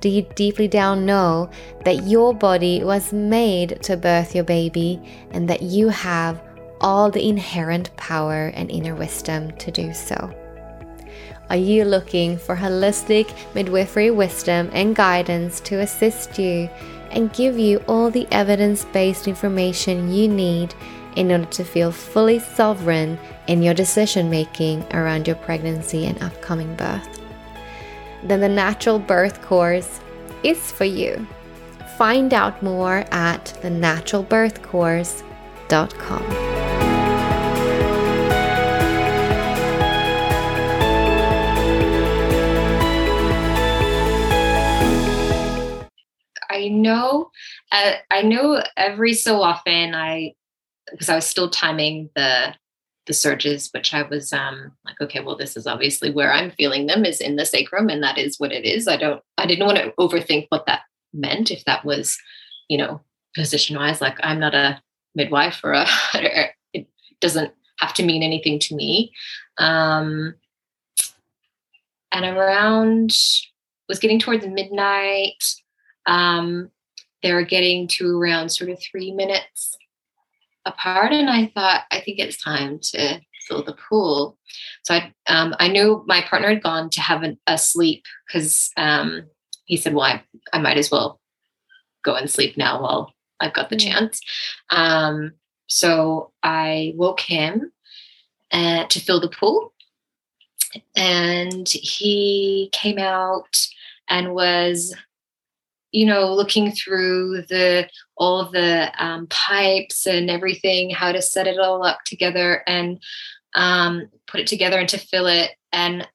Do 0.01 0.09
you 0.09 0.23
deeply 0.37 0.68
down 0.68 1.05
know 1.05 1.51
that 1.85 2.07
your 2.07 2.33
body 2.33 2.85
was 2.85 3.12
made 3.12 3.83
to 3.83 3.97
birth 3.97 4.35
your 4.35 4.45
baby 4.45 5.03
and 5.33 5.49
that 5.51 5.62
you 5.62 5.89
have 5.89 6.41
all 6.81 7.11
the 7.11 7.29
inherent 7.29 7.95
power 7.97 8.53
and 8.55 8.71
inner 8.71 8.95
wisdom 8.95 9.51
to 9.59 9.73
do 9.73 9.93
so? 9.93 10.33
Are 11.51 11.57
you 11.57 11.84
looking 11.84 12.38
for 12.38 12.57
holistic 12.57 13.36
midwifery 13.57 14.12
wisdom 14.12 14.70
and 14.72 14.94
guidance 14.94 15.59
to 15.62 15.80
assist 15.80 16.38
you 16.38 16.70
and 17.11 17.32
give 17.32 17.59
you 17.59 17.82
all 17.88 18.09
the 18.09 18.28
evidence 18.30 18.84
based 18.84 19.26
information 19.26 20.12
you 20.12 20.28
need 20.28 20.72
in 21.16 21.32
order 21.32 21.46
to 21.46 21.64
feel 21.64 21.90
fully 21.90 22.38
sovereign 22.38 23.18
in 23.48 23.64
your 23.64 23.74
decision 23.74 24.30
making 24.30 24.84
around 24.94 25.26
your 25.26 25.34
pregnancy 25.36 26.07
and 26.07 26.22
upcoming 26.22 26.72
birth? 26.76 27.20
Then 28.22 28.38
the 28.38 28.48
Natural 28.48 29.01
Birth 29.01 29.42
Course 29.42 29.98
is 30.44 30.70
for 30.70 30.84
you. 30.84 31.26
Find 31.98 32.32
out 32.32 32.62
more 32.62 33.05
at 33.11 33.46
thenaturalbirthcourse.com. 33.61 36.59
I 46.61 46.68
know, 46.68 47.30
uh, 47.72 47.92
I 48.11 48.22
know 48.22 48.62
every 48.76 49.14
so 49.14 49.42
often 49.42 49.94
I, 49.94 50.34
because 50.90 51.08
I 51.08 51.14
was 51.14 51.26
still 51.26 51.48
timing 51.48 52.11
the 52.14 52.54
the 53.06 53.14
surges, 53.14 53.70
which 53.72 53.94
I 53.94 54.02
was 54.02 54.32
um, 54.32 54.72
like, 54.84 55.00
okay, 55.00 55.20
well, 55.20 55.36
this 55.36 55.56
is 55.56 55.66
obviously 55.66 56.12
where 56.12 56.32
I'm 56.32 56.52
feeling 56.52 56.86
them 56.86 57.04
is 57.04 57.20
in 57.20 57.36
the 57.36 57.46
sacrum, 57.46 57.88
and 57.88 58.02
that 58.02 58.18
is 58.18 58.38
what 58.38 58.52
it 58.52 58.64
is. 58.64 58.86
I 58.86 58.96
don't, 58.96 59.22
I 59.36 59.46
didn't 59.46 59.66
want 59.66 59.78
to 59.78 59.92
overthink 59.98 60.46
what 60.50 60.66
that 60.66 60.82
meant. 61.12 61.50
If 61.50 61.64
that 61.64 61.84
was, 61.84 62.18
you 62.68 62.78
know, 62.78 63.00
position 63.34 63.76
wise, 63.76 64.00
like 64.00 64.18
I'm 64.22 64.38
not 64.38 64.54
a 64.54 64.80
midwife 65.14 65.61
or 65.64 65.72
a, 65.72 65.86
it 66.72 66.86
doesn't 67.20 67.52
have 67.78 67.94
to 67.94 68.04
mean 68.04 68.22
anything 68.22 68.58
to 68.61 68.76
me. 68.76 69.12
Um, 69.58 70.34
and 72.12 72.24
around 72.24 73.11
was 73.88 73.98
getting 73.98 74.20
towards 74.20 74.46
midnight 74.46 75.42
um, 76.07 76.70
they 77.22 77.32
were 77.32 77.44
getting 77.44 77.86
to 77.88 78.18
around 78.18 78.51
sort 78.51 78.70
of 78.70 78.80
three 78.82 79.12
minutes 79.12 79.76
apart, 80.64 81.12
and 81.12 81.28
I 81.28 81.46
thought, 81.55 81.84
I 81.90 82.01
think 82.01 82.18
it's 82.18 82.42
time 82.42 82.78
to 82.92 83.20
fill 83.46 83.62
the 83.64 83.76
pool. 83.88 84.38
So 84.84 84.94
I, 84.94 85.12
um, 85.26 85.55
I 85.59 85.68
knew 85.68 86.05
my 86.07 86.22
partner 86.22 86.48
had 86.48 86.62
gone 86.62 86.90
to 86.90 87.01
have 87.01 87.24
a 87.46 87.59
sleep 87.59 88.05
because 88.26 88.70
um, 88.76 89.24
he 89.64 89.76
said, 89.76 89.94
"Well, 89.94 90.05
I, 90.05 90.22
I, 90.53 90.59
might 90.59 90.78
as 90.78 90.90
well 90.90 91.20
go 92.05 92.14
and 92.14 92.30
sleep 92.30 92.57
now 92.57 92.82
while 92.82 93.12
I've 93.40 93.55
got 93.55 93.70
the 93.70 93.76
mm. 93.76 93.90
chance." 93.90 94.20
Um, 94.70 95.32
so 95.66 96.32
I 96.42 96.94
woke 96.96 97.20
him 97.20 97.72
uh, 98.53 98.86
to 98.86 99.01
fill 99.01 99.20
the 99.20 99.28
pool, 99.28 99.72
and 100.96 101.68
he 101.68 102.70
came 102.72 102.98
out 102.98 103.57
and 104.09 104.34
was 104.34 104.94
you 105.93 106.07
know 106.07 106.32
looking 106.32 106.70
through 106.72 107.43
the 107.49 107.88
all 108.16 108.51
the 108.51 108.93
um, 108.99 109.26
pipes 109.28 110.07
and 110.07 110.30
everything 110.30 110.91
how 110.91 111.12
to 111.12 111.22
set 111.22 111.47
it 111.47 111.59
all 111.59 111.84
up 111.84 111.99
together 112.05 112.62
and 112.66 113.01
um, 113.55 114.09
put 114.26 114.41
it 114.41 114.47
together 114.47 114.78
and 114.78 114.88
to 114.88 114.99
fill 114.99 115.26
it. 115.26 115.51
And 115.72 116.07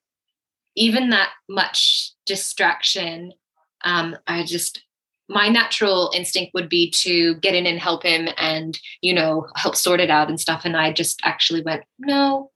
even 0.76 1.10
that 1.10 1.32
much 1.50 2.12
distraction 2.26 3.32
um, 3.84 4.18
i 4.28 4.44
just 4.44 4.82
my 5.28 5.48
natural 5.48 6.12
instinct 6.14 6.54
would 6.54 6.70
be 6.70 6.92
to 6.92 7.36
get 7.36 7.56
in 7.56 7.66
and 7.66 7.80
help 7.80 8.04
him 8.04 8.28
and 8.38 8.80
you 9.02 9.14
know 9.14 9.48
help 9.56 9.76
sort 9.76 10.00
it 10.00 10.10
out 10.10 10.30
and 10.30 10.40
stuff. 10.40 10.62
And 10.66 10.76
i 10.76 10.92
just 10.92 11.20
actually 11.24 11.62
went 11.62 11.84
no 12.00 12.52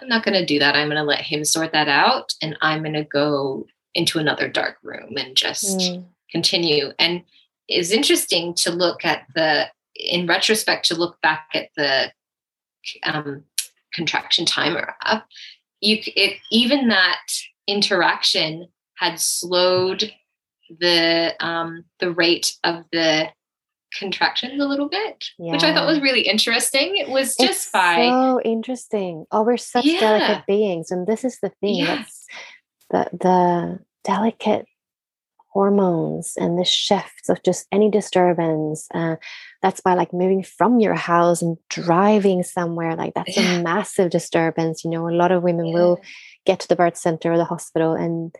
i'm 0.00 0.08
not 0.08 0.24
going 0.24 0.34
to 0.34 0.44
do 0.44 0.58
that. 0.58 0.74
I'm 0.74 0.88
going 0.88 0.96
to 0.96 1.04
let 1.04 1.20
him 1.20 1.44
sort 1.44 1.72
that 1.72 1.88
out 1.88 2.32
and 2.42 2.56
i'm 2.60 2.82
going 2.82 2.94
to 2.94 3.04
go 3.04 3.66
into 3.94 4.18
another 4.18 4.48
dark 4.48 4.76
room 4.82 5.16
and 5.16 5.36
just 5.36 5.78
mm. 5.78 6.04
continue. 6.30 6.92
And 6.98 7.22
it's 7.68 7.90
interesting 7.90 8.54
to 8.54 8.70
look 8.70 9.04
at 9.04 9.22
the, 9.34 9.66
in 9.94 10.26
retrospect, 10.26 10.86
to 10.86 10.94
look 10.94 11.20
back 11.20 11.48
at 11.54 11.68
the 11.76 12.12
um, 13.04 13.44
contraction 13.92 14.44
timer 14.44 14.94
up. 15.04 15.26
You, 15.80 15.98
it, 16.04 16.38
even 16.50 16.88
that 16.88 17.26
interaction 17.66 18.68
had 18.96 19.20
slowed 19.20 20.12
the 20.80 21.34
um, 21.40 21.84
the 22.00 22.10
rate 22.10 22.54
of 22.64 22.84
the 22.90 23.28
contractions 23.98 24.60
a 24.60 24.66
little 24.66 24.88
bit, 24.88 25.26
yeah. 25.38 25.52
which 25.52 25.62
I 25.62 25.74
thought 25.74 25.86
was 25.86 26.00
really 26.00 26.22
interesting. 26.22 26.96
It 26.96 27.08
was 27.08 27.36
just 27.36 27.66
it's 27.66 27.70
by 27.70 28.08
so 28.08 28.40
interesting. 28.40 29.26
Oh, 29.30 29.42
we're 29.42 29.56
such 29.56 29.84
yeah. 29.84 30.00
delicate 30.00 30.46
beings, 30.46 30.90
and 30.90 31.06
this 31.06 31.24
is 31.24 31.38
the 31.40 31.50
thing. 31.60 31.76
Yeah. 31.76 31.96
That's 31.96 32.26
the 32.94 33.08
the 33.18 33.78
delicate 34.04 34.66
hormones 35.52 36.34
and 36.36 36.58
the 36.58 36.64
shifts 36.64 37.28
of 37.28 37.42
just 37.44 37.66
any 37.70 37.88
disturbance 37.88 38.88
uh, 38.92 39.16
that's 39.62 39.80
by 39.80 39.94
like 39.94 40.12
moving 40.12 40.42
from 40.42 40.80
your 40.80 40.94
house 40.94 41.42
and 41.42 41.56
driving 41.68 42.42
somewhere 42.42 42.96
like 42.96 43.14
that's 43.14 43.36
yeah. 43.36 43.58
a 43.58 43.62
massive 43.62 44.10
disturbance 44.10 44.84
you 44.84 44.90
know 44.90 45.08
a 45.08 45.14
lot 45.14 45.30
of 45.30 45.42
women 45.42 45.66
yeah. 45.66 45.74
will 45.74 46.00
get 46.44 46.58
to 46.60 46.68
the 46.68 46.76
birth 46.76 46.96
center 46.96 47.32
or 47.32 47.36
the 47.36 47.44
hospital 47.44 47.94
and 47.94 48.34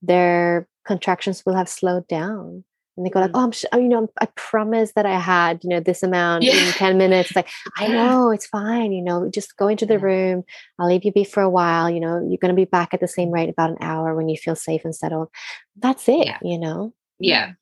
their 0.00 0.66
contractions 0.86 1.42
will 1.44 1.54
have 1.54 1.68
slowed 1.68 2.06
down 2.08 2.64
and 2.96 3.04
they 3.04 3.10
go 3.10 3.20
like, 3.20 3.32
mm. 3.32 3.38
"Oh, 3.38 3.44
I'm, 3.44 3.52
sh- 3.52 3.64
oh, 3.72 3.78
you 3.78 3.88
know, 3.88 4.08
I 4.20 4.26
promise 4.36 4.92
that 4.92 5.06
I 5.06 5.18
had, 5.18 5.62
you 5.64 5.70
know, 5.70 5.80
this 5.80 6.02
amount 6.02 6.44
yeah. 6.44 6.54
in 6.54 6.72
ten 6.72 6.98
minutes." 6.98 7.30
It's 7.30 7.36
like, 7.36 7.48
I 7.76 7.88
know 7.88 8.30
it's 8.30 8.46
fine. 8.46 8.92
You 8.92 9.02
know, 9.02 9.28
just 9.30 9.56
go 9.56 9.68
into 9.68 9.86
the 9.86 9.98
room. 9.98 10.44
I'll 10.78 10.88
leave 10.88 11.04
you 11.04 11.12
be 11.12 11.24
for 11.24 11.42
a 11.42 11.50
while. 11.50 11.90
You 11.90 12.00
know, 12.00 12.24
you're 12.26 12.38
going 12.38 12.54
to 12.54 12.60
be 12.60 12.64
back 12.64 12.94
at 12.94 13.00
the 13.00 13.08
same 13.08 13.30
rate 13.30 13.48
about 13.48 13.70
an 13.70 13.78
hour 13.80 14.14
when 14.14 14.28
you 14.28 14.36
feel 14.36 14.56
safe 14.56 14.84
and 14.84 14.94
settled. 14.94 15.28
That's 15.76 16.08
it. 16.08 16.26
Yeah. 16.26 16.38
You 16.42 16.58
know. 16.58 16.94
Yeah, 17.18 17.52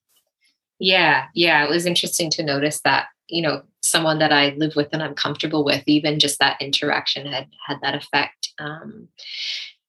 yeah, 0.78 1.26
yeah. 1.34 1.64
It 1.64 1.70
was 1.70 1.86
interesting 1.86 2.30
to 2.30 2.42
notice 2.42 2.80
that. 2.84 3.06
You 3.28 3.40
know, 3.40 3.62
someone 3.82 4.18
that 4.18 4.32
I 4.32 4.50
live 4.58 4.76
with 4.76 4.88
and 4.92 5.02
I'm 5.02 5.14
comfortable 5.14 5.64
with, 5.64 5.82
even 5.86 6.18
just 6.18 6.38
that 6.38 6.60
interaction 6.60 7.26
had 7.26 7.48
had 7.66 7.78
that 7.82 7.94
effect. 7.94 8.52
Um, 8.58 9.08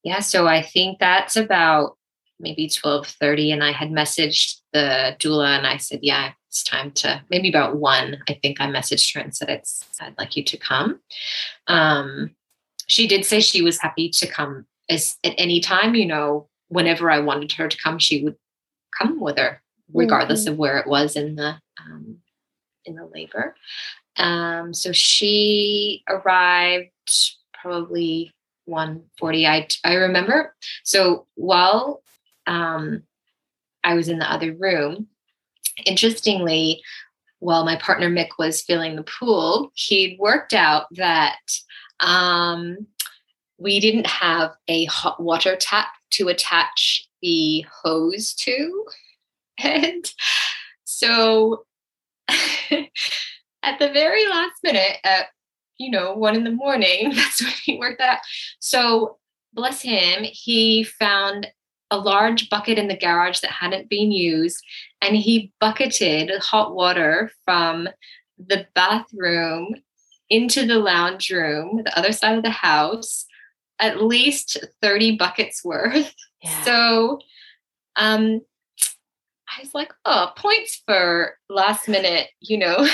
yeah, 0.04 0.20
so 0.20 0.48
I 0.48 0.62
think 0.62 1.00
that's 1.00 1.36
about 1.36 1.98
maybe 2.44 2.68
12:30 2.68 3.54
and 3.54 3.64
I 3.64 3.72
had 3.72 3.90
messaged 3.90 4.58
the 4.74 5.16
doula 5.20 5.58
and 5.58 5.66
I 5.66 5.78
said, 5.78 6.00
"Yeah, 6.04 6.34
it's 6.50 6.64
time 6.64 6.92
to 6.92 7.24
maybe 7.32 7.50
about 7.50 7.78
1, 7.78 8.22
I 8.30 8.34
think 8.42 8.62
I 8.62 8.68
messaged 8.68 9.16
her 9.16 9.22
and 9.22 9.36
said 9.36 9.50
it's 9.50 9.84
I'd 10.00 10.18
like 10.20 10.36
you 10.36 10.44
to 10.44 10.58
come." 10.58 11.00
Um, 11.68 12.36
she 12.88 13.08
did 13.08 13.26
say 13.26 13.40
she 13.40 13.64
was 13.64 13.80
happy 13.80 14.10
to 14.10 14.28
come 14.28 14.68
as 14.90 15.18
at 15.24 15.34
any 15.38 15.60
time, 15.60 15.96
you 15.96 16.06
know, 16.06 16.50
whenever 16.68 17.10
I 17.10 17.20
wanted 17.20 17.54
her 17.54 17.68
to 17.68 17.78
come, 17.78 17.98
she 17.98 18.24
would 18.24 18.36
come 19.00 19.20
with 19.20 19.38
her 19.38 19.62
regardless 19.94 20.44
mm-hmm. 20.44 20.54
of 20.54 20.60
where 20.60 20.78
it 20.80 20.88
was 20.88 21.16
in 21.16 21.36
the 21.36 21.56
um, 21.80 22.18
in 22.86 22.96
the 22.96 23.06
labor. 23.06 23.56
Um, 24.18 24.74
so 24.74 24.92
she 24.92 26.04
arrived 26.08 26.92
probably 27.54 28.32
140 28.66 29.48
I, 29.48 29.68
I 29.84 29.96
remember 29.96 30.56
so 30.84 31.28
while 31.36 32.02
um, 32.48 33.04
I 33.84 33.96
was 33.96 34.10
in 34.10 34.20
the 34.20 34.32
other 34.32 34.54
room. 34.54 35.08
Interestingly, 35.86 36.82
while 37.40 37.66
my 37.66 37.76
partner 37.76 38.10
Mick 38.10 38.30
was 38.40 38.62
filling 38.62 38.96
the 38.96 39.04
pool, 39.04 39.72
he'd 39.76 40.18
worked 40.20 40.54
out 40.54 40.86
that 40.92 41.40
um, 42.00 42.88
we 43.58 43.80
didn't 43.80 44.08
have 44.08 44.52
a 44.68 44.86
hot 44.86 45.22
water 45.22 45.56
tap 45.56 45.88
to 46.12 46.30
attach 46.30 47.08
the 47.22 47.66
hose 47.84 48.34
to. 48.36 48.86
And 49.60 50.12
so 50.84 51.64
at 52.28 53.78
the 53.78 53.92
very 53.92 54.26
last 54.26 54.56
minute, 54.64 54.98
at 55.04 55.28
you 55.78 55.92
know, 55.92 56.14
one 56.14 56.36
in 56.36 56.44
the 56.44 56.52
morning, 56.52 57.12
that's 57.16 57.42
when 57.42 57.52
he 57.64 57.78
worked 57.78 58.00
that 58.00 58.16
out. 58.16 58.20
So 58.60 59.18
bless 59.54 59.82
him, 59.82 60.24
he 60.24 60.84
found 60.84 61.48
a 61.94 61.98
large 61.98 62.50
bucket 62.50 62.80
in 62.80 62.88
the 62.88 62.98
garage 62.98 63.40
that 63.42 63.52
hadn't 63.52 63.88
been 63.88 64.12
used 64.12 64.66
and 65.00 65.16
he 65.16 65.54
bucketed 65.60 66.32
hot 66.40 66.74
water 66.74 67.32
from 67.46 67.88
the 68.40 68.66
bathroom 68.74 69.76
into 70.28 70.66
the 70.66 70.80
lounge 70.80 71.30
room, 71.30 71.84
the 71.86 71.96
other 71.96 72.12
side 72.12 72.36
of 72.36 72.44
the 72.44 72.50
house, 72.50 73.28
at 73.78 74.02
least 74.02 74.58
30 74.82 75.18
buckets 75.18 75.64
worth. 75.64 76.14
Yeah. 76.42 76.64
So 76.66 77.20
um, 77.96 78.42
I 79.48 79.62
was 79.62 79.74
like, 79.74 79.94
oh, 80.04 80.32
points 80.36 80.82
for 80.86 81.38
last 81.48 81.88
minute, 81.88 82.28
you 82.42 82.58
know, 82.58 82.86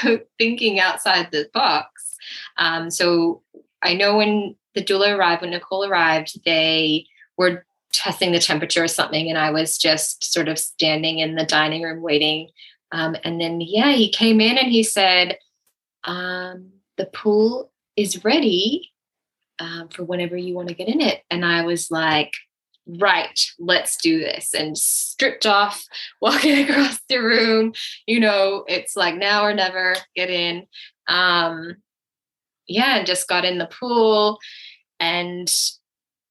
thinking 0.38 0.80
outside 0.80 1.28
the 1.32 1.50
box. 1.52 2.16
Um, 2.56 2.90
so 2.90 3.42
I 3.82 3.92
know 3.92 4.16
when 4.16 4.56
the 4.74 4.82
doula 4.82 5.14
arrived, 5.14 5.42
when 5.42 5.50
Nicole 5.50 5.84
arrived, 5.84 6.40
they 6.46 7.06
were 7.36 7.66
testing 7.96 8.32
the 8.32 8.38
temperature 8.38 8.84
or 8.84 8.88
something, 8.88 9.28
and 9.28 9.38
I 9.38 9.50
was 9.50 9.78
just 9.78 10.32
sort 10.32 10.48
of 10.48 10.58
standing 10.58 11.18
in 11.18 11.34
the 11.34 11.44
dining 11.44 11.82
room 11.82 12.02
waiting. 12.02 12.50
Um, 12.92 13.16
and 13.24 13.40
then, 13.40 13.60
yeah, 13.60 13.92
he 13.92 14.10
came 14.10 14.40
in 14.40 14.58
and 14.58 14.70
he 14.70 14.82
said, 14.82 15.38
um, 16.04 16.70
The 16.96 17.06
pool 17.06 17.72
is 17.96 18.24
ready 18.24 18.92
um, 19.58 19.88
for 19.88 20.04
whenever 20.04 20.36
you 20.36 20.54
want 20.54 20.68
to 20.68 20.74
get 20.74 20.88
in 20.88 21.00
it. 21.00 21.22
And 21.30 21.44
I 21.44 21.64
was 21.64 21.90
like, 21.90 22.32
right, 22.86 23.40
let's 23.58 23.96
do 23.96 24.18
this. 24.18 24.54
And 24.54 24.76
stripped 24.76 25.46
off, 25.46 25.84
walking 26.20 26.68
across 26.68 27.00
the 27.08 27.18
room. 27.18 27.72
You 28.06 28.20
know, 28.20 28.64
it's 28.68 28.96
like 28.96 29.16
now 29.16 29.44
or 29.44 29.54
never, 29.54 29.96
get 30.14 30.30
in. 30.30 30.66
Um, 31.08 31.76
yeah, 32.66 32.98
and 32.98 33.06
just 33.06 33.28
got 33.28 33.44
in 33.44 33.58
the 33.58 33.66
pool. 33.66 34.38
And 34.98 35.52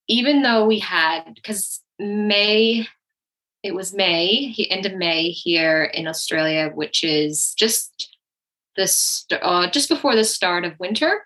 even 0.08 0.42
though 0.42 0.66
we 0.66 0.80
had, 0.80 1.36
because 1.36 1.82
May, 2.00 2.88
it 3.64 3.74
was 3.74 3.94
May, 3.94 4.56
end 4.70 4.86
of 4.86 4.94
May 4.94 5.30
here 5.30 5.84
in 5.84 6.08
Australia, 6.08 6.72
which 6.74 7.04
is 7.04 7.54
just 7.58 8.16
this 8.76 9.26
uh, 9.42 9.70
just 9.70 9.90
before 9.90 10.16
the 10.16 10.24
start 10.24 10.66
of 10.66 10.80
winter. 10.80 11.26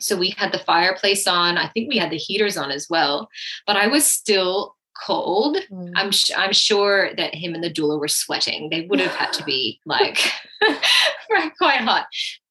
So 0.00 0.16
we 0.16 0.30
had 0.30 0.52
the 0.52 0.58
fireplace 0.58 1.26
on. 1.26 1.56
I 1.56 1.68
think 1.68 1.88
we 1.88 1.98
had 1.98 2.10
the 2.10 2.16
heaters 2.16 2.56
on 2.56 2.70
as 2.70 2.88
well, 2.90 3.28
but 3.66 3.76
I 3.76 3.86
was 3.86 4.06
still 4.06 4.76
cold. 5.02 5.56
Mm. 5.70 5.92
I'm 5.96 6.10
sh- 6.10 6.32
I'm 6.36 6.52
sure 6.52 7.14
that 7.16 7.34
him 7.34 7.54
and 7.54 7.64
the 7.64 7.70
doula 7.70 7.98
were 7.98 8.08
sweating. 8.08 8.70
They 8.70 8.82
would 8.82 9.00
have 9.00 9.14
had 9.14 9.32
to 9.34 9.44
be 9.44 9.80
like 9.86 10.18
quite 11.58 11.80
hot. 11.80 12.06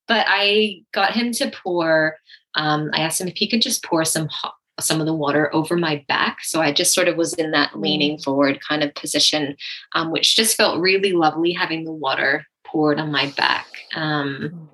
But 0.07 0.25
I 0.27 0.83
got 0.93 1.13
him 1.13 1.31
to 1.33 1.51
pour. 1.63 2.17
Um, 2.55 2.91
I 2.93 3.01
asked 3.01 3.21
him 3.21 3.27
if 3.27 3.37
he 3.37 3.49
could 3.49 3.61
just 3.61 3.83
pour 3.83 4.03
some 4.05 4.27
hot, 4.27 4.55
some 4.79 4.99
of 4.99 5.05
the 5.05 5.13
water 5.13 5.53
over 5.53 5.77
my 5.77 6.03
back. 6.07 6.39
So 6.43 6.61
I 6.61 6.71
just 6.71 6.93
sort 6.93 7.07
of 7.07 7.15
was 7.15 7.33
in 7.33 7.51
that 7.51 7.79
leaning 7.79 8.17
mm. 8.17 8.23
forward 8.23 8.59
kind 8.67 8.83
of 8.83 8.93
position, 8.95 9.55
um, 9.93 10.11
which 10.11 10.35
just 10.35 10.57
felt 10.57 10.81
really 10.81 11.11
lovely 11.11 11.53
having 11.53 11.83
the 11.83 11.91
water 11.91 12.45
poured 12.65 12.99
on 12.99 13.11
my 13.11 13.31
back. 13.37 13.67
Um, 13.95 14.51
mm 14.53 14.67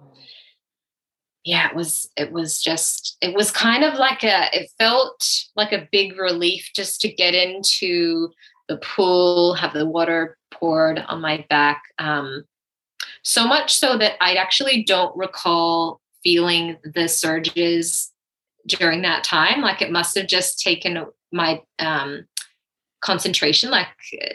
yeah 1.50 1.70
it 1.70 1.76
was 1.76 2.10
it 2.18 2.32
was 2.32 2.62
just 2.62 3.18
it 3.22 3.34
was 3.34 3.50
kind 3.50 3.84
of 3.84 3.96
like 3.96 4.24
a 4.24 4.48
it 4.54 4.70
felt 4.78 5.26
like 5.56 5.72
a 5.72 5.88
big 5.92 6.18
relief 6.18 6.70
just 6.76 7.02
to 7.02 7.12
get 7.12 7.34
into 7.34 8.30
the 8.68 8.78
pool 8.78 9.54
have 9.54 9.74
the 9.74 9.86
water 9.86 10.38
poured 10.52 11.00
on 11.08 11.22
my 11.22 11.46
back 11.50 11.84
um, 11.98 12.44
so 13.24 13.48
much 13.48 13.74
so 13.74 13.98
that 13.98 14.14
i 14.22 14.34
actually 14.34 14.84
don't 14.84 15.16
recall 15.18 16.02
feeling 16.24 16.78
the 16.84 17.08
surges 17.08 18.12
during 18.70 19.02
that 19.02 19.24
time 19.24 19.62
like 19.62 19.82
it 19.82 19.92
must 19.92 20.18
have 20.18 20.28
just 20.28 20.60
taken 20.60 21.06
my 21.32 21.62
um, 21.80 22.26
concentration 23.02 23.70
like 23.70 23.88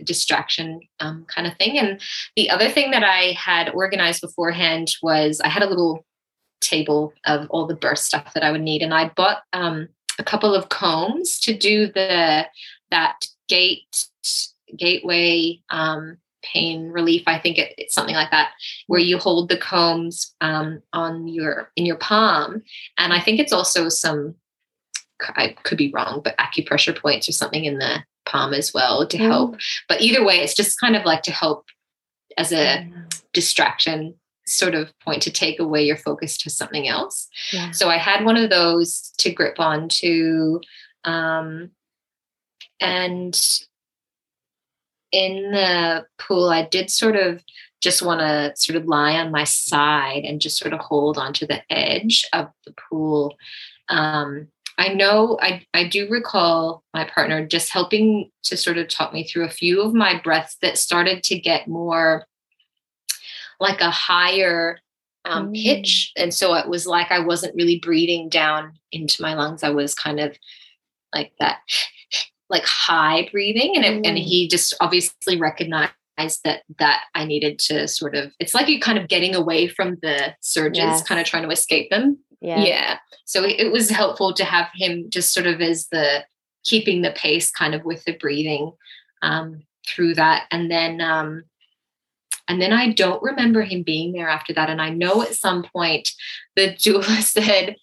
distraction 0.02 0.80
um, 1.00 1.24
kind 1.26 1.46
of 1.46 1.56
thing 1.56 1.78
and 1.78 2.00
the 2.36 2.50
other 2.50 2.68
thing 2.68 2.90
that 2.90 3.04
i 3.04 3.34
had 3.38 3.68
organized 3.70 4.20
beforehand 4.20 4.94
was 5.02 5.40
i 5.44 5.48
had 5.48 5.62
a 5.62 5.68
little 5.68 6.04
table 6.64 7.12
of 7.26 7.46
all 7.50 7.66
the 7.66 7.76
birth 7.76 7.98
stuff 7.98 8.32
that 8.34 8.42
I 8.42 8.50
would 8.50 8.62
need. 8.62 8.82
And 8.82 8.92
I 8.92 9.10
bought 9.10 9.42
um, 9.52 9.88
a 10.18 10.24
couple 10.24 10.54
of 10.54 10.68
combs 10.68 11.38
to 11.40 11.56
do 11.56 11.86
the 11.86 12.46
that 12.90 13.26
gate 13.48 14.06
gateway 14.76 15.60
um, 15.70 16.18
pain 16.52 16.88
relief. 16.88 17.22
I 17.26 17.38
think 17.38 17.58
it, 17.58 17.74
it's 17.78 17.94
something 17.94 18.14
like 18.14 18.30
that, 18.30 18.50
where 18.86 19.00
you 19.00 19.18
hold 19.18 19.48
the 19.48 19.56
combs 19.56 20.34
um, 20.40 20.82
on 20.92 21.26
your 21.26 21.70
in 21.76 21.86
your 21.86 21.96
palm. 21.96 22.62
And 22.98 23.12
I 23.12 23.20
think 23.20 23.40
it's 23.40 23.52
also 23.52 23.88
some 23.88 24.34
I 25.22 25.56
could 25.62 25.78
be 25.78 25.92
wrong, 25.92 26.20
but 26.22 26.36
acupressure 26.38 26.96
points 26.96 27.28
or 27.28 27.32
something 27.32 27.64
in 27.64 27.78
the 27.78 27.98
palm 28.26 28.52
as 28.52 28.74
well 28.74 29.06
to 29.06 29.18
help. 29.18 29.54
Mm. 29.54 29.60
But 29.88 30.00
either 30.00 30.24
way, 30.24 30.36
it's 30.36 30.54
just 30.54 30.80
kind 30.80 30.96
of 30.96 31.04
like 31.04 31.22
to 31.22 31.32
help 31.32 31.66
as 32.36 32.52
a 32.52 32.86
distraction 33.32 34.14
sort 34.46 34.74
of 34.74 34.92
point 35.00 35.22
to 35.22 35.30
take 35.30 35.58
away 35.58 35.82
your 35.84 35.96
focus 35.96 36.36
to 36.38 36.50
something 36.50 36.88
else. 36.88 37.28
Yeah. 37.52 37.70
So 37.70 37.88
I 37.88 37.96
had 37.96 38.24
one 38.24 38.36
of 38.36 38.50
those 38.50 39.12
to 39.18 39.32
grip 39.32 39.58
onto. 39.58 40.60
Um, 41.04 41.70
and 42.80 43.40
in 45.14 45.52
the 45.52 46.04
pool, 46.18 46.50
I 46.50 46.66
did 46.66 46.90
sort 46.90 47.14
of 47.14 47.42
just 47.80 48.02
want 48.02 48.20
to 48.20 48.52
sort 48.56 48.76
of 48.76 48.86
lie 48.86 49.12
on 49.12 49.30
my 49.30 49.44
side 49.44 50.24
and 50.24 50.40
just 50.40 50.58
sort 50.58 50.74
of 50.74 50.80
hold 50.80 51.18
onto 51.18 51.46
the 51.46 51.62
edge 51.72 52.26
of 52.32 52.48
the 52.66 52.72
pool. 52.72 53.36
Um, 53.88 54.48
I 54.76 54.88
know 54.88 55.38
I, 55.40 55.64
I 55.72 55.86
do 55.86 56.08
recall 56.10 56.82
my 56.92 57.04
partner 57.04 57.46
just 57.46 57.70
helping 57.70 58.30
to 58.44 58.56
sort 58.56 58.78
of 58.78 58.88
talk 58.88 59.12
me 59.12 59.22
through 59.22 59.44
a 59.44 59.50
few 59.50 59.82
of 59.82 59.94
my 59.94 60.20
breaths 60.20 60.56
that 60.62 60.78
started 60.78 61.22
to 61.24 61.38
get 61.38 61.68
more 61.68 62.26
like 63.60 63.80
a 63.80 63.90
higher 63.90 64.80
um, 65.24 65.52
mm. 65.52 65.62
pitch. 65.62 66.12
And 66.16 66.34
so 66.34 66.54
it 66.54 66.68
was 66.68 66.86
like 66.86 67.12
I 67.12 67.20
wasn't 67.20 67.54
really 67.54 67.78
breathing 67.78 68.28
down 68.28 68.72
into 68.90 69.22
my 69.22 69.34
lungs. 69.34 69.62
I 69.62 69.70
was 69.70 69.94
kind 69.94 70.18
of 70.18 70.36
like 71.14 71.32
that, 71.38 71.58
like 72.50 72.64
high 72.64 73.28
breathing. 73.30 73.76
And, 73.76 73.84
it, 73.84 74.02
mm. 74.02 74.08
and 74.08 74.18
he 74.18 74.48
just 74.48 74.74
obviously 74.80 75.38
recognized 75.38 75.92
that 76.44 76.62
that 76.78 77.04
I 77.14 77.24
needed 77.24 77.58
to 77.60 77.88
sort 77.88 78.14
of 78.14 78.32
it's 78.38 78.54
like 78.54 78.68
you're 78.68 78.80
kind 78.80 78.98
of 78.98 79.08
getting 79.08 79.34
away 79.34 79.66
from 79.66 79.98
the 80.02 80.34
surges, 80.40 80.78
yes. 80.78 81.02
kind 81.02 81.20
of 81.20 81.26
trying 81.26 81.42
to 81.42 81.50
escape 81.50 81.90
them. 81.90 82.18
Yeah. 82.40 82.62
Yeah. 82.62 82.98
So 83.24 83.42
it, 83.42 83.72
was 83.72 83.88
helpful 83.88 84.34
to 84.34 84.44
have 84.44 84.68
him 84.74 85.08
just 85.08 85.32
sort 85.32 85.46
of 85.46 85.62
as 85.62 85.88
the 85.88 86.24
keeping 86.62 87.00
the 87.00 87.10
pace 87.12 87.50
kind 87.50 87.74
of 87.74 87.84
with 87.84 88.04
the 88.04 88.12
breathing 88.12 88.72
um, 89.22 89.62
through 89.88 90.14
that. 90.14 90.44
And 90.50 90.70
then 90.70 91.00
um, 91.00 91.44
and 92.48 92.60
then 92.60 92.72
I 92.72 92.92
don't 92.92 93.22
remember 93.22 93.62
him 93.62 93.82
being 93.82 94.12
there 94.12 94.28
after 94.28 94.52
that. 94.52 94.68
And 94.68 94.80
I 94.80 94.90
know 94.90 95.22
at 95.22 95.34
some 95.34 95.62
point 95.62 96.10
the 96.56 96.68
doula 96.74 97.22
said, 97.22 97.76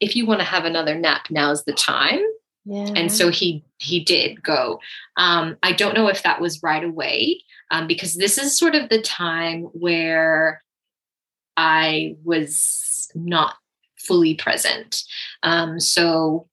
if 0.00 0.14
you 0.14 0.26
want 0.26 0.40
to 0.40 0.46
have 0.46 0.64
another 0.64 0.94
nap, 0.94 1.26
now's 1.30 1.64
the 1.64 1.72
time. 1.72 2.20
Yeah. 2.66 2.92
And 2.96 3.12
so 3.12 3.30
he 3.30 3.64
he 3.78 4.00
did 4.00 4.42
go. 4.42 4.80
Um, 5.16 5.56
I 5.62 5.72
don't 5.72 5.94
know 5.94 6.08
if 6.08 6.22
that 6.24 6.40
was 6.40 6.62
right 6.62 6.84
away, 6.84 7.40
um, 7.70 7.86
because 7.86 8.14
this 8.14 8.38
is 8.38 8.58
sort 8.58 8.74
of 8.74 8.88
the 8.88 9.00
time 9.00 9.62
where 9.72 10.62
I 11.56 12.16
was 12.24 13.10
not 13.14 13.54
fully 13.98 14.34
present. 14.34 15.02
Um, 15.42 15.80
so 15.80 16.48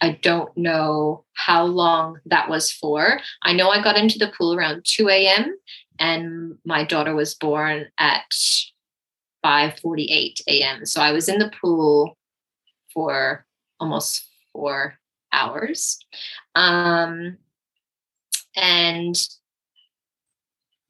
I 0.00 0.18
don't 0.22 0.56
know 0.56 1.24
how 1.34 1.64
long 1.64 2.20
that 2.26 2.48
was 2.48 2.72
for. 2.72 3.20
I 3.42 3.52
know 3.52 3.68
I 3.68 3.82
got 3.82 3.98
into 3.98 4.18
the 4.18 4.32
pool 4.36 4.54
around 4.54 4.86
2 4.86 5.08
a.m 5.08 5.54
and 6.00 6.56
my 6.64 6.82
daughter 6.82 7.14
was 7.14 7.34
born 7.34 7.86
at 7.98 8.24
5:48 9.44 10.40
a.m. 10.48 10.86
So 10.86 11.00
I 11.00 11.12
was 11.12 11.28
in 11.28 11.38
the 11.38 11.52
pool 11.60 12.16
for 12.92 13.46
almost 13.78 14.26
4 14.52 14.98
hours. 15.32 15.98
Um 16.54 17.38
and 18.56 19.16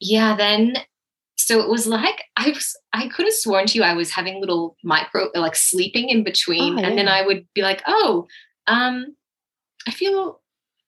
yeah, 0.00 0.34
then 0.36 0.78
so 1.36 1.60
it 1.60 1.68
was 1.68 1.86
like 1.86 2.24
I 2.36 2.50
was 2.50 2.76
I 2.92 3.08
could 3.08 3.26
have 3.26 3.34
sworn 3.34 3.66
to 3.66 3.78
you 3.78 3.84
I 3.84 3.94
was 3.94 4.10
having 4.12 4.40
little 4.40 4.76
micro 4.84 5.28
like 5.34 5.56
sleeping 5.56 6.08
in 6.08 6.22
between 6.22 6.78
oh, 6.78 6.80
yeah. 6.80 6.88
and 6.88 6.98
then 6.98 7.08
I 7.08 7.26
would 7.26 7.46
be 7.54 7.62
like, 7.62 7.82
"Oh, 7.86 8.26
um 8.66 9.16
I 9.86 9.90
feel 9.90 10.40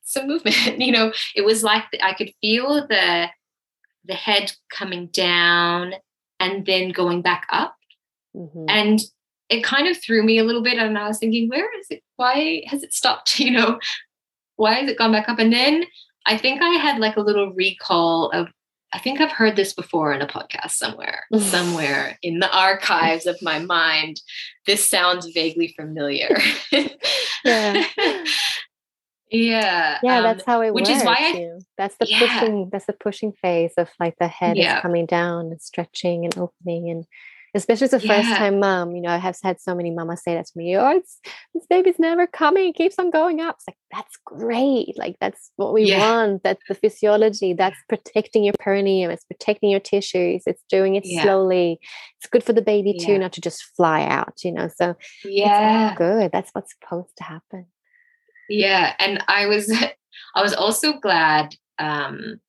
some 0.03 0.27
movement." 0.27 0.57
you 0.81 0.93
know, 0.93 1.13
it 1.35 1.45
was 1.45 1.63
like 1.63 1.85
I 2.03 2.15
could 2.15 2.33
feel 2.41 2.87
the 2.87 3.29
the 4.05 4.15
head 4.15 4.53
coming 4.71 5.07
down 5.09 5.95
and 6.41 6.67
then 6.67 6.91
going 6.91 7.23
back 7.23 7.47
up. 7.51 7.77
Mm-hmm. 8.37 8.65
And 8.69 9.01
it 9.53 9.63
kind 9.63 9.87
of 9.87 10.03
threw 10.03 10.23
me 10.23 10.39
a 10.39 10.45
little 10.45 10.63
bit. 10.63 10.79
And 10.79 10.99
I 10.99 11.07
was 11.07 11.19
thinking, 11.19 11.49
where 11.49 11.69
is 11.79 11.87
it? 11.91 12.03
Why 12.17 12.63
has 12.67 12.83
it 12.83 12.93
stopped? 12.93 13.39
You 13.43 13.51
know, 13.51 13.79
why 14.57 14.75
has 14.75 14.89
it 14.89 14.99
gone 14.99 15.13
back 15.13 15.29
up? 15.29 15.39
And 15.39 15.53
then 15.53 15.85
I 16.27 16.39
think 16.39 16.63
I 16.63 16.71
had 16.75 17.01
like 17.01 17.17
a 17.17 17.21
little 17.21 17.53
recall 17.53 18.31
of, 18.31 18.49
I 18.93 18.99
think 18.99 19.21
I've 19.21 19.33
heard 19.33 19.57
this 19.57 19.73
before 19.73 20.13
in 20.13 20.23
a 20.23 20.27
podcast 20.27 20.73
somewhere, 20.73 21.25
somewhere 21.39 22.19
in 22.23 22.39
the 22.39 22.57
archives 22.57 23.27
of 23.27 23.37
my 23.43 23.59
mind. 23.59 24.21
This 24.67 24.89
sounds 24.89 25.27
vaguely 25.35 25.75
familiar. 25.77 26.39
yeah. 27.45 27.85
Yeah. 29.31 29.99
Yeah, 30.03 30.19
um, 30.19 30.23
that's 30.23 30.45
how 30.45 30.61
it 30.61 30.75
which 30.75 30.89
works. 30.89 30.91
Which 30.91 30.99
is 30.99 31.05
why 31.05 31.17
I, 31.19 31.59
that's 31.79 31.97
the 31.97 32.07
yeah. 32.09 32.19
pushing 32.19 32.69
that's 32.71 32.87
the 32.87 32.93
pushing 32.93 33.33
phase 33.33 33.73
of 33.79 33.89
like 33.99 34.15
the 34.21 34.29
head 34.29 34.57
yeah. 34.57 34.77
is 34.77 34.83
coming 34.83 35.07
down 35.07 35.47
and 35.47 35.61
stretching 35.61 36.25
and 36.25 36.37
opening 36.39 36.91
and 36.91 37.07
especially 37.55 37.85
as 37.87 37.93
a 37.93 38.01
yeah. 38.01 38.17
first 38.17 38.37
time 38.37 38.61
mom. 38.61 38.95
You 38.95 39.03
know, 39.03 39.11
I 39.11 39.19
have 39.19 39.37
had 39.43 39.61
so 39.61 39.75
many 39.75 39.91
mamas 39.91 40.23
say 40.23 40.35
that 40.35 40.47
to 40.47 40.53
me. 40.57 40.77
Oh, 40.77 40.97
it's 40.97 41.21
this 41.55 41.67
baby's 41.67 41.99
never 41.99 42.27
coming. 42.27 42.69
It 42.69 42.75
keeps 42.75 42.99
on 42.99 43.11
going 43.11 43.41
up. 43.41 43.57
It's 43.57 43.69
like 43.69 43.77
that's 43.91 44.17
great. 44.25 44.97
Like 44.97 45.17
that's 45.21 45.51
what 45.57 45.73
we 45.73 45.85
yeah. 45.85 45.99
want. 45.99 46.43
That's 46.43 46.63
the 46.69 46.75
physiology. 46.75 47.53
That's 47.53 47.77
protecting 47.89 48.45
your 48.45 48.55
perineum. 48.59 49.11
It's 49.11 49.25
protecting 49.25 49.71
your 49.71 49.81
tissues. 49.81 50.43
It's 50.47 50.63
doing 50.69 50.95
it 50.95 51.05
yeah. 51.05 51.23
slowly. 51.23 51.81
It's 52.19 52.29
good 52.29 52.45
for 52.45 52.53
the 52.53 52.63
baby 52.63 52.97
too, 52.99 53.19
not 53.19 53.33
to 53.35 53.41
just 53.41 53.63
fly 53.77 54.05
out. 54.05 54.45
You 54.45 54.53
know, 54.53 54.69
so 54.75 54.97
yeah, 55.25 55.95
good. 55.95 56.33
That's 56.33 56.51
what's 56.53 56.75
supposed 56.81 57.17
to 57.19 57.25
happen. 57.25 57.67
Yeah, 58.49 58.95
and 58.99 59.23
I 59.29 59.47
was 59.47 59.73
I 60.35 60.43
was 60.43 60.55
also 60.55 60.95
glad 60.95 61.55
um, 61.79 62.41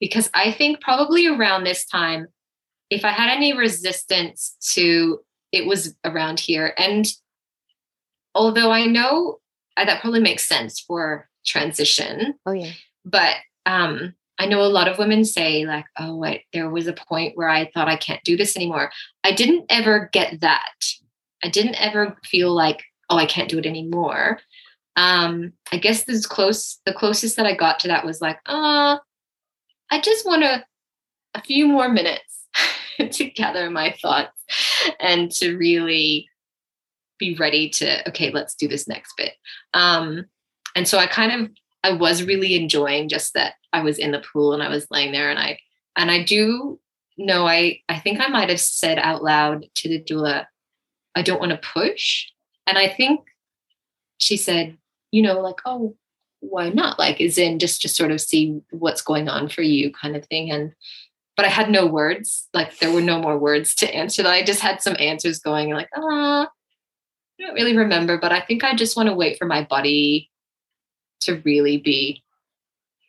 because 0.00 0.30
I 0.34 0.52
think 0.52 0.80
probably 0.80 1.26
around 1.26 1.64
this 1.64 1.84
time, 1.86 2.26
if 2.92 3.04
I 3.04 3.10
had 3.10 3.30
any 3.30 3.56
resistance 3.56 4.56
to 4.72 5.20
it 5.50 5.66
was 5.66 5.94
around 6.04 6.40
here. 6.40 6.72
And 6.78 7.06
although 8.34 8.70
I 8.70 8.86
know 8.86 9.38
uh, 9.76 9.84
that 9.84 10.00
probably 10.00 10.20
makes 10.20 10.48
sense 10.48 10.80
for 10.80 11.28
transition. 11.44 12.34
Oh 12.46 12.52
yeah. 12.52 12.72
But 13.04 13.36
um 13.66 14.14
I 14.38 14.46
know 14.46 14.62
a 14.62 14.66
lot 14.66 14.88
of 14.88 14.98
women 14.98 15.24
say 15.24 15.66
like, 15.66 15.84
oh, 15.98 16.16
wait, 16.16 16.44
there 16.52 16.68
was 16.68 16.88
a 16.88 16.94
point 16.94 17.36
where 17.36 17.48
I 17.48 17.70
thought 17.70 17.86
I 17.86 17.96
can't 17.96 18.24
do 18.24 18.36
this 18.36 18.56
anymore. 18.56 18.90
I 19.22 19.32
didn't 19.32 19.66
ever 19.68 20.08
get 20.12 20.40
that. 20.40 20.72
I 21.44 21.48
didn't 21.48 21.80
ever 21.80 22.16
feel 22.24 22.52
like, 22.52 22.82
oh, 23.08 23.16
I 23.16 23.26
can't 23.26 23.48
do 23.48 23.58
it 23.58 23.66
anymore 23.66 24.40
um, 24.96 25.52
I 25.70 25.78
guess 25.78 26.04
this 26.04 26.26
close 26.26 26.78
the 26.84 26.92
closest 26.92 27.36
that 27.36 27.46
I 27.46 27.54
got 27.54 27.80
to 27.80 27.88
that 27.88 28.04
was 28.04 28.20
like, 28.20 28.38
uh, 28.46 28.98
I 29.90 30.00
just 30.00 30.26
want 30.26 30.42
a 30.42 30.64
a 31.34 31.40
few 31.40 31.66
more 31.66 31.88
minutes 31.88 32.31
to 33.10 33.24
gather 33.30 33.70
my 33.70 33.94
thoughts 34.00 34.44
and 35.00 35.30
to 35.32 35.56
really 35.56 36.28
be 37.18 37.34
ready 37.36 37.68
to 37.68 38.08
okay, 38.08 38.30
let's 38.30 38.54
do 38.54 38.68
this 38.68 38.88
next 38.88 39.14
bit. 39.16 39.32
Um, 39.74 40.26
and 40.74 40.88
so 40.88 40.98
I 40.98 41.06
kind 41.06 41.32
of 41.32 41.50
I 41.84 41.92
was 41.92 42.22
really 42.22 42.54
enjoying 42.54 43.08
just 43.08 43.34
that 43.34 43.54
I 43.72 43.82
was 43.82 43.98
in 43.98 44.12
the 44.12 44.22
pool 44.32 44.52
and 44.52 44.62
I 44.62 44.68
was 44.68 44.86
laying 44.90 45.12
there 45.12 45.30
and 45.30 45.38
I 45.38 45.58
and 45.96 46.10
I 46.10 46.22
do 46.22 46.80
know 47.18 47.46
I 47.46 47.80
I 47.88 47.98
think 47.98 48.20
I 48.20 48.28
might 48.28 48.48
have 48.48 48.60
said 48.60 48.98
out 48.98 49.22
loud 49.22 49.66
to 49.76 49.88
the 49.88 50.02
doula, 50.02 50.46
I 51.14 51.22
don't 51.22 51.40
want 51.40 51.52
to 51.52 51.68
push. 51.72 52.26
And 52.66 52.78
I 52.78 52.88
think 52.88 53.20
she 54.18 54.36
said, 54.36 54.76
you 55.10 55.22
know, 55.22 55.40
like, 55.40 55.60
oh, 55.64 55.96
why 56.40 56.70
not? 56.70 56.98
Like, 56.98 57.20
is 57.20 57.38
in 57.38 57.58
just 57.58 57.82
to 57.82 57.88
sort 57.88 58.10
of 58.10 58.20
see 58.20 58.60
what's 58.70 59.02
going 59.02 59.28
on 59.28 59.48
for 59.48 59.62
you, 59.62 59.92
kind 59.92 60.16
of 60.16 60.24
thing. 60.26 60.50
And 60.50 60.72
but 61.36 61.46
I 61.46 61.48
had 61.48 61.70
no 61.70 61.86
words. 61.86 62.48
Like 62.52 62.78
there 62.78 62.92
were 62.92 63.00
no 63.00 63.20
more 63.20 63.38
words 63.38 63.74
to 63.76 63.94
answer 63.94 64.22
that. 64.22 64.32
I 64.32 64.42
just 64.42 64.60
had 64.60 64.82
some 64.82 64.96
answers 64.98 65.38
going, 65.38 65.70
like, 65.70 65.88
ah, 65.96 66.48
I 67.40 67.42
don't 67.42 67.54
really 67.54 67.76
remember, 67.76 68.18
but 68.18 68.32
I 68.32 68.40
think 68.40 68.64
I 68.64 68.74
just 68.74 68.96
want 68.96 69.08
to 69.08 69.14
wait 69.14 69.38
for 69.38 69.46
my 69.46 69.64
body 69.64 70.30
to 71.22 71.40
really 71.44 71.78
be 71.78 72.22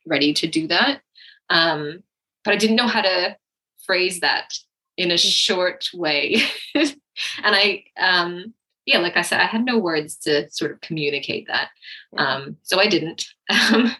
ready 0.05 0.33
to 0.33 0.47
do 0.47 0.67
that. 0.67 1.01
Um, 1.49 2.03
but 2.43 2.53
I 2.53 2.57
didn't 2.57 2.75
know 2.75 2.87
how 2.87 3.01
to 3.01 3.37
phrase 3.85 4.21
that 4.21 4.53
in 4.97 5.11
a 5.11 5.15
mm. 5.15 5.19
short 5.19 5.89
way. 5.93 6.41
and 6.75 6.95
I 7.43 7.83
um 7.99 8.53
yeah, 8.85 8.99
like 8.99 9.15
I 9.15 9.21
said, 9.21 9.39
I 9.39 9.45
had 9.45 9.63
no 9.63 9.77
words 9.77 10.17
to 10.17 10.49
sort 10.51 10.71
of 10.71 10.81
communicate 10.81 11.47
that. 11.47 11.69
Um, 12.17 12.57
so 12.63 12.79
I 12.79 12.87
didn't. 12.87 13.25
Um, 13.71 13.95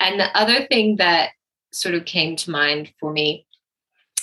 and 0.00 0.18
the 0.18 0.34
other 0.34 0.66
thing 0.66 0.96
that 0.96 1.30
sort 1.72 1.94
of 1.94 2.06
came 2.06 2.34
to 2.36 2.50
mind 2.50 2.90
for 2.98 3.12
me, 3.12 3.46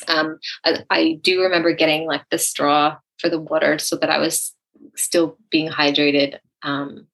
um, 0.07 0.39
I, 0.63 0.83
I, 0.89 1.19
do 1.21 1.41
remember 1.41 1.73
getting 1.73 2.05
like 2.05 2.23
the 2.29 2.37
straw 2.37 2.97
for 3.19 3.29
the 3.29 3.39
water 3.39 3.79
so 3.79 3.95
that 3.97 4.09
I 4.09 4.19
was 4.19 4.53
still 4.95 5.37
being 5.49 5.69
hydrated 5.69 6.39
um, 6.63 7.07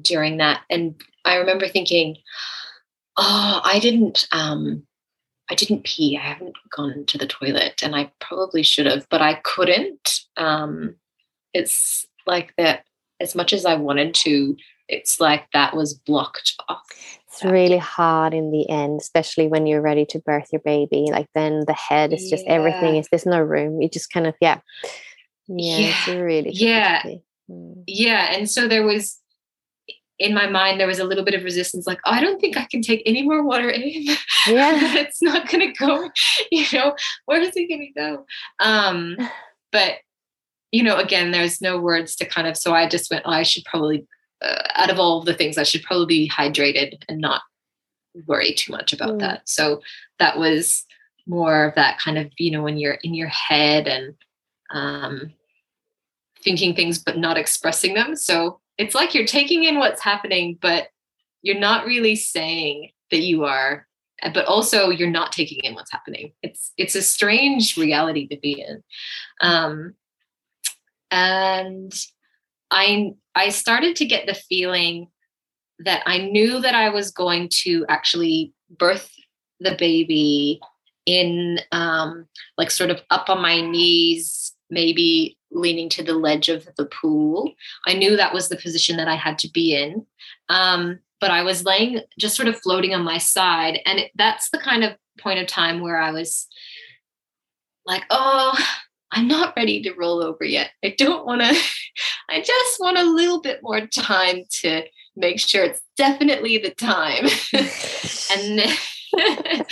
during 0.00 0.38
that. 0.38 0.62
And 0.70 1.00
I 1.24 1.36
remember 1.36 1.68
thinking, 1.68 2.16
oh, 3.16 3.60
I 3.62 3.78
didn't. 3.78 4.26
Um, 4.32 4.84
I 5.50 5.54
didn't 5.54 5.84
pee. 5.84 6.16
I 6.16 6.20
haven't 6.20 6.54
gone 6.70 7.04
to 7.06 7.18
the 7.18 7.26
toilet, 7.26 7.82
and 7.82 7.96
I 7.96 8.12
probably 8.20 8.62
should 8.62 8.86
have, 8.86 9.08
but 9.08 9.20
I 9.20 9.34
couldn't. 9.42 10.20
Um, 10.36 10.94
it's 11.52 12.06
like 12.26 12.54
that 12.56 12.84
as 13.20 13.34
much 13.34 13.52
as 13.52 13.66
I 13.66 13.74
wanted 13.74 14.14
to, 14.14 14.56
it's 14.88 15.20
like 15.20 15.46
that 15.52 15.76
was 15.76 15.94
blocked 15.94 16.54
off. 16.68 17.18
It's 17.32 17.44
really 17.44 17.78
hard 17.78 18.34
in 18.34 18.50
the 18.50 18.68
end, 18.68 19.00
especially 19.00 19.46
when 19.46 19.66
you're 19.66 19.80
ready 19.80 20.04
to 20.06 20.18
birth 20.18 20.48
your 20.52 20.62
baby. 20.64 21.06
Like 21.10 21.28
then 21.34 21.64
the 21.66 21.74
head 21.74 22.12
is 22.12 22.28
just 22.28 22.44
yeah. 22.44 22.54
everything 22.54 22.96
is 22.96 23.06
there's 23.10 23.26
no 23.26 23.40
room. 23.40 23.80
You 23.80 23.88
just 23.88 24.12
kind 24.12 24.26
of 24.26 24.34
yeah. 24.40 24.60
Yeah, 25.46 25.78
yeah. 25.78 25.88
it's 25.88 26.08
really 26.08 26.50
yeah. 26.52 27.02
Mm. 27.50 27.84
Yeah. 27.86 28.32
And 28.32 28.50
so 28.50 28.68
there 28.68 28.84
was 28.84 29.18
in 30.18 30.34
my 30.34 30.46
mind 30.46 30.78
there 30.78 30.86
was 30.86 30.98
a 30.98 31.04
little 31.04 31.24
bit 31.24 31.32
of 31.32 31.42
resistance 31.42 31.86
like 31.86 31.98
oh, 32.04 32.10
i 32.10 32.20
don't 32.20 32.42
think 32.42 32.54
i 32.58 32.66
can 32.70 32.82
take 32.82 33.02
any 33.06 33.22
more 33.22 33.42
water 33.42 33.70
in 33.70 33.80
yeah 33.88 34.14
it's 34.98 35.22
not 35.22 35.48
gonna 35.48 35.72
go 35.72 36.10
you 36.52 36.66
know 36.74 36.94
where 37.24 37.40
is 37.40 37.52
it 37.56 37.70
gonna 37.70 37.86
go 37.96 38.26
um 38.62 39.16
but 39.72 39.94
you 40.72 40.82
know, 40.82 40.96
again, 40.96 41.30
there's 41.30 41.60
no 41.60 41.78
words 41.78 42.16
to 42.16 42.24
kind 42.24 42.46
of, 42.46 42.56
so 42.56 42.72
I 42.72 42.88
just 42.88 43.10
went, 43.10 43.24
oh, 43.26 43.32
I 43.32 43.42
should 43.42 43.64
probably, 43.64 44.06
uh, 44.42 44.62
out 44.76 44.90
of 44.90 44.98
all 44.98 45.22
the 45.22 45.34
things, 45.34 45.58
I 45.58 45.62
should 45.62 45.82
probably 45.82 46.06
be 46.06 46.28
hydrated 46.30 47.02
and 47.08 47.20
not 47.20 47.42
worry 48.26 48.54
too 48.54 48.72
much 48.72 48.92
about 48.92 49.14
mm. 49.14 49.20
that. 49.20 49.48
So 49.48 49.82
that 50.18 50.38
was 50.38 50.84
more 51.26 51.64
of 51.64 51.74
that 51.74 51.98
kind 51.98 52.18
of, 52.18 52.30
you 52.38 52.50
know, 52.50 52.62
when 52.62 52.76
you're 52.76 52.98
in 53.02 53.14
your 53.14 53.28
head 53.28 53.86
and 53.86 54.14
um, 54.72 55.32
thinking 56.42 56.74
things, 56.74 56.98
but 56.98 57.18
not 57.18 57.38
expressing 57.38 57.94
them. 57.94 58.16
So 58.16 58.60
it's 58.78 58.94
like 58.94 59.14
you're 59.14 59.26
taking 59.26 59.64
in 59.64 59.78
what's 59.78 60.02
happening, 60.02 60.58
but 60.60 60.88
you're 61.42 61.58
not 61.58 61.86
really 61.86 62.16
saying 62.16 62.90
that 63.10 63.20
you 63.20 63.44
are 63.44 63.86
but 64.34 64.44
also 64.44 64.90
you're 64.90 65.08
not 65.08 65.32
taking 65.32 65.60
in 65.64 65.74
what's 65.74 65.90
happening 65.90 66.32
it's 66.42 66.72
it's 66.76 66.94
a 66.94 67.02
strange 67.02 67.76
reality 67.76 68.26
to 68.28 68.36
be 68.36 68.60
in 68.60 68.82
um, 69.40 69.94
and 71.10 71.92
I 72.70 73.12
I 73.34 73.50
started 73.50 73.96
to 73.96 74.06
get 74.06 74.26
the 74.26 74.34
feeling 74.34 75.08
that 75.80 76.02
I 76.06 76.18
knew 76.18 76.60
that 76.60 76.74
I 76.74 76.90
was 76.90 77.10
going 77.10 77.48
to 77.62 77.86
actually 77.88 78.52
birth 78.70 79.10
the 79.60 79.76
baby 79.78 80.60
in 81.06 81.60
um, 81.72 82.26
like 82.58 82.70
sort 82.70 82.90
of 82.90 83.00
up 83.10 83.30
on 83.30 83.40
my 83.40 83.60
knees, 83.60 84.54
maybe 84.68 85.38
leaning 85.50 85.88
to 85.90 86.02
the 86.02 86.14
ledge 86.14 86.48
of 86.48 86.68
the 86.76 86.86
pool. 86.86 87.52
I 87.86 87.94
knew 87.94 88.16
that 88.16 88.34
was 88.34 88.48
the 88.48 88.56
position 88.56 88.96
that 88.98 89.08
I 89.08 89.16
had 89.16 89.38
to 89.40 89.50
be 89.50 89.74
in. 89.74 90.06
Um, 90.48 91.00
but 91.20 91.30
I 91.30 91.42
was 91.42 91.64
laying 91.64 92.00
just 92.18 92.36
sort 92.36 92.48
of 92.48 92.60
floating 92.60 92.94
on 92.94 93.02
my 93.02 93.18
side. 93.18 93.80
And 93.84 93.98
it, 93.98 94.10
that's 94.14 94.50
the 94.50 94.58
kind 94.58 94.84
of 94.84 94.96
point 95.18 95.40
of 95.40 95.46
time 95.46 95.80
where 95.80 96.00
I 96.00 96.12
was 96.12 96.46
like, 97.84 98.04
oh, 98.10 98.56
I'm 99.12 99.28
not 99.28 99.54
ready 99.56 99.82
to 99.82 99.92
roll 99.94 100.22
over 100.22 100.44
yet. 100.44 100.70
I 100.84 100.94
don't 100.96 101.26
want 101.26 101.42
to, 101.42 101.48
I 102.30 102.40
just 102.40 102.80
want 102.80 102.98
a 102.98 103.04
little 103.04 103.40
bit 103.40 103.60
more 103.62 103.86
time 103.86 104.44
to 104.60 104.82
make 105.16 105.40
sure 105.40 105.64
it's 105.64 105.82
definitely 105.96 106.58
the 106.58 106.70
time. 106.70 107.26
and 108.32 108.76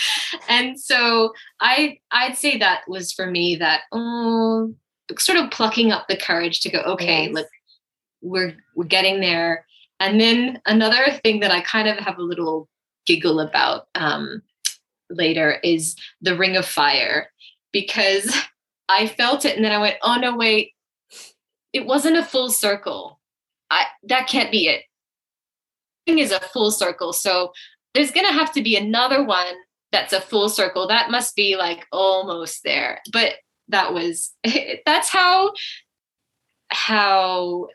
and 0.49 0.81
so 0.81 1.33
I 1.61 1.99
I'd 2.11 2.37
say 2.37 2.59
that 2.59 2.83
was 2.89 3.13
for 3.13 3.27
me 3.27 3.57
that 3.57 3.83
oh 3.93 4.75
sort 5.19 5.39
of 5.39 5.51
plucking 5.51 5.93
up 5.93 6.07
the 6.09 6.17
courage 6.17 6.61
to 6.61 6.71
go, 6.71 6.81
okay, 6.81 7.25
yes. 7.25 7.35
look, 7.35 7.49
we're 8.21 8.57
we're 8.75 8.85
getting 8.85 9.21
there. 9.21 9.65
And 10.01 10.21
then 10.21 10.61
another 10.67 11.11
thing 11.25 11.41
that 11.41 11.51
I 11.51 11.61
kind 11.61 11.89
of 11.89 11.99
have 11.99 12.19
a 12.19 12.23
little 12.23 12.69
giggle 13.07 13.41
about 13.41 13.89
um, 13.95 14.43
later 15.11 15.59
is 15.65 15.97
the 16.21 16.37
ring 16.37 16.57
of 16.57 16.67
fire 16.67 17.31
because 17.73 18.37
I 18.89 19.07
felt 19.07 19.45
it 19.45 19.57
and 19.57 19.65
then 19.65 19.73
I 19.73 19.79
went, 19.79 19.97
oh 20.03 20.17
no, 20.17 20.37
wait, 20.37 20.73
it 21.73 21.87
wasn't 21.87 22.17
a 22.17 22.25
full 22.25 22.51
circle. 22.51 23.21
I 23.71 23.85
that 24.05 24.29
can't 24.29 24.51
be 24.51 24.69
it. 24.69 24.83
Thing 26.07 26.19
is 26.19 26.33
a 26.33 26.41
full 26.41 26.71
circle. 26.71 27.13
So 27.13 27.53
there's 27.95 28.11
gonna 28.11 28.33
have 28.33 28.53
to 28.53 28.63
be 28.63 28.77
another 28.77 29.23
one 29.23 29.55
that's 29.93 30.13
a 30.13 30.21
full 30.21 30.49
circle. 30.49 30.89
That 30.89 31.11
must 31.11 31.37
be 31.37 31.57
like 31.57 31.87
almost 31.93 32.65
there. 32.65 33.01
But 33.13 33.35
that 33.69 33.93
was 33.93 34.33
that's 34.87 35.09
how 35.11 35.53
how 36.71 37.69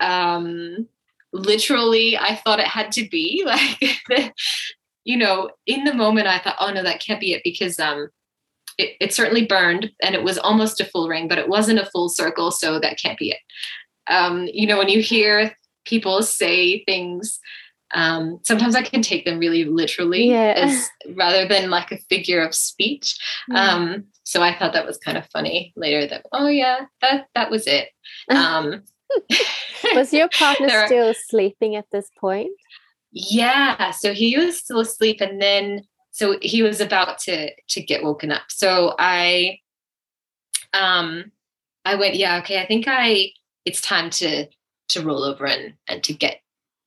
um 0.00 0.86
literally 1.32 2.16
I 2.16 2.36
thought 2.36 2.60
it 2.60 2.66
had 2.66 2.92
to 2.92 3.08
be. 3.08 3.44
Like 4.08 4.32
you 5.04 5.16
know, 5.16 5.50
in 5.66 5.84
the 5.84 5.94
moment 5.94 6.26
I 6.26 6.38
thought, 6.38 6.56
oh 6.60 6.70
no, 6.70 6.82
that 6.82 7.00
can't 7.00 7.20
be 7.20 7.32
it 7.32 7.42
because 7.44 7.78
um 7.78 8.08
it, 8.78 8.96
it, 9.00 9.12
certainly 9.12 9.44
burned 9.44 9.90
and 10.02 10.14
it 10.14 10.22
was 10.22 10.38
almost 10.38 10.80
a 10.80 10.84
full 10.84 11.08
ring, 11.08 11.28
but 11.28 11.38
it 11.38 11.48
wasn't 11.48 11.80
a 11.80 11.86
full 11.86 12.08
circle, 12.08 12.50
so 12.50 12.78
that 12.78 12.98
can't 12.98 13.18
be 13.18 13.30
it. 13.30 13.38
Um, 14.06 14.48
you 14.52 14.66
know, 14.66 14.78
when 14.78 14.88
you 14.88 15.02
hear 15.02 15.52
people 15.84 16.22
say 16.22 16.84
things, 16.84 17.40
um, 17.94 18.40
sometimes 18.44 18.74
I 18.74 18.82
can 18.82 19.02
take 19.02 19.24
them 19.24 19.38
really 19.38 19.64
literally 19.64 20.30
yeah. 20.30 20.54
as 20.56 20.88
rather 21.14 21.48
than 21.48 21.70
like 21.70 21.90
a 21.90 21.98
figure 22.08 22.44
of 22.44 22.54
speech. 22.54 23.18
Um, 23.54 24.04
so 24.24 24.42
I 24.42 24.54
thought 24.54 24.74
that 24.74 24.86
was 24.86 24.98
kind 24.98 25.16
of 25.16 25.26
funny 25.32 25.72
later 25.74 26.06
that, 26.06 26.26
oh 26.32 26.48
yeah, 26.48 26.80
that 27.00 27.26
that 27.34 27.50
was 27.50 27.66
it. 27.66 27.88
Um, 28.30 28.82
was 29.94 30.12
your 30.12 30.28
partner 30.28 30.68
are, 30.68 30.86
still 30.86 31.14
sleeping 31.14 31.76
at 31.76 31.86
this 31.90 32.10
point? 32.20 32.50
Yeah. 33.10 33.90
So 33.92 34.12
he 34.12 34.36
was 34.36 34.58
still 34.58 34.80
asleep 34.80 35.22
and 35.22 35.40
then 35.40 35.82
so 36.18 36.38
he 36.42 36.62
was 36.62 36.80
about 36.80 37.18
to 37.20 37.50
to 37.68 37.80
get 37.82 38.02
woken 38.02 38.32
up. 38.32 38.42
So 38.48 38.94
I 38.98 39.60
um 40.72 41.32
I 41.84 41.94
went, 41.94 42.16
yeah, 42.16 42.38
okay, 42.38 42.60
I 42.60 42.66
think 42.66 42.86
I 42.88 43.30
it's 43.64 43.80
time 43.80 44.10
to 44.10 44.46
to 44.88 45.02
roll 45.02 45.22
over 45.22 45.46
and 45.46 45.74
and 45.86 46.02
to 46.04 46.12
get 46.12 46.40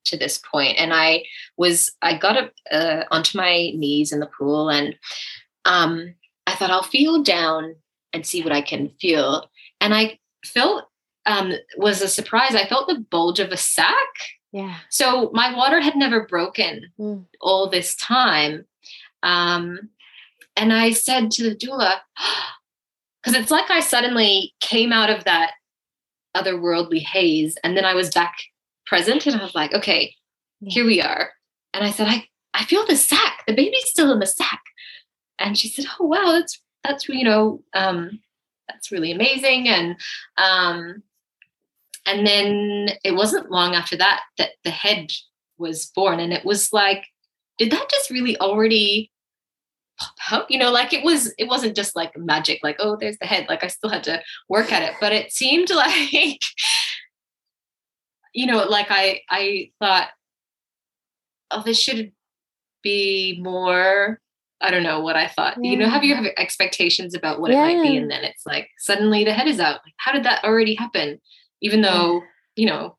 to 0.03 0.17
this 0.17 0.39
point 0.39 0.79
and 0.79 0.91
i 0.95 1.23
was 1.57 1.91
i 2.01 2.17
got 2.17 2.35
up 2.35 2.51
uh, 2.71 3.03
onto 3.11 3.37
my 3.37 3.71
knees 3.75 4.11
in 4.11 4.19
the 4.19 4.25
pool 4.25 4.67
and 4.67 4.97
um 5.65 6.15
I 6.51 6.55
thought 6.55 6.71
I'll 6.71 6.83
feel 6.83 7.23
down 7.23 7.75
and 8.13 8.25
see 8.25 8.43
what 8.43 8.51
I 8.51 8.61
can 8.61 8.89
feel. 8.99 9.49
And 9.79 9.93
I 9.93 10.19
felt 10.45 10.85
um, 11.25 11.53
was 11.77 12.01
a 12.01 12.07
surprise. 12.07 12.55
I 12.55 12.65
felt 12.65 12.87
the 12.87 13.05
bulge 13.09 13.39
of 13.39 13.51
a 13.51 13.57
sac. 13.57 13.95
Yeah. 14.51 14.75
So 14.89 15.31
my 15.33 15.55
water 15.55 15.79
had 15.79 15.95
never 15.95 16.25
broken 16.25 16.91
mm. 16.99 17.25
all 17.39 17.69
this 17.69 17.95
time. 17.95 18.65
Um, 19.23 19.89
and 20.55 20.73
I 20.73 20.91
said 20.91 21.31
to 21.31 21.43
the 21.43 21.55
doula, 21.55 21.99
because 23.23 23.39
it's 23.39 23.51
like 23.51 23.69
I 23.69 23.79
suddenly 23.79 24.53
came 24.59 24.91
out 24.91 25.09
of 25.09 25.23
that 25.25 25.51
otherworldly 26.35 27.01
haze 27.01 27.57
and 27.63 27.75
then 27.75 27.85
I 27.85 27.93
was 27.93 28.09
back 28.09 28.35
present 28.85 29.27
and 29.27 29.35
I 29.35 29.43
was 29.43 29.55
like, 29.55 29.73
okay, 29.73 30.15
here 30.61 30.85
we 30.85 31.01
are. 31.01 31.31
And 31.73 31.83
I 31.83 31.91
said, 31.91 32.07
I, 32.07 32.25
I 32.53 32.65
feel 32.65 32.85
the 32.85 32.95
sack. 32.95 33.43
The 33.47 33.53
baby's 33.53 33.89
still 33.89 34.11
in 34.11 34.19
the 34.19 34.25
sack. 34.25 34.61
and 35.39 35.57
she 35.57 35.67
said, 35.67 35.85
"Oh 35.99 36.05
wow, 36.05 36.31
that's 36.31 36.61
that's 36.83 37.07
you 37.09 37.23
know 37.23 37.63
um, 37.73 38.19
that's 38.67 38.91
really 38.91 39.11
amazing." 39.11 39.67
And 39.67 39.95
um, 40.37 41.03
and 42.05 42.25
then 42.25 42.89
it 43.03 43.15
wasn't 43.15 43.51
long 43.51 43.75
after 43.75 43.95
that 43.97 44.21
that 44.37 44.51
the 44.63 44.71
head 44.71 45.11
was 45.57 45.87
born, 45.87 46.19
and 46.19 46.33
it 46.33 46.45
was 46.45 46.73
like, 46.73 47.05
did 47.57 47.71
that 47.71 47.89
just 47.89 48.09
really 48.09 48.37
already 48.39 49.10
pop 50.01 50.15
out? 50.31 50.51
You 50.51 50.59
know, 50.59 50.71
like 50.71 50.93
it 50.93 51.03
was. 51.03 51.33
It 51.37 51.47
wasn't 51.47 51.75
just 51.75 51.95
like 51.95 52.17
magic, 52.17 52.59
like 52.63 52.77
oh, 52.79 52.97
there's 52.99 53.17
the 53.19 53.27
head. 53.27 53.47
Like 53.47 53.63
I 53.63 53.67
still 53.67 53.89
had 53.89 54.03
to 54.05 54.21
work 54.49 54.71
at 54.71 54.83
it, 54.83 54.95
but 54.99 55.13
it 55.13 55.31
seemed 55.31 55.69
like. 55.75 56.41
you 58.33 58.45
know 58.45 58.63
like 58.63 58.87
i 58.89 59.19
i 59.29 59.69
thought 59.77 60.07
oh 61.51 61.61
this 61.63 61.77
should 61.77 62.13
be 62.81 63.37
more 63.43 64.21
I 64.61 64.69
don't 64.69 64.83
know 64.83 64.99
what 64.99 65.15
I 65.15 65.27
thought. 65.27 65.57
Yeah. 65.59 65.71
You 65.71 65.77
know, 65.77 65.89
have 65.89 66.03
you 66.03 66.13
have 66.13 66.25
expectations 66.37 67.15
about 67.15 67.41
what 67.41 67.51
yeah. 67.51 67.65
it 67.65 67.77
might 67.77 67.83
be, 67.83 67.97
and 67.97 68.11
then 68.11 68.23
it's 68.23 68.45
like 68.45 68.69
suddenly 68.77 69.23
the 69.23 69.33
head 69.33 69.47
is 69.47 69.59
out. 69.59 69.79
How 69.97 70.11
did 70.11 70.23
that 70.23 70.43
already 70.43 70.75
happen? 70.75 71.19
Even 71.61 71.81
though 71.81 72.21
you 72.55 72.67
know, 72.67 72.97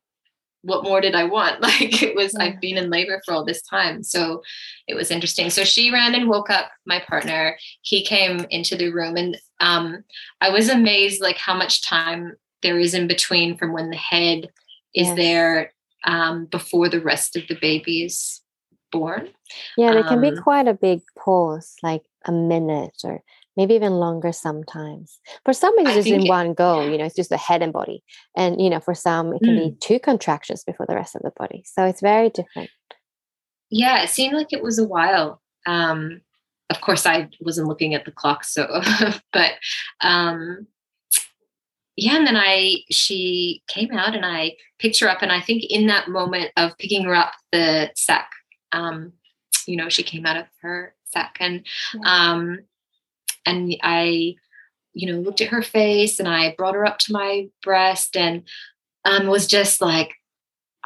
what 0.63 0.83
more 0.83 1.01
did 1.01 1.13
I 1.13 1.25
want? 1.25 1.61
Like 1.61 2.01
it 2.01 2.15
was, 2.15 2.35
I've 2.35 2.59
been 2.59 2.77
in 2.77 2.89
labor 2.89 3.21
for 3.25 3.33
all 3.33 3.45
this 3.45 3.61
time, 3.61 4.03
so 4.03 4.41
it 4.87 4.95
was 4.95 5.11
interesting. 5.11 5.49
So 5.49 5.63
she 5.63 5.91
ran 5.91 6.15
and 6.15 6.27
woke 6.27 6.49
up 6.49 6.71
my 6.85 6.99
partner. 6.99 7.57
He 7.81 8.03
came 8.03 8.45
into 8.49 8.75
the 8.75 8.89
room, 8.89 9.15
and 9.15 9.37
um, 9.59 10.03
I 10.41 10.49
was 10.49 10.69
amazed, 10.69 11.21
like 11.21 11.37
how 11.37 11.55
much 11.55 11.83
time 11.83 12.35
there 12.61 12.79
is 12.79 12.93
in 12.93 13.07
between 13.07 13.57
from 13.57 13.73
when 13.73 13.89
the 13.89 13.97
head 13.97 14.49
is 14.95 15.07
yes. 15.07 15.15
there 15.15 15.73
um, 16.05 16.45
before 16.45 16.89
the 16.89 17.01
rest 17.01 17.35
of 17.35 17.47
the 17.47 17.57
baby 17.61 18.03
is 18.03 18.41
born. 18.91 19.29
Yeah, 19.77 19.91
there 19.91 20.03
can 20.03 20.23
um, 20.23 20.33
be 20.33 20.41
quite 20.41 20.67
a 20.67 20.73
big 20.73 21.01
pause, 21.17 21.75
like 21.83 22.03
a 22.25 22.31
minute 22.31 22.95
or 23.03 23.21
maybe 23.57 23.73
even 23.73 23.93
longer 23.93 24.31
sometimes. 24.31 25.19
For 25.45 25.53
some, 25.53 25.73
it's 25.77 25.93
just 25.93 26.07
in 26.07 26.25
it, 26.25 26.29
one 26.29 26.53
go, 26.53 26.85
you 26.85 26.97
know, 26.97 27.05
it's 27.05 27.15
just 27.15 27.29
the 27.29 27.37
head 27.37 27.61
and 27.61 27.73
body. 27.73 28.03
And, 28.35 28.61
you 28.61 28.69
know, 28.69 28.79
for 28.79 28.93
some, 28.93 29.33
it 29.33 29.41
can 29.43 29.55
mm. 29.55 29.69
be 29.71 29.77
two 29.79 29.99
contractions 29.99 30.63
before 30.63 30.85
the 30.87 30.95
rest 30.95 31.15
of 31.15 31.21
the 31.21 31.31
body. 31.35 31.63
So 31.65 31.85
it's 31.85 32.01
very 32.01 32.29
different. 32.29 32.69
Yeah, 33.69 34.03
it 34.03 34.09
seemed 34.09 34.35
like 34.35 34.53
it 34.53 34.63
was 34.63 34.79
a 34.79 34.87
while. 34.87 35.41
Um, 35.65 36.21
of 36.69 36.81
course, 36.81 37.05
I 37.05 37.29
wasn't 37.41 37.67
looking 37.67 37.93
at 37.93 38.05
the 38.05 38.11
clock, 38.11 38.43
so, 38.43 38.81
but 39.33 39.51
um, 40.01 40.67
yeah, 41.95 42.17
and 42.17 42.25
then 42.25 42.37
I, 42.37 42.77
she 42.89 43.63
came 43.67 43.91
out 43.91 44.15
and 44.15 44.25
I 44.25 44.55
picked 44.79 44.99
her 44.99 45.09
up. 45.09 45.21
And 45.21 45.31
I 45.31 45.41
think 45.41 45.63
in 45.69 45.87
that 45.87 46.09
moment 46.09 46.51
of 46.57 46.77
picking 46.77 47.03
her 47.03 47.15
up, 47.15 47.33
the 47.51 47.91
sac 47.95 48.29
um, 48.73 49.13
you 49.67 49.77
know, 49.77 49.89
she 49.89 50.03
came 50.03 50.25
out 50.25 50.37
of 50.37 50.45
her 50.61 50.93
sac 51.05 51.37
and 51.39 51.65
um, 52.05 52.59
and 53.45 53.75
I, 53.81 54.35
you 54.93 55.11
know, 55.11 55.19
looked 55.19 55.41
at 55.41 55.49
her 55.49 55.61
face 55.61 56.19
and 56.19 56.27
I 56.27 56.55
brought 56.57 56.75
her 56.75 56.85
up 56.85 56.99
to 56.99 57.13
my 57.13 57.47
breast 57.61 58.15
and 58.15 58.43
um, 59.05 59.27
was 59.27 59.47
just 59.47 59.81
like, 59.81 60.13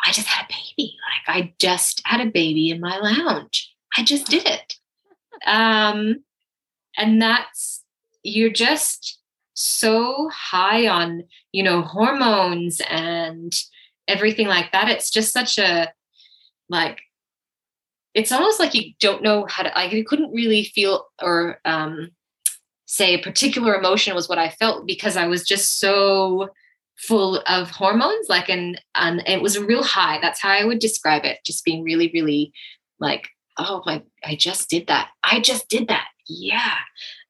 I 0.06 0.12
just 0.12 0.28
had 0.28 0.46
a 0.46 0.54
baby. 0.54 0.96
Like 1.28 1.36
I 1.36 1.54
just 1.60 2.02
had 2.06 2.22
a 2.22 2.32
baby 2.32 2.70
in 2.70 2.80
my 2.80 2.98
lounge. 2.98 3.74
I 3.98 4.04
just 4.04 4.28
did 4.28 4.46
it. 4.46 4.76
Um, 5.46 6.24
and 6.98 7.22
that's 7.22 7.84
you're 8.24 8.52
just 8.52 9.20
so 9.54 10.30
high 10.34 10.88
on, 10.88 11.24
you 11.52 11.64
know, 11.64 11.82
hormones 11.82 12.82
and 12.90 13.54
everything 14.08 14.48
like 14.48 14.72
that. 14.72 14.90
It's 14.90 15.10
just 15.10 15.34
such 15.34 15.58
a 15.58 15.92
like 16.70 17.00
it's 18.14 18.32
almost 18.32 18.60
like 18.60 18.74
you 18.74 18.94
don't 19.00 19.22
know 19.22 19.46
how 19.48 19.64
to 19.64 19.70
like 19.76 19.92
you 19.92 20.04
couldn't 20.04 20.34
really 20.34 20.64
feel 20.64 21.06
or 21.22 21.60
um, 21.66 22.10
say 22.88 23.14
a 23.14 23.22
particular 23.22 23.76
emotion 23.76 24.16
was 24.16 24.28
what 24.28 24.40
I 24.40 24.50
felt 24.50 24.88
because 24.88 25.18
I 25.18 25.28
was 25.28 25.44
just 25.44 25.80
so 25.80 26.50
full 26.98 27.44
of 27.46 27.70
hormones 27.70 28.28
like 28.28 28.50
and 28.50 28.82
and 28.96 29.22
it 29.28 29.42
was 29.42 29.56
a 29.56 29.64
real 29.64 29.84
high. 29.84 30.20
That's 30.20 30.42
how 30.42 30.50
I 30.50 30.66
would 30.66 30.80
describe 30.80 31.26
it 31.26 31.40
just 31.46 31.64
being 31.64 31.84
really 31.84 32.10
really 32.14 32.52
like 33.00 33.28
oh 33.58 33.84
my 33.86 34.02
I 34.24 34.36
just 34.36 34.70
did 34.70 34.88
that. 34.88 35.10
I 35.24 35.42
just 35.42 35.70
did 35.70 35.90
that. 35.90 36.08
Yeah. 36.28 36.76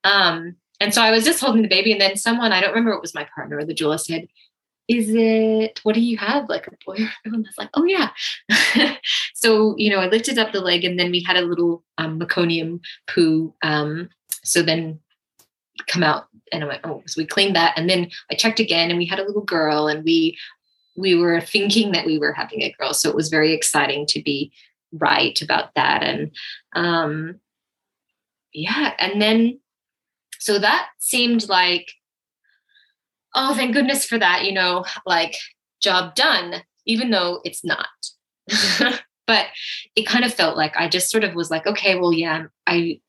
Um 0.04 0.56
and 0.80 0.94
so 0.94 1.02
I 1.02 1.12
was 1.12 1.26
just 1.26 1.42
holding 1.42 1.64
the 1.64 1.68
baby 1.68 1.92
and 1.92 2.00
then 2.00 2.16
someone 2.16 2.54
I 2.54 2.62
don't 2.62 2.70
remember 2.70 2.94
it 2.94 3.02
was 3.02 3.16
my 3.16 3.28
partner 3.36 3.58
or 3.58 3.66
the 3.66 3.74
doula 3.74 4.00
said 4.00 4.28
is 4.88 5.10
it 5.10 5.82
what 5.84 5.96
do 5.96 6.02
you 6.02 6.18
have 6.18 6.48
like 6.48 6.68
a 6.68 6.72
boy 6.86 6.94
or 6.94 7.12
girl 7.26 7.36
and 7.36 7.46
i 7.46 7.50
was 7.50 7.58
like 7.58 7.70
oh 7.74 7.84
yeah. 7.84 8.12
So 9.34 9.76
you 9.78 9.90
know 9.90 10.00
i 10.00 10.08
lifted 10.08 10.38
up 10.38 10.54
the 10.54 10.62
leg 10.62 10.86
and 10.86 11.00
then 11.00 11.12
we 11.12 11.22
had 11.22 11.36
a 11.36 11.42
little 11.42 11.84
um, 11.98 12.20
meconium 12.20 12.80
poo 13.08 13.54
um, 13.64 14.10
so 14.44 14.62
then 14.62 15.00
come 15.88 16.04
out 16.04 16.28
and 16.52 16.64
i 16.64 16.68
went 16.68 16.82
oh 16.84 17.04
so 17.06 17.22
we 17.22 17.26
cleaned 17.26 17.56
that. 17.56 17.74
And 17.78 17.90
then 17.90 18.10
i 18.32 18.36
checked 18.36 18.60
again 18.60 18.90
and 18.90 18.98
we 18.98 19.06
had 19.06 19.20
a 19.20 19.26
little 19.26 19.44
girl 19.44 19.88
and 19.88 20.04
we 20.04 20.38
we 20.96 21.16
were 21.16 21.40
thinking 21.40 21.92
that 21.92 22.08
we 22.08 22.18
were 22.18 22.34
having 22.34 22.64
a 22.64 22.74
girl. 22.80 22.92
So 22.94 23.10
it 23.10 23.16
was 23.16 23.30
very 23.30 23.54
exciting 23.54 24.08
to 24.08 24.22
be 24.22 24.52
right 24.92 25.40
about 25.42 25.76
that. 25.76 26.04
And 26.04 26.32
um 26.76 27.40
yeah. 28.54 28.94
And 28.98 29.22
then 29.22 29.60
so 30.40 30.58
that 30.60 30.90
seemed 31.00 31.48
like 31.48 31.92
oh, 33.36 33.54
thank 33.54 33.74
goodness 33.74 34.04
for 34.06 34.18
that, 34.18 34.46
you 34.46 34.52
know, 34.52 34.84
like 35.06 35.36
job 35.80 36.16
done, 36.16 36.56
even 36.86 37.12
though 37.12 37.40
it's 37.44 37.64
not. 37.64 37.88
but 39.28 39.46
it 39.96 40.08
kind 40.08 40.26
of 40.26 40.34
felt 40.34 40.58
like 40.58 40.76
I 40.76 40.88
just 40.88 41.12
sort 41.12 41.24
of 41.24 41.36
was 41.36 41.52
like, 41.52 41.68
okay, 41.68 42.00
well, 42.00 42.12
yeah, 42.12 42.46
I 42.66 43.00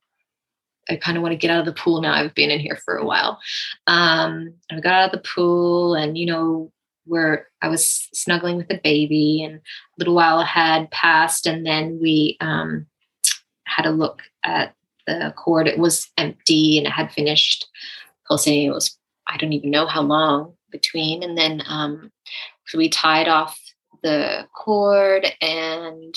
I 0.89 0.97
kind 0.97 1.17
of 1.17 1.23
want 1.23 1.33
to 1.33 1.39
get 1.39 1.51
out 1.51 1.61
of 1.61 1.67
the 1.67 1.81
pool 1.81 2.01
now. 2.01 2.15
I've 2.15 2.35
been 2.35 2.51
in 2.51 2.61
here 2.61 2.79
for 2.85 2.97
a 2.97 3.05
while. 3.05 3.41
Um, 3.87 4.55
I 4.71 4.81
got 4.81 4.95
out 4.95 5.15
of 5.15 5.23
the 5.23 5.29
pool 5.29 5.95
and, 5.95 6.17
you 6.17 6.27
know, 6.27 6.73
where 7.05 7.49
I 7.63 7.69
was 7.69 8.09
snuggling 8.13 8.57
with 8.57 8.69
the 8.69 8.81
baby 8.83 9.43
and 9.43 9.57
a 9.57 9.61
little 9.99 10.15
while 10.15 10.43
had 10.43 10.91
passed 10.91 11.47
and 11.47 11.65
then 11.65 11.99
we 12.01 12.37
um, 12.41 12.87
had 13.65 13.87
a 13.87 13.91
look 13.91 14.23
at 14.45 14.75
the 15.07 15.33
cord. 15.37 15.67
It 15.67 15.79
was 15.79 16.09
empty 16.19 16.79
and 16.79 16.87
it 16.87 16.93
had 16.93 17.13
finished 17.13 17.67
pulsating. 18.27 18.69
It 18.69 18.75
was 18.75 18.97
I 19.27 19.37
don't 19.37 19.53
even 19.53 19.71
know 19.71 19.87
how 19.87 20.03
long 20.03 20.55
between. 20.71 21.23
And 21.23 21.37
then 21.37 21.63
um, 21.67 22.11
so 22.67 22.79
we 22.79 22.89
tied 22.89 23.29
off 23.29 23.59
the 24.03 24.47
cord 24.55 25.27
and 25.41 26.15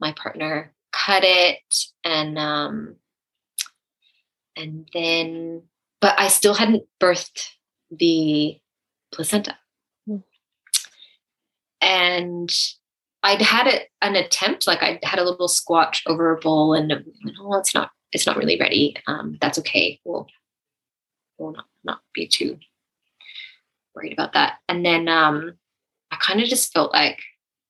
my 0.00 0.12
partner 0.12 0.74
cut 0.92 1.22
it 1.24 1.58
and 2.04 2.38
um, 2.38 2.96
and 4.60 4.88
then 4.92 5.62
but 6.00 6.18
I 6.18 6.28
still 6.28 6.54
hadn't 6.54 6.84
birthed 7.00 7.48
the 7.90 8.58
placenta. 9.12 9.56
Mm. 10.08 10.22
And 11.80 12.50
I'd 13.22 13.42
had 13.42 13.66
it, 13.66 13.88
an 14.00 14.16
attempt, 14.16 14.66
like 14.66 14.82
I 14.82 14.98
had 15.02 15.18
a 15.18 15.24
little 15.24 15.48
squat 15.48 16.00
over 16.06 16.34
a 16.34 16.40
bowl, 16.40 16.72
and 16.72 16.92
oh, 17.40 17.58
it's 17.58 17.74
not, 17.74 17.90
it's 18.12 18.26
not 18.26 18.36
really 18.36 18.58
ready. 18.58 18.96
Um, 19.06 19.36
that's 19.40 19.58
okay. 19.58 20.00
We'll, 20.04 20.26
we'll 21.38 21.52
not 21.52 21.66
not 21.82 22.00
be 22.14 22.26
too 22.26 22.58
worried 23.94 24.12
about 24.12 24.34
that. 24.34 24.58
And 24.68 24.84
then 24.84 25.08
um, 25.08 25.54
I 26.10 26.16
kind 26.16 26.40
of 26.40 26.48
just 26.48 26.72
felt 26.72 26.92
like 26.92 27.20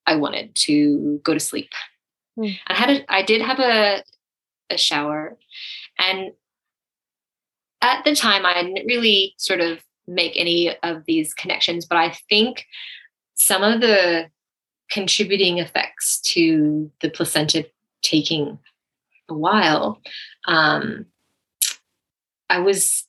I 0.06 0.16
wanted 0.16 0.54
to 0.66 1.20
go 1.22 1.34
to 1.34 1.40
sleep. 1.40 1.70
Mm. 2.38 2.56
I 2.66 2.74
had 2.74 2.90
a, 2.90 3.12
I 3.12 3.22
did 3.22 3.42
have 3.42 3.58
a 3.58 4.04
a 4.70 4.78
shower, 4.78 5.36
and 5.98 6.30
at 7.82 8.04
the 8.04 8.14
time, 8.14 8.44
I 8.44 8.62
didn't 8.62 8.86
really 8.86 9.34
sort 9.38 9.60
of 9.60 9.80
make 10.06 10.32
any 10.36 10.76
of 10.82 11.04
these 11.06 11.34
connections, 11.34 11.86
but 11.86 11.98
I 11.98 12.14
think 12.28 12.66
some 13.34 13.62
of 13.62 13.80
the 13.80 14.28
contributing 14.90 15.58
effects 15.58 16.20
to 16.20 16.90
the 17.00 17.10
placenta 17.10 17.66
taking 18.02 18.58
a 19.28 19.34
while, 19.34 20.00
um, 20.46 21.06
I 22.48 22.58
was, 22.58 23.06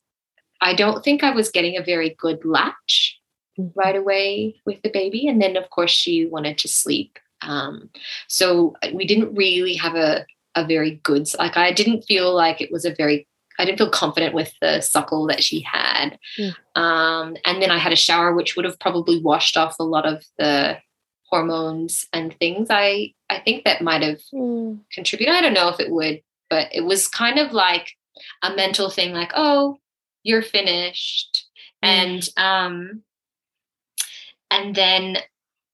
I 0.62 0.76
don't 0.76 1.04
think 1.04 1.24
I 1.24 1.32
was 1.32 1.50
getting 1.50 1.76
a 1.76 1.84
very 1.84 2.16
good 2.20 2.46
latch 2.46 3.20
mm-hmm. 3.60 3.78
right 3.78 3.96
away 3.96 4.62
with 4.66 4.82
the 4.84 4.92
baby. 4.92 5.28
And 5.28 5.42
then, 5.42 5.58
of 5.58 5.70
course, 5.72 5.92
she 5.92 6.28
wanted 6.28 6.60
to 6.60 6.68
sleep. 6.68 7.18
Um, 7.42 7.90
so 8.28 8.76
we 8.94 9.08
didn't 9.08 9.34
really 9.34 9.74
have 9.74 9.96
a, 9.96 10.26
a 10.54 10.66
very 10.66 11.02
good, 11.04 11.28
like, 11.40 11.58
I 11.58 11.72
didn't 11.72 12.04
feel 12.04 12.34
like 12.36 12.62
it 12.62 12.72
was 12.72 12.86
a 12.86 12.94
very 12.94 13.28
I 13.60 13.66
didn't 13.66 13.78
feel 13.78 13.90
confident 13.90 14.34
with 14.34 14.54
the 14.62 14.82
suckle 14.82 15.28
that 15.28 15.44
she 15.44 15.62
had. 15.62 16.18
Mm. 16.38 16.56
Um, 16.76 17.38
and 17.46 17.62
then 17.62 17.72
I 17.72 17.78
had 17.78 17.94
a 17.94 17.98
shower, 17.98 18.34
which 18.34 18.56
would 18.56 18.66
have 18.66 18.80
probably 18.80 19.22
washed 19.22 19.58
off 19.58 19.76
a 19.80 19.84
lot 19.84 20.06
of 20.06 20.24
the 20.38 20.78
hormones 21.26 22.08
and 22.14 22.36
things. 22.40 22.68
I 22.70 23.14
I 23.30 23.40
think 23.40 23.64
that 23.64 23.82
might 23.82 24.02
have 24.02 24.20
mm. 24.34 24.80
contributed. 24.92 25.36
I 25.36 25.42
don't 25.42 25.54
know 25.54 25.70
if 25.70 25.80
it 25.80 25.92
would, 25.92 26.22
but 26.50 26.68
it 26.74 26.86
was 26.86 27.08
kind 27.08 27.40
of 27.40 27.52
like 27.52 27.92
a 28.44 28.54
mental 28.56 28.90
thing, 28.90 29.14
like, 29.14 29.32
oh, 29.36 29.78
you're 30.24 30.42
finished. 30.42 31.48
Mm. 31.84 31.88
And 31.88 32.30
um, 32.38 33.04
and 34.52 34.76
then 34.76 35.18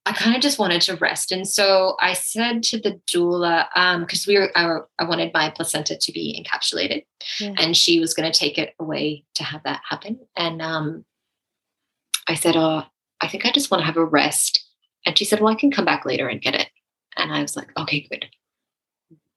I 0.07 0.13
kind 0.13 0.33
of 0.33 0.41
just 0.41 0.57
wanted 0.57 0.81
to 0.83 0.95
rest. 0.95 1.33
And 1.33 1.45
so 1.45 1.97
I 1.99 2.13
said 2.13 2.63
to 2.63 2.79
the 2.79 3.01
doula, 3.11 3.67
because 3.99 4.25
um, 4.25 4.31
we 4.31 4.39
were, 4.39 4.49
I, 4.55 4.77
I, 4.97 5.03
wanted 5.03 5.33
my 5.33 5.49
placenta 5.49 5.97
to 5.97 6.11
be 6.13 6.41
encapsulated 6.41 7.03
yeah. 7.41 7.53
and 7.59 7.75
she 7.75 7.99
was 7.99 8.13
going 8.13 8.31
to 8.31 8.39
take 8.39 8.57
it 8.57 8.73
away 8.79 9.25
to 9.35 9.43
have 9.43 9.63
that 9.63 9.81
happen. 9.87 10.19
And 10.37 10.61
um, 10.61 11.03
I 12.25 12.35
said, 12.35 12.55
Oh, 12.55 12.83
I 13.19 13.27
think 13.27 13.45
I 13.45 13.51
just 13.51 13.69
want 13.69 13.81
to 13.81 13.85
have 13.85 13.97
a 13.97 14.05
rest. 14.05 14.65
And 15.05 15.17
she 15.17 15.25
said, 15.25 15.41
Well, 15.41 15.51
I 15.51 15.59
can 15.59 15.71
come 15.71 15.83
back 15.83 16.05
later 16.05 16.29
and 16.29 16.41
get 16.41 16.55
it. 16.55 16.69
And 17.17 17.33
I 17.33 17.41
was 17.41 17.57
like, 17.57 17.77
Okay, 17.77 18.07
good. 18.09 18.27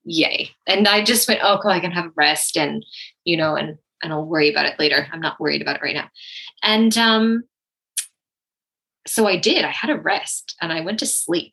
Yay. 0.05 0.51
And 0.69 0.87
I 0.87 1.03
just 1.03 1.27
went, 1.27 1.41
Oh, 1.43 1.59
cool, 1.61 1.73
I 1.73 1.81
can 1.81 1.91
have 1.91 2.07
a 2.07 2.13
rest 2.15 2.57
and, 2.57 2.87
you 3.25 3.37
know, 3.37 3.57
and, 3.57 3.77
and 4.05 4.13
I'll 4.13 4.25
worry 4.25 4.49
about 4.49 4.67
it 4.67 4.79
later. 4.79 5.09
I'm 5.11 5.21
not 5.21 5.41
worried 5.41 5.63
about 5.63 5.77
it 5.77 5.83
right 5.83 5.97
now. 5.97 6.11
And 6.63 6.97
um, 6.97 7.43
so 9.07 9.27
I 9.27 9.37
did. 9.37 9.65
I 9.65 9.71
had 9.71 9.91
a 9.91 9.99
rest 9.99 10.57
and 10.61 10.73
I 10.73 10.81
went 10.81 10.99
to 11.01 11.07
sleep. 11.07 11.53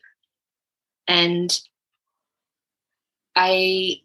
And 1.07 1.59
I, 3.35 4.01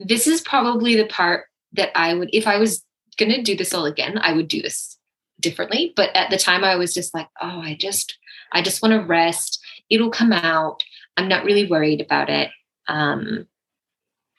this 0.00 0.26
is 0.26 0.40
probably 0.40 0.96
the 0.96 1.06
part 1.06 1.46
that 1.72 1.90
I 1.94 2.14
would, 2.14 2.30
if 2.32 2.46
I 2.46 2.58
was 2.58 2.84
going 3.16 3.32
to 3.32 3.42
do 3.42 3.56
this 3.56 3.72
all 3.72 3.84
again, 3.84 4.18
I 4.18 4.32
would 4.32 4.48
do 4.48 4.60
this 4.60 4.98
differently. 5.38 5.92
But 5.94 6.14
at 6.16 6.30
the 6.30 6.38
time, 6.38 6.64
I 6.64 6.76
was 6.76 6.92
just 6.92 7.14
like, 7.14 7.28
oh, 7.40 7.60
I 7.60 7.76
just, 7.78 8.16
I 8.52 8.62
just 8.62 8.82
want 8.82 8.92
to 8.92 9.06
rest. 9.06 9.60
It'll 9.88 10.10
come 10.10 10.32
out. 10.32 10.82
I'm 11.16 11.28
not 11.28 11.44
really 11.44 11.66
worried 11.66 12.00
about 12.00 12.28
it. 12.30 12.50
Um, 12.88 13.46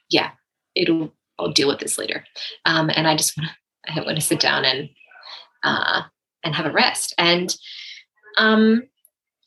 yeah, 0.09 0.31
it'll, 0.75 1.13
I'll 1.39 1.53
deal 1.53 1.69
with 1.69 1.79
this 1.79 1.97
later. 1.97 2.25
Um, 2.65 2.91
and 2.93 3.07
I 3.07 3.15
just 3.15 3.37
want 3.37 3.49
to, 3.49 3.91
I 3.93 4.03
want 4.03 4.17
to 4.17 4.21
sit 4.21 4.39
down 4.39 4.65
and, 4.65 4.89
uh, 5.63 6.03
and 6.43 6.55
have 6.55 6.65
a 6.65 6.71
rest. 6.71 7.13
And 7.17 7.55
um, 8.37 8.83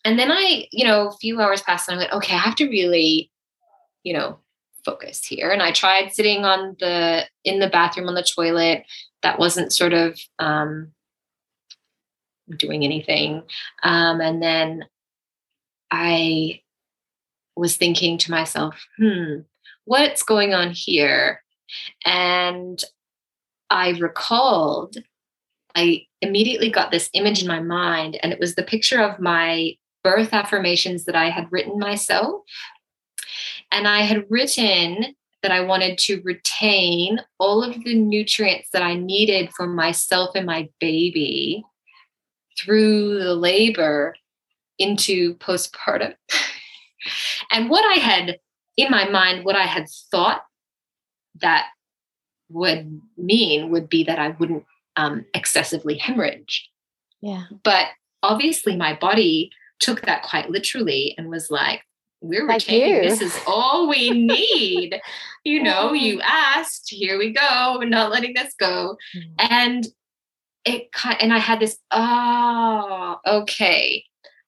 and 0.05 0.19
then 0.19 0.31
I, 0.31 0.67
you 0.71 0.85
know, 0.85 1.09
a 1.09 1.17
few 1.17 1.41
hours 1.41 1.63
passed 1.63 1.89
and 1.89 1.97
I 1.97 2.03
went, 2.03 2.13
okay, 2.13 2.35
I 2.35 2.39
have 2.39 2.57
to 2.57 2.69
really, 2.69 3.31
you 4.03 4.13
know, 4.13 4.39
focus 4.85 5.25
here. 5.25 5.51
And 5.51 5.63
I 5.63 5.73
tried 5.73 6.13
sitting 6.13 6.45
on 6.45 6.77
the 6.79 7.25
in 7.45 7.59
the 7.59 7.71
bathroom 7.71 8.09
on 8.09 8.15
the 8.15 8.23
toilet. 8.23 8.85
That 9.23 9.39
wasn't 9.39 9.73
sort 9.73 9.95
of 9.95 10.21
um, 10.39 10.93
doing 12.57 12.85
anything. 12.85 13.43
Um, 13.83 14.21
and 14.21 14.43
then 14.43 14.85
I 15.91 16.61
was 17.57 17.77
thinking 17.77 18.19
to 18.19 18.31
myself, 18.31 18.87
hmm, 18.99 19.41
what's 19.85 20.23
going 20.23 20.53
on 20.53 20.71
here? 20.71 21.43
And 22.05 22.83
I 23.71 23.91
recalled 23.91 24.99
I 25.75 26.07
immediately 26.21 26.71
got 26.71 26.91
this 26.91 27.11
image 27.15 27.43
in 27.43 27.49
my 27.49 27.61
mind, 27.61 28.19
and 28.23 28.33
it 28.33 28.41
was 28.41 28.55
the 28.55 28.63
picture 28.63 29.01
of 29.01 29.21
my 29.21 29.75
birth 30.03 30.33
affirmations 30.33 31.05
that 31.05 31.17
I 31.17 31.31
had 31.31 31.51
written 31.51 31.79
myself. 31.79 32.43
And 33.73 33.89
I 33.89 34.03
had 34.03 34.27
written 34.29 35.17
that 35.43 35.51
I 35.51 35.61
wanted 35.61 35.99
to 35.99 36.23
retain 36.23 37.21
all 37.39 37.63
of 37.63 37.83
the 37.85 37.95
nutrients 37.95 38.69
that 38.73 38.83
I 38.83 38.95
needed 38.95 39.51
for 39.55 39.67
myself 39.67 40.31
and 40.35 40.47
my 40.47 40.69
baby 40.81 41.65
through 42.59 43.19
the 43.19 43.35
labor 43.35 44.15
into 44.79 45.35
postpartum. 45.37 46.15
and 47.51 47.69
what 47.69 47.85
I 47.85 48.01
had 48.01 48.39
in 48.77 48.91
my 48.91 49.09
mind, 49.09 49.45
what 49.45 49.57
I 49.57 49.67
had 49.67 49.87
thought 50.11 50.45
that 51.41 51.67
would 52.49 53.01
mean 53.17 53.71
would 53.71 53.89
be 53.89 54.05
that 54.05 54.19
I 54.19 54.31
wouldn't 54.31 54.65
um, 54.97 55.25
excessively 55.35 55.99
hemorrhage. 55.99 56.71
Yeah. 57.21 57.45
But 57.63 57.89
obviously, 58.23 58.77
my 58.77 58.95
body 58.95 59.51
took 59.81 60.03
that 60.03 60.23
quite 60.23 60.51
literally 60.51 61.15
and 61.19 61.29
was 61.29 61.51
like, 61.51 61.83
we're 62.21 62.47
like 62.47 62.63
retaining 62.63 63.03
this 63.03 63.21
is 63.21 63.39
all 63.47 63.89
we 63.89 64.11
need. 64.27 64.99
you 65.45 65.63
know, 65.63 65.93
you 65.93 66.21
asked, 66.23 66.91
here 66.91 67.19
we 67.19 67.33
go, 67.33 67.77
we're 67.79 67.89
not 67.89 68.11
letting 68.11 68.35
this 68.35 68.55
go. 68.59 68.97
Mm-hmm. 69.15 69.35
And 69.39 69.87
it 70.65 70.89
and 71.21 71.33
I 71.33 71.39
had 71.39 71.61
this, 71.61 71.79
oh, 71.91 73.19
okay. 73.27 74.05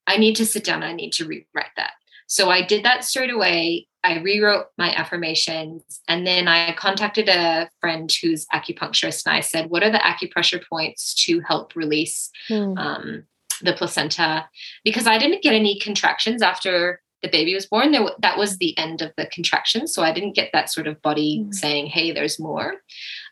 I 0.06 0.16
need 0.16 0.36
to 0.36 0.46
sit 0.46 0.64
down, 0.64 0.82
I 0.82 0.92
need 0.92 1.12
to 1.14 1.26
rewrite 1.26 1.74
that. 1.76 1.92
So 2.26 2.50
I 2.50 2.62
did 2.62 2.84
that 2.84 3.04
straight 3.04 3.30
away. 3.30 3.86
I 4.06 4.20
rewrote 4.20 4.66
my 4.78 4.94
affirmations 4.94 6.00
and 6.06 6.24
then 6.24 6.46
I 6.46 6.72
contacted 6.74 7.28
a 7.28 7.68
friend 7.80 8.10
who's 8.22 8.46
acupuncturist 8.54 9.26
and 9.26 9.34
I 9.34 9.40
said, 9.40 9.68
What 9.68 9.82
are 9.82 9.90
the 9.90 9.98
acupressure 9.98 10.62
points 10.68 11.12
to 11.24 11.40
help 11.40 11.74
release 11.74 12.30
hmm. 12.46 12.78
um, 12.78 13.24
the 13.62 13.72
placenta? 13.72 14.48
Because 14.84 15.08
I 15.08 15.18
didn't 15.18 15.42
get 15.42 15.54
any 15.54 15.80
contractions 15.80 16.40
after 16.40 17.00
the 17.22 17.28
baby 17.28 17.54
was 17.54 17.66
born. 17.66 17.90
There, 17.90 18.08
that 18.20 18.38
was 18.38 18.58
the 18.58 18.78
end 18.78 19.02
of 19.02 19.12
the 19.16 19.26
contraction. 19.26 19.88
So 19.88 20.04
I 20.04 20.12
didn't 20.12 20.36
get 20.36 20.50
that 20.52 20.70
sort 20.70 20.86
of 20.86 21.02
body 21.02 21.42
hmm. 21.42 21.50
saying, 21.50 21.86
Hey, 21.86 22.12
there's 22.12 22.38
more. 22.38 22.74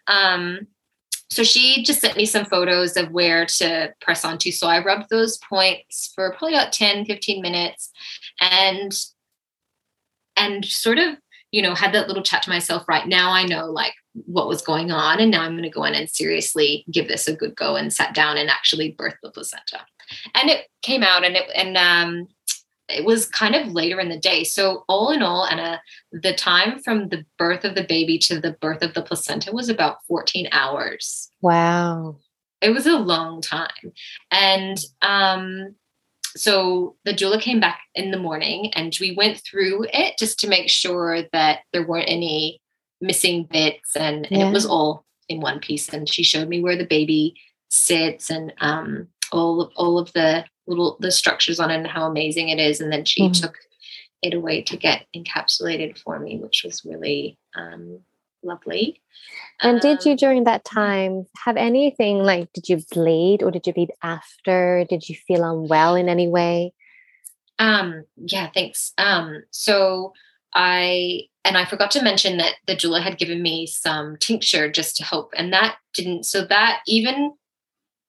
Um, 0.08 0.66
so 1.30 1.44
she 1.44 1.84
just 1.84 2.00
sent 2.00 2.16
me 2.16 2.26
some 2.26 2.46
photos 2.46 2.96
of 2.96 3.12
where 3.12 3.46
to 3.46 3.94
press 4.00 4.24
onto. 4.24 4.50
So 4.50 4.66
I 4.66 4.84
rubbed 4.84 5.08
those 5.08 5.38
points 5.38 6.12
for 6.14 6.30
probably 6.30 6.54
about 6.54 6.72
10, 6.72 7.06
15 7.06 7.40
minutes. 7.40 7.90
And 8.40 8.92
and 10.36 10.64
sort 10.64 10.98
of 10.98 11.16
you 11.50 11.62
know 11.62 11.74
had 11.74 11.92
that 11.92 12.08
little 12.08 12.22
chat 12.22 12.42
to 12.42 12.50
myself 12.50 12.84
right 12.88 13.06
now 13.06 13.30
i 13.30 13.44
know 13.44 13.66
like 13.66 13.94
what 14.26 14.48
was 14.48 14.62
going 14.62 14.90
on 14.90 15.20
and 15.20 15.30
now 15.30 15.42
i'm 15.42 15.52
going 15.52 15.62
to 15.62 15.68
go 15.68 15.84
in 15.84 15.94
and 15.94 16.10
seriously 16.10 16.84
give 16.90 17.08
this 17.08 17.28
a 17.28 17.34
good 17.34 17.54
go 17.56 17.76
and 17.76 17.92
sat 17.92 18.14
down 18.14 18.36
and 18.36 18.50
actually 18.50 18.92
birth 18.92 19.14
the 19.22 19.30
placenta. 19.30 19.80
And 20.34 20.50
it 20.50 20.66
came 20.82 21.02
out 21.02 21.24
and 21.24 21.36
it 21.36 21.50
and 21.54 21.76
um 21.76 22.28
it 22.88 23.04
was 23.04 23.26
kind 23.26 23.54
of 23.54 23.72
later 23.72 23.98
in 23.98 24.10
the 24.10 24.18
day. 24.18 24.44
So 24.44 24.84
all 24.88 25.10
in 25.10 25.22
all 25.22 25.46
anna 25.46 25.80
the 26.12 26.34
time 26.34 26.78
from 26.80 27.08
the 27.08 27.24
birth 27.38 27.64
of 27.64 27.74
the 27.74 27.84
baby 27.84 28.18
to 28.18 28.40
the 28.40 28.52
birth 28.60 28.82
of 28.82 28.94
the 28.94 29.02
placenta 29.02 29.52
was 29.52 29.68
about 29.68 30.04
14 30.06 30.48
hours. 30.52 31.30
Wow. 31.40 32.18
It 32.60 32.70
was 32.70 32.86
a 32.86 32.98
long 32.98 33.40
time. 33.40 33.92
And 34.30 34.78
um 35.02 35.74
so 36.36 36.96
the 37.04 37.12
doula 37.12 37.40
came 37.40 37.60
back 37.60 37.80
in 37.94 38.10
the 38.10 38.18
morning 38.18 38.72
and 38.74 38.96
we 39.00 39.14
went 39.14 39.38
through 39.38 39.86
it 39.92 40.18
just 40.18 40.38
to 40.40 40.48
make 40.48 40.68
sure 40.68 41.22
that 41.32 41.60
there 41.72 41.86
weren't 41.86 42.08
any 42.08 42.60
missing 43.00 43.48
bits 43.50 43.96
and, 43.96 44.26
and 44.30 44.42
it 44.42 44.52
was 44.52 44.66
all 44.66 45.04
in 45.28 45.40
one 45.40 45.60
piece. 45.60 45.88
And 45.88 46.08
she 46.08 46.22
showed 46.22 46.48
me 46.48 46.60
where 46.60 46.76
the 46.76 46.86
baby 46.86 47.34
sits 47.68 48.30
and 48.30 48.52
um, 48.60 49.08
all 49.32 49.60
of 49.60 49.72
all 49.76 49.98
of 49.98 50.12
the 50.12 50.44
little 50.66 50.96
the 51.00 51.10
structures 51.10 51.60
on 51.60 51.70
it 51.70 51.76
and 51.76 51.86
how 51.86 52.06
amazing 52.06 52.48
it 52.48 52.58
is. 52.58 52.80
And 52.80 52.92
then 52.92 53.04
she 53.04 53.28
mm. 53.28 53.40
took 53.40 53.56
it 54.22 54.34
away 54.34 54.62
to 54.62 54.76
get 54.76 55.06
encapsulated 55.14 55.98
for 55.98 56.18
me 56.18 56.38
which 56.38 56.62
was 56.64 56.82
really 56.84 57.38
um, 57.54 58.00
lovely 58.44 59.00
and 59.60 59.80
did 59.80 60.04
you 60.04 60.12
um, 60.12 60.16
during 60.16 60.44
that 60.44 60.64
time 60.64 61.26
have 61.44 61.56
anything 61.56 62.18
like 62.18 62.52
did 62.52 62.68
you 62.68 62.82
bleed 62.90 63.42
or 63.42 63.50
did 63.50 63.66
you 63.66 63.72
bleed 63.72 63.92
after? 64.02 64.84
Did 64.88 65.08
you 65.08 65.14
feel 65.14 65.44
unwell 65.44 65.94
in 65.94 66.08
any 66.08 66.28
way? 66.28 66.72
Um 67.58 68.04
yeah, 68.16 68.50
thanks. 68.52 68.92
Um 68.98 69.44
so 69.50 70.12
I 70.54 71.22
and 71.44 71.56
I 71.56 71.64
forgot 71.64 71.90
to 71.92 72.02
mention 72.02 72.38
that 72.38 72.54
the 72.66 72.76
doula 72.76 73.02
had 73.02 73.18
given 73.18 73.42
me 73.42 73.66
some 73.66 74.16
tincture 74.18 74.70
just 74.70 74.96
to 74.96 75.04
help 75.04 75.32
and 75.36 75.52
that 75.52 75.76
didn't 75.94 76.24
so 76.24 76.44
that 76.46 76.80
even 76.86 77.32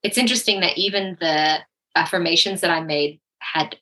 it's 0.03 0.17
interesting 0.17 0.59
that 0.61 0.77
even 0.77 1.17
the 1.19 1.59
affirmations 1.95 2.61
that 2.61 2.71
I 2.71 2.81
made 2.81 3.19
had 3.39 3.77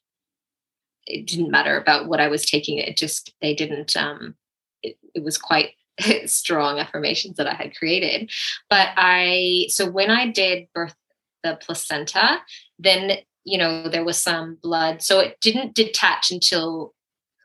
it 1.05 1.27
didn't 1.27 1.51
matter 1.51 1.77
about 1.77 2.07
what 2.07 2.19
I 2.19 2.27
was 2.27 2.45
taking 2.45 2.77
it 2.77 2.97
just 2.97 3.33
they 3.41 3.55
didn't 3.55 3.95
um 3.95 4.35
it, 4.81 4.97
it 5.15 5.23
was 5.23 5.37
quite 5.37 5.71
strong 6.25 6.79
affirmations 6.79 7.37
that 7.37 7.47
I 7.47 7.53
had 7.53 7.75
created. 7.75 8.31
But 8.69 8.89
I, 8.95 9.67
so 9.69 9.89
when 9.89 10.09
I 10.09 10.29
did 10.29 10.67
birth 10.73 10.95
the 11.43 11.57
placenta, 11.61 12.39
then, 12.79 13.17
you 13.43 13.57
know, 13.57 13.89
there 13.89 14.05
was 14.05 14.17
some 14.17 14.57
blood. 14.61 15.01
So 15.01 15.19
it 15.19 15.37
didn't 15.41 15.75
detach 15.75 16.31
until 16.31 16.93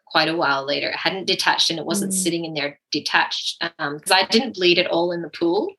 quite 0.06 0.28
a 0.28 0.36
while 0.36 0.64
later. 0.64 0.88
It 0.88 0.96
hadn't 0.96 1.26
detached 1.26 1.70
and 1.70 1.78
it 1.78 1.84
wasn't 1.84 2.12
mm. 2.12 2.16
sitting 2.16 2.44
in 2.44 2.54
there 2.54 2.80
detached 2.90 3.58
because 3.60 3.76
um, 3.78 4.00
I 4.10 4.24
didn't 4.24 4.54
bleed 4.54 4.78
at 4.78 4.86
all 4.86 5.12
in 5.12 5.22
the 5.22 5.28
pool. 5.28 5.72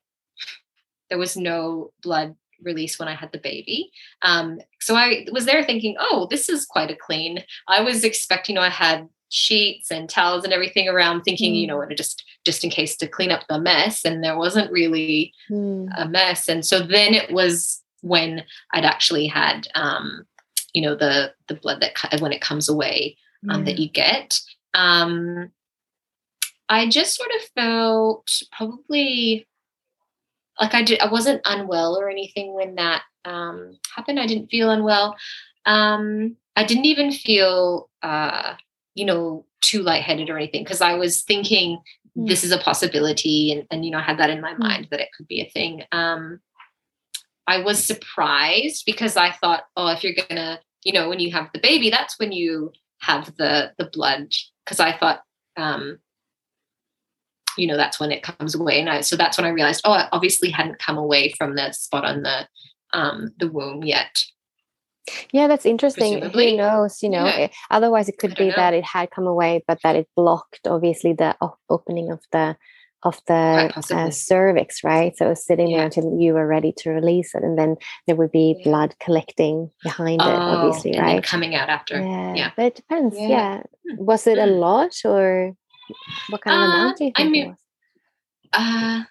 There 1.09 1.17
was 1.17 1.35
no 1.35 1.91
blood 2.03 2.35
release 2.61 2.99
when 2.99 3.07
I 3.07 3.15
had 3.15 3.31
the 3.31 3.39
baby. 3.39 3.91
Um, 4.21 4.59
so 4.79 4.95
I 4.95 5.25
was 5.31 5.45
there 5.45 5.63
thinking, 5.63 5.95
oh, 5.99 6.27
this 6.29 6.49
is 6.49 6.65
quite 6.65 6.91
a 6.91 6.95
clean. 6.95 7.43
I 7.67 7.81
was 7.81 8.03
expecting, 8.03 8.55
you 8.55 8.59
know, 8.59 8.65
I 8.65 8.69
had 8.69 9.07
sheets 9.29 9.91
and 9.91 10.09
towels 10.09 10.43
and 10.43 10.53
everything 10.53 10.87
around 10.87 11.21
thinking 11.21 11.53
mm. 11.53 11.61
you 11.61 11.67
know 11.67 11.85
just 11.95 12.23
just 12.45 12.63
in 12.63 12.69
case 12.69 12.95
to 12.97 13.07
clean 13.07 13.31
up 13.31 13.43
the 13.47 13.59
mess 13.59 14.03
and 14.05 14.23
there 14.23 14.37
wasn't 14.37 14.71
really 14.71 15.33
mm. 15.49 15.87
a 15.97 16.07
mess. 16.07 16.47
And 16.47 16.65
so 16.65 16.79
then 16.79 17.13
it 17.13 17.31
was 17.31 17.81
when 18.01 18.43
i'd 18.71 18.85
actually 18.85 19.27
had 19.27 19.67
um 19.75 20.25
you 20.73 20.81
know 20.81 20.95
the 20.95 21.33
the 21.47 21.55
blood 21.55 21.81
that 21.81 22.21
when 22.21 22.31
it 22.31 22.41
comes 22.41 22.69
away 22.69 23.17
um, 23.49 23.65
that 23.65 23.79
you 23.79 23.89
get. 23.89 24.39
Um 24.73 25.51
i 26.67 26.87
just 26.87 27.15
sort 27.15 27.31
of 27.35 27.41
felt 27.55 28.41
probably 28.51 29.47
like 30.61 30.73
i 30.73 30.83
did 30.83 30.99
i 30.99 31.07
wasn't 31.07 31.41
unwell 31.45 31.97
or 31.97 32.09
anything 32.09 32.53
when 32.53 32.75
that 32.75 33.03
um 33.25 33.77
happened. 33.95 34.19
I 34.19 34.27
didn't 34.27 34.47
feel 34.47 34.71
unwell. 34.71 35.17
Um 35.65 36.37
i 36.55 36.63
didn't 36.63 36.85
even 36.85 37.11
feel 37.11 37.89
uh 38.01 38.53
you 38.99 39.05
know, 39.05 39.45
too 39.61 39.81
lightheaded 39.81 40.29
or 40.29 40.37
anything 40.37 40.63
because 40.63 40.81
I 40.81 40.95
was 40.95 41.21
thinking 41.21 41.79
mm. 42.17 42.27
this 42.27 42.43
is 42.43 42.51
a 42.51 42.57
possibility 42.57 43.53
and, 43.53 43.65
and, 43.71 43.85
you 43.85 43.91
know, 43.91 43.99
I 43.99 44.01
had 44.01 44.19
that 44.19 44.29
in 44.29 44.41
my 44.41 44.53
mm. 44.53 44.59
mind 44.59 44.87
that 44.91 44.99
it 44.99 45.07
could 45.15 45.27
be 45.27 45.41
a 45.41 45.49
thing. 45.49 45.83
Um, 45.93 46.41
I 47.47 47.61
was 47.61 47.81
surprised 47.83 48.83
because 48.85 49.15
I 49.15 49.31
thought, 49.31 49.63
oh, 49.77 49.87
if 49.87 50.03
you're 50.03 50.13
gonna, 50.27 50.59
you 50.83 50.91
know, 50.91 51.07
when 51.07 51.21
you 51.21 51.31
have 51.31 51.49
the 51.53 51.61
baby, 51.61 51.89
that's 51.89 52.19
when 52.19 52.33
you 52.33 52.73
have 53.01 53.33
the 53.37 53.71
the 53.77 53.89
blood. 53.91 54.27
Because 54.65 54.81
I 54.81 54.95
thought, 54.95 55.21
um, 55.57 55.99
you 57.57 57.67
know, 57.67 57.77
that's 57.77 57.99
when 57.99 58.11
it 58.11 58.21
comes 58.21 58.53
away. 58.53 58.79
And 58.79 58.89
I, 58.89 59.01
so 59.01 59.15
that's 59.15 59.37
when 59.37 59.47
I 59.47 59.49
realized, 59.49 59.81
oh, 59.83 59.93
i 59.93 60.07
obviously 60.11 60.51
hadn't 60.51 60.77
come 60.77 60.97
away 60.97 61.33
from 61.37 61.55
the 61.55 61.71
spot 61.71 62.05
on 62.05 62.21
the 62.21 62.47
um, 62.93 63.29
the 63.39 63.47
womb 63.47 63.83
yet. 63.83 64.23
Yeah, 65.31 65.47
that's 65.47 65.65
interesting. 65.65 66.19
Presumably. 66.19 66.51
Who 66.51 66.57
knows? 66.57 67.01
You 67.01 67.09
know, 67.09 67.25
yeah. 67.25 67.37
it, 67.37 67.51
otherwise 67.71 68.09
it 68.09 68.17
could 68.17 68.35
be 68.35 68.49
know. 68.49 68.55
that 68.55 68.73
it 68.73 68.83
had 68.83 69.11
come 69.11 69.27
away, 69.27 69.63
but 69.67 69.79
that 69.83 69.95
it 69.95 70.07
blocked 70.15 70.67
obviously 70.67 71.13
the 71.13 71.35
opening 71.69 72.11
of 72.11 72.21
the 72.31 72.55
of 73.03 73.21
the 73.27 73.71
uh, 73.91 74.09
cervix, 74.09 74.83
right? 74.83 75.15
So 75.15 75.25
it 75.25 75.29
was 75.29 75.45
sitting 75.45 75.69
yeah. 75.69 75.77
there 75.77 75.85
until 75.85 76.19
you 76.19 76.33
were 76.33 76.45
ready 76.45 76.73
to 76.79 76.89
release 76.89 77.33
it, 77.33 77.43
and 77.43 77.57
then 77.57 77.77
there 78.07 78.15
would 78.15 78.31
be 78.31 78.55
yeah. 78.57 78.63
blood 78.69 78.95
collecting 78.99 79.71
behind 79.83 80.21
oh, 80.21 80.29
it, 80.29 80.35
obviously, 80.35 80.99
right? 80.99 81.23
coming 81.23 81.55
out 81.55 81.69
after. 81.69 81.99
Yeah. 81.99 82.51
but 82.55 82.65
it 82.65 82.75
depends. 82.75 83.15
Yeah, 83.17 83.63
hmm. 83.89 84.03
was 84.03 84.27
it 84.27 84.37
a 84.37 84.45
hmm. 84.45 84.59
lot 84.59 84.93
or 85.05 85.55
what 86.29 86.41
kind 86.41 86.61
uh, 86.61 86.65
of 86.65 86.73
amount 86.73 86.97
do 86.97 87.05
you 87.05 87.11
think 87.15 87.27
I 87.27 87.29
mean, 87.29 87.57
Uh, 88.51 89.03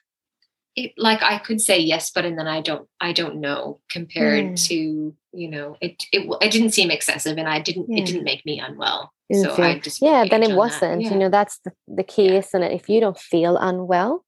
it, 0.77 0.93
like 0.97 1.23
I 1.23 1.39
could 1.39 1.61
say 1.61 1.79
yes, 1.79 2.11
but 2.11 2.25
and 2.25 2.39
then 2.39 2.47
I 2.47 2.61
don't 2.61 2.89
I 3.01 3.13
don't 3.13 3.41
know 3.41 3.81
compared 3.91 4.45
mm. 4.45 4.69
to 4.69 5.15
you 5.39 5.49
know 5.49 5.77
it, 5.81 6.05
it 6.13 6.29
it 6.41 6.51
didn't 6.51 6.71
seem 6.71 6.91
excessive 6.91 7.39
and 7.39 7.49
I 7.49 7.61
didn't 7.61 7.87
yeah. 7.89 8.03
it 8.03 8.07
didn't 8.07 8.25
make 8.25 8.45
me 8.45 8.61
unwell. 8.61 9.13
So 9.33 9.55
feel, 9.55 9.65
I 9.65 9.79
just 9.79 10.01
yeah, 10.01 10.25
then 10.29 10.43
it 10.43 10.57
wasn't. 10.57 11.03
Yeah. 11.03 11.11
You 11.11 11.17
know 11.17 11.29
that's 11.29 11.59
the 11.59 11.73
the 11.87 12.03
key, 12.03 12.29
yeah. 12.29 12.39
isn't? 12.39 12.63
If 12.63 12.89
you 12.89 13.01
don't 13.01 13.19
feel 13.19 13.59
unwell, 13.59 14.25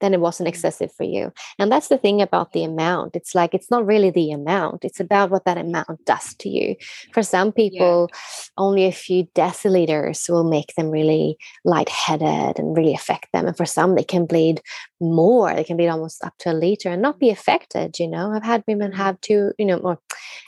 then 0.00 0.14
it 0.14 0.20
wasn't 0.20 0.46
mm-hmm. 0.46 0.54
excessive 0.54 0.92
for 0.92 1.04
you. 1.04 1.32
And 1.58 1.70
that's 1.70 1.88
the 1.88 1.98
thing 1.98 2.20
about 2.20 2.52
the 2.52 2.64
amount. 2.64 3.16
It's 3.16 3.34
like 3.34 3.54
it's 3.54 3.70
not 3.70 3.86
really 3.86 4.10
the 4.10 4.32
amount, 4.32 4.84
it's 4.84 5.00
about 5.00 5.30
what 5.30 5.44
that 5.44 5.58
amount 5.58 6.04
does 6.04 6.34
to 6.36 6.48
you. 6.48 6.76
For 7.12 7.22
some 7.22 7.52
people, 7.52 8.08
yeah. 8.10 8.18
only 8.58 8.84
a 8.86 8.92
few 8.92 9.24
deciliters 9.34 10.28
will 10.28 10.44
make 10.44 10.74
them 10.76 10.90
really 10.90 11.36
lightheaded 11.64 12.58
and 12.58 12.76
really 12.76 12.94
affect 12.94 13.28
them. 13.32 13.46
And 13.46 13.56
for 13.56 13.66
some, 13.66 13.94
they 13.94 14.04
can 14.04 14.26
bleed 14.26 14.60
more. 15.00 15.54
They 15.54 15.64
can 15.64 15.76
bleed 15.76 15.88
almost 15.88 16.24
up 16.24 16.34
to 16.40 16.52
a 16.52 16.54
liter 16.54 16.90
and 16.90 17.02
not 17.02 17.18
be 17.18 17.30
affected. 17.30 17.98
You 17.98 18.08
know, 18.08 18.32
I've 18.32 18.42
had 18.42 18.64
women 18.66 18.90
mm-hmm. 18.90 19.00
have 19.00 19.20
two, 19.20 19.52
you 19.58 19.66
know, 19.66 19.78
more 19.78 19.98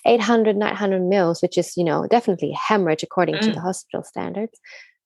800, 0.06 0.56
900 0.56 1.02
mils, 1.02 1.42
which 1.42 1.58
is, 1.58 1.76
you 1.76 1.84
know, 1.84 2.06
definitely 2.08 2.52
hemorrhage 2.52 3.02
according 3.02 3.36
mm. 3.36 3.40
to 3.42 3.52
the 3.52 3.60
hospital 3.60 4.02
standards 4.02 4.58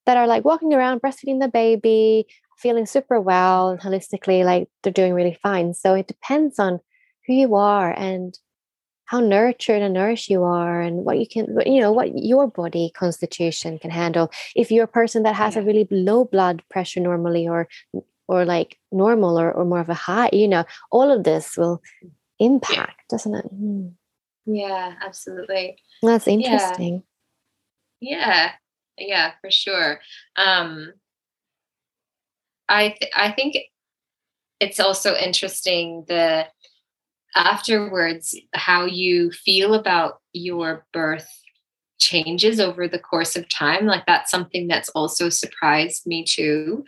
that 0.07 0.16
are 0.16 0.26
like 0.26 0.44
walking 0.44 0.72
around 0.72 1.03
breastfeeding 1.03 1.40
the 1.40 1.49
baby 1.49 2.26
feeling 2.57 2.86
super 2.86 3.20
well 3.20 3.68
and 3.68 3.80
holistically 3.80 4.44
like 4.44 4.68
they're 4.82 4.92
doing 4.92 5.12
really 5.14 5.38
fine. 5.42 5.74
So 5.74 5.94
it 5.94 6.09
depends 6.09 6.59
on 6.59 6.80
who 7.26 7.34
you 7.34 7.54
are 7.54 7.92
and 7.92 8.38
how 9.07 9.20
nurtured 9.20 9.82
and 9.82 9.94
nourished 9.94 10.28
you 10.28 10.42
are 10.42 10.80
and 10.80 11.04
what 11.04 11.18
you 11.18 11.26
can 11.26 11.57
you 11.64 11.80
know 11.80 11.92
what 11.92 12.16
your 12.16 12.48
body 12.48 12.90
constitution 12.94 13.78
can 13.78 13.90
handle. 13.90 14.30
If 14.54 14.70
you're 14.70 14.84
a 14.84 14.88
person 14.88 15.22
that 15.22 15.34
has 15.34 15.54
yeah. 15.54 15.62
a 15.62 15.64
really 15.64 15.86
low 15.90 16.24
blood 16.24 16.62
pressure 16.70 17.00
normally 17.00 17.48
or 17.48 17.68
or 18.28 18.44
like 18.44 18.78
normal 18.90 19.38
or, 19.38 19.52
or 19.52 19.64
more 19.64 19.80
of 19.80 19.88
a 19.88 19.94
high 19.94 20.30
you 20.32 20.48
know 20.48 20.64
all 20.90 21.12
of 21.12 21.24
this 21.24 21.57
will 21.57 21.80
impact 22.38 23.09
doesn't 23.09 23.34
it? 23.34 23.46
Mm. 23.54 23.92
yeah 24.46 24.94
absolutely. 25.04 25.76
That's 26.02 26.28
interesting. 26.28 27.02
Yeah. 28.00 28.18
yeah. 28.18 28.52
Yeah 28.98 29.32
for 29.40 29.50
sure. 29.50 30.00
Um 30.36 30.92
I 32.68 32.88
th- 32.98 33.12
I 33.14 33.32
think 33.32 33.56
it's 34.60 34.80
also 34.80 35.14
interesting 35.14 36.04
the 36.08 36.46
afterwards 37.34 38.34
how 38.54 38.86
you 38.86 39.30
feel 39.30 39.74
about 39.74 40.20
your 40.32 40.86
birth 40.92 41.28
changes 41.98 42.60
over 42.60 42.88
the 42.88 42.98
course 42.98 43.36
of 43.36 43.48
time. 43.48 43.86
Like 43.86 44.06
that's 44.06 44.30
something 44.30 44.68
that's 44.68 44.88
also 44.90 45.28
surprised 45.28 46.06
me 46.06 46.24
too. 46.24 46.84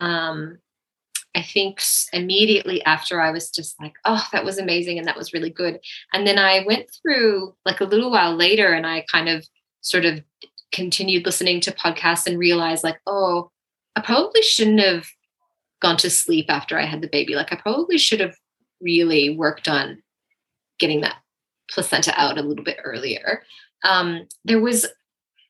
Um 0.00 0.58
i 1.36 1.42
think 1.42 1.80
immediately 2.12 2.82
after 2.84 3.20
i 3.20 3.30
was 3.30 3.50
just 3.50 3.80
like 3.80 3.92
oh 4.04 4.26
that 4.32 4.44
was 4.44 4.58
amazing 4.58 4.98
and 4.98 5.06
that 5.06 5.16
was 5.16 5.32
really 5.32 5.50
good. 5.50 5.78
And 6.12 6.26
then 6.26 6.38
i 6.38 6.64
went 6.66 6.90
through 7.02 7.54
like 7.64 7.80
a 7.80 7.84
little 7.84 8.10
while 8.10 8.34
later 8.34 8.72
and 8.72 8.86
i 8.86 9.04
kind 9.10 9.28
of 9.28 9.46
sort 9.80 10.04
of 10.04 10.20
continued 10.72 11.26
listening 11.26 11.60
to 11.60 11.72
podcasts 11.72 12.26
and 12.26 12.38
realized 12.38 12.84
like 12.84 13.00
oh 13.06 13.50
I 13.96 14.00
probably 14.00 14.42
shouldn't 14.42 14.80
have 14.80 15.06
gone 15.80 15.96
to 15.98 16.10
sleep 16.10 16.46
after 16.48 16.78
I 16.78 16.84
had 16.84 17.00
the 17.00 17.08
baby. 17.08 17.34
Like 17.34 17.52
I 17.52 17.56
probably 17.56 17.98
should 17.98 18.20
have 18.20 18.36
really 18.80 19.36
worked 19.36 19.68
on 19.68 20.02
getting 20.78 21.00
that 21.02 21.16
placenta 21.70 22.12
out 22.18 22.38
a 22.38 22.42
little 22.42 22.64
bit 22.64 22.78
earlier. 22.84 23.42
Um, 23.84 24.26
there 24.44 24.60
was 24.60 24.86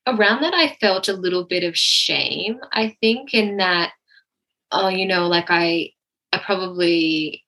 around 0.07 0.43
that 0.43 0.55
I 0.55 0.77
felt 0.81 1.09
a 1.09 1.15
little 1.15 1.45
bit 1.45 1.65
of 1.65 1.77
shame, 1.77 2.61
I 2.73 2.97
think, 3.01 3.35
in 3.35 3.59
that, 3.59 3.93
oh, 4.73 4.89
you 4.89 5.07
know, 5.07 5.29
like 5.29 5.47
I 5.49 5.93
I 6.33 6.39
probably 6.39 7.45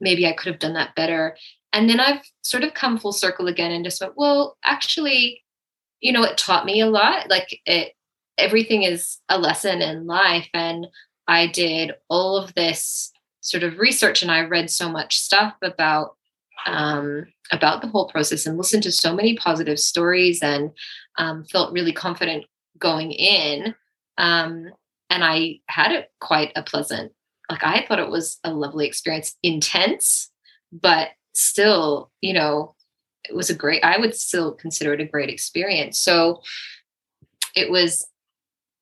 maybe 0.00 0.26
I 0.26 0.32
could 0.32 0.52
have 0.52 0.60
done 0.60 0.74
that 0.74 0.94
better. 0.94 1.36
And 1.72 1.88
then 1.90 2.00
I've 2.00 2.22
sort 2.42 2.64
of 2.64 2.74
come 2.74 2.98
full 2.98 3.12
circle 3.12 3.48
again 3.48 3.72
and 3.72 3.84
just 3.84 4.00
went, 4.00 4.16
well, 4.16 4.56
actually, 4.64 5.42
you 6.00 6.12
know, 6.12 6.22
it 6.22 6.38
taught 6.38 6.64
me 6.64 6.80
a 6.80 6.86
lot. 6.86 7.28
Like 7.28 7.60
it 7.66 7.92
everything 8.38 8.82
is 8.82 9.18
a 9.28 9.38
lesson 9.38 9.82
in 9.82 10.06
life. 10.06 10.48
And 10.54 10.86
i 11.28 11.46
did 11.46 11.92
all 12.08 12.36
of 12.36 12.54
this 12.54 13.12
sort 13.40 13.62
of 13.64 13.78
research 13.78 14.22
and 14.22 14.30
i 14.30 14.40
read 14.40 14.70
so 14.70 14.88
much 14.88 15.18
stuff 15.18 15.54
about 15.62 16.16
um, 16.66 17.26
about 17.52 17.80
the 17.80 17.88
whole 17.88 18.08
process 18.08 18.46
and 18.46 18.56
listened 18.56 18.82
to 18.84 18.92
so 18.92 19.14
many 19.14 19.36
positive 19.36 19.78
stories 19.78 20.42
and 20.42 20.72
um, 21.16 21.44
felt 21.44 21.72
really 21.72 21.92
confident 21.92 22.44
going 22.78 23.12
in. 23.12 23.74
Um, 24.18 24.70
and 25.10 25.22
i 25.22 25.60
had 25.68 25.92
it 25.92 26.10
quite 26.20 26.50
a 26.56 26.62
pleasant 26.62 27.12
like 27.48 27.62
i 27.62 27.84
thought 27.86 28.00
it 28.00 28.10
was 28.10 28.38
a 28.42 28.52
lovely 28.52 28.86
experience 28.86 29.36
intense 29.42 30.30
but 30.72 31.10
still 31.32 32.10
you 32.20 32.32
know 32.32 32.74
it 33.28 33.34
was 33.34 33.50
a 33.50 33.54
great 33.54 33.84
i 33.84 33.98
would 33.98 34.16
still 34.16 34.52
consider 34.52 34.94
it 34.94 35.00
a 35.00 35.04
great 35.04 35.28
experience. 35.30 35.98
So 35.98 36.42
it 37.54 37.70
was 37.70 38.06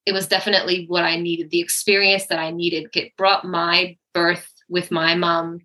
it 0.06 0.12
was 0.12 0.28
definitely 0.28 0.86
what 0.86 1.04
I 1.04 1.16
needed, 1.16 1.50
the 1.50 1.60
experience 1.60 2.26
that 2.26 2.38
I 2.38 2.50
needed. 2.50 2.88
It 2.94 3.16
brought 3.16 3.44
my 3.44 3.96
birth 4.12 4.50
with 4.68 4.90
my 4.90 5.14
mom 5.14 5.60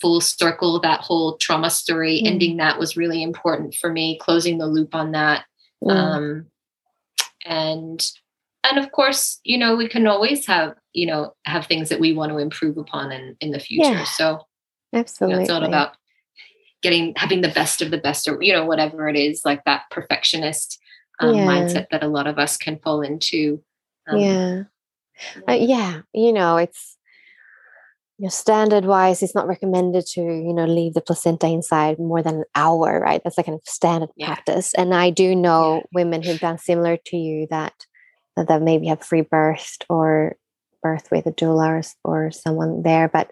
full 0.00 0.20
circle, 0.20 0.80
that 0.80 1.00
whole 1.00 1.36
trauma 1.38 1.70
story, 1.70 2.22
mm. 2.22 2.26
ending 2.26 2.56
that 2.58 2.78
was 2.78 2.96
really 2.96 3.22
important 3.22 3.74
for 3.74 3.90
me, 3.90 4.18
closing 4.20 4.58
the 4.58 4.66
loop 4.66 4.94
on 4.94 5.12
that. 5.12 5.44
Mm. 5.82 5.90
Um, 5.90 6.46
and 7.44 8.10
and 8.68 8.78
of 8.78 8.90
course, 8.92 9.40
you 9.44 9.58
know, 9.58 9.76
we 9.76 9.88
can 9.88 10.06
always 10.06 10.46
have, 10.46 10.74
you 10.92 11.06
know, 11.06 11.34
have 11.44 11.66
things 11.66 11.88
that 11.88 12.00
we 12.00 12.12
want 12.12 12.32
to 12.32 12.38
improve 12.38 12.76
upon 12.78 13.12
in, 13.12 13.36
in 13.40 13.52
the 13.52 13.60
future. 13.60 13.90
Yeah, 13.90 14.04
so 14.04 14.40
absolutely. 14.92 15.34
You 15.34 15.38
know, 15.38 15.42
it's 15.42 15.48
not 15.50 15.64
about 15.64 15.96
getting 16.82 17.14
having 17.16 17.42
the 17.42 17.48
best 17.48 17.80
of 17.80 17.90
the 17.90 17.98
best 17.98 18.26
or 18.28 18.42
you 18.42 18.52
know, 18.52 18.64
whatever 18.64 19.08
it 19.08 19.16
is, 19.16 19.42
like 19.44 19.64
that 19.64 19.82
perfectionist 19.90 20.78
um, 21.20 21.34
yeah. 21.34 21.46
mindset 21.46 21.86
that 21.90 22.02
a 22.02 22.08
lot 22.08 22.26
of 22.26 22.38
us 22.38 22.56
can 22.56 22.78
fall 22.78 23.02
into. 23.02 23.62
Um, 24.08 24.18
yeah. 24.18 24.62
uh, 25.48 25.52
yeah 25.52 26.00
you 26.12 26.32
know 26.32 26.56
it's 26.56 26.96
you 28.18 28.24
know, 28.24 28.30
standard 28.30 28.84
wise 28.86 29.22
it's 29.22 29.34
not 29.34 29.46
recommended 29.46 30.06
to 30.06 30.20
you 30.20 30.52
know 30.52 30.64
leave 30.64 30.94
the 30.94 31.00
placenta 31.00 31.46
inside 31.46 31.98
more 31.98 32.22
than 32.22 32.36
an 32.36 32.44
hour 32.54 33.00
right 33.00 33.20
that's 33.22 33.36
like 33.36 33.48
a 33.48 33.58
standard 33.64 34.10
yeah. 34.16 34.26
practice 34.26 34.72
and 34.74 34.94
i 34.94 35.10
do 35.10 35.34
know 35.34 35.76
yeah. 35.76 35.82
women 35.92 36.22
who've 36.22 36.40
done 36.40 36.58
similar 36.58 36.96
to 36.96 37.16
you 37.16 37.46
that 37.50 37.74
that 38.36 38.62
maybe 38.62 38.86
have 38.86 39.02
free 39.02 39.22
birth 39.22 39.78
or 39.88 40.36
birth 40.82 41.10
with 41.10 41.26
a 41.26 41.32
doula 41.32 41.82
or, 42.04 42.26
or 42.26 42.30
someone 42.30 42.82
there 42.82 43.08
but 43.08 43.30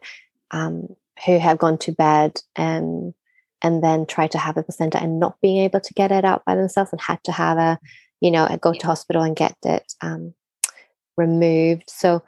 um, 0.50 0.88
who 1.24 1.38
have 1.38 1.58
gone 1.58 1.78
to 1.78 1.92
bed 1.92 2.40
and 2.56 3.14
and 3.62 3.82
then 3.82 4.04
try 4.04 4.26
to 4.26 4.38
have 4.38 4.56
a 4.56 4.62
placenta 4.62 5.00
and 5.00 5.18
not 5.18 5.40
being 5.40 5.58
able 5.58 5.80
to 5.80 5.94
get 5.94 6.12
it 6.12 6.24
out 6.24 6.44
by 6.44 6.54
themselves 6.54 6.92
and 6.92 7.00
had 7.00 7.22
to 7.24 7.32
have 7.32 7.58
a 7.58 7.78
you 8.20 8.30
know 8.30 8.46
go 8.60 8.72
to 8.72 8.86
hospital 8.86 9.22
and 9.22 9.36
get 9.36 9.56
it 9.64 9.92
um, 10.00 10.34
removed 11.16 11.84
so 11.88 12.22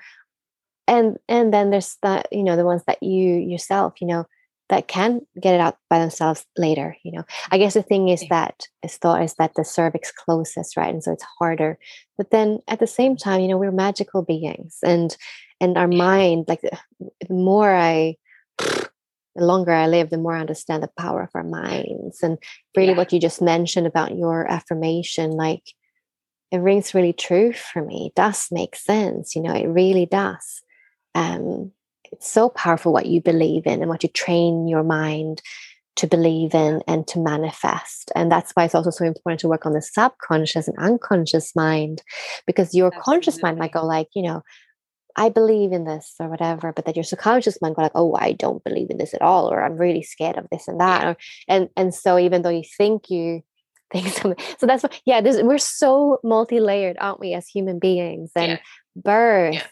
and 0.87 1.16
and 1.28 1.53
then 1.53 1.70
there's 1.70 1.97
that 2.03 2.28
you 2.32 2.43
know 2.43 2.57
the 2.57 2.64
ones 2.64 2.82
that 2.87 3.03
you 3.03 3.34
yourself 3.34 3.95
you 4.01 4.07
know 4.07 4.26
that 4.68 4.89
can 4.89 5.20
get 5.41 5.55
it 5.55 5.61
out 5.61 5.76
by 5.89 5.99
themselves 5.99 6.45
later 6.59 6.97
you 7.05 7.12
know. 7.12 7.24
I 7.53 7.59
guess 7.59 7.74
the 7.74 7.82
thing 7.82 8.09
is 8.09 8.24
that 8.30 8.66
is 8.82 8.97
thought 8.97 9.22
is 9.22 9.34
that 9.34 9.53
the 9.55 9.64
cervix 9.64 10.11
closes 10.12 10.76
right 10.76 10.93
and 10.93 11.03
so 11.03 11.12
it's 11.12 11.24
harder 11.39 11.78
but 12.16 12.30
then 12.30 12.61
at 12.68 12.80
the 12.80 12.87
same 12.87 13.12
mm-hmm. 13.12 13.30
time 13.30 13.41
you 13.41 13.49
know 13.49 13.59
we're 13.59 13.72
magical 13.72 14.22
beings 14.22 14.78
and 14.84 15.16
and 15.61 15.78
our 15.78 15.89
mind 15.89 16.47
like 16.49 16.62
the 16.62 16.78
more 17.30 17.74
i 17.74 18.16
the 18.59 19.45
longer 19.45 19.72
i 19.72 19.87
live 19.87 20.11
the 20.11 20.18
more 20.18 20.37
i 20.37 20.41
understand 20.41 20.82
the 20.82 20.91
power 20.99 21.22
of 21.22 21.30
our 21.34 21.45
minds 21.45 22.22
and 22.22 22.39
really 22.76 22.91
yeah. 22.91 22.97
what 22.97 23.12
you 23.12 23.20
just 23.20 23.43
mentioned 23.43 23.87
about 23.87 24.16
your 24.16 24.51
affirmation 24.51 25.32
like 25.32 25.62
it 26.53 26.59
rings 26.59 26.94
really 26.94 27.12
true 27.12 27.53
for 27.53 27.82
me 27.82 28.07
it 28.07 28.14
does 28.14 28.49
make 28.51 28.76
sense 28.76 29.34
you 29.34 29.42
know 29.42 29.55
it 29.55 29.66
really 29.66 30.07
does 30.07 30.62
um, 31.14 31.72
it's 32.12 32.30
so 32.30 32.49
powerful 32.51 32.92
what 32.92 33.07
you 33.07 33.20
believe 33.20 33.66
in 33.66 33.80
and 33.80 33.88
what 33.88 34.03
you 34.03 34.09
train 34.11 34.68
your 34.68 34.82
mind 34.82 35.42
to 35.97 36.07
believe 36.07 36.55
in 36.55 36.82
and 36.86 37.07
to 37.09 37.18
manifest. 37.18 38.12
And 38.14 38.30
that's 38.30 38.53
why 38.53 38.64
it's 38.64 38.74
also 38.74 38.90
so 38.90 39.05
important 39.05 39.40
to 39.40 39.49
work 39.49 39.64
on 39.64 39.72
the 39.72 39.82
subconscious 39.82 40.68
and 40.68 40.78
unconscious 40.78 41.57
mind 41.57 42.03
because 42.47 42.74
your 42.74 42.88
Absolutely. 42.88 43.05
conscious 43.05 43.42
mind 43.42 43.59
might 43.59 43.72
go 43.72 43.84
like, 43.84 44.09
you 44.14 44.22
know, 44.22 44.42
I 45.18 45.30
believe 45.30 45.72
in 45.72 45.84
this 45.84 46.14
or 46.20 46.28
whatever, 46.28 46.72
but 46.74 46.84
that 46.84 46.97
your 46.97 47.03
subconscious 47.03 47.62
mind 47.62 47.76
go 47.76 47.82
like, 47.82 47.92
oh, 47.94 48.14
I 48.14 48.32
don't 48.32 48.62
believe 48.62 48.90
in 48.90 48.99
this 48.99 49.14
at 49.14 49.22
all, 49.22 49.51
or 49.51 49.64
I'm 49.64 49.78
really 49.78 50.03
scared 50.03 50.36
of 50.36 50.47
this 50.53 50.68
and 50.68 50.78
that. 50.78 51.07
Or, 51.07 51.16
and 51.49 51.70
and 51.74 51.94
so 51.94 52.18
even 52.18 52.42
though 52.42 52.51
you 52.51 52.64
think 52.76 53.09
you 53.09 53.42
something, 53.95 54.45
so 54.59 54.66
that's 54.66 54.82
what 54.82 55.01
yeah, 55.05 55.20
this, 55.20 55.41
we're 55.43 55.59
so 55.59 56.18
multi-layered, 56.24 56.97
aren't 57.01 57.20
we, 57.20 57.34
as 57.34 57.49
human 57.49 57.78
beings? 57.78 58.30
And 58.34 58.53
yeah. 58.53 58.59
birth 58.97 59.55
yeah 59.55 59.66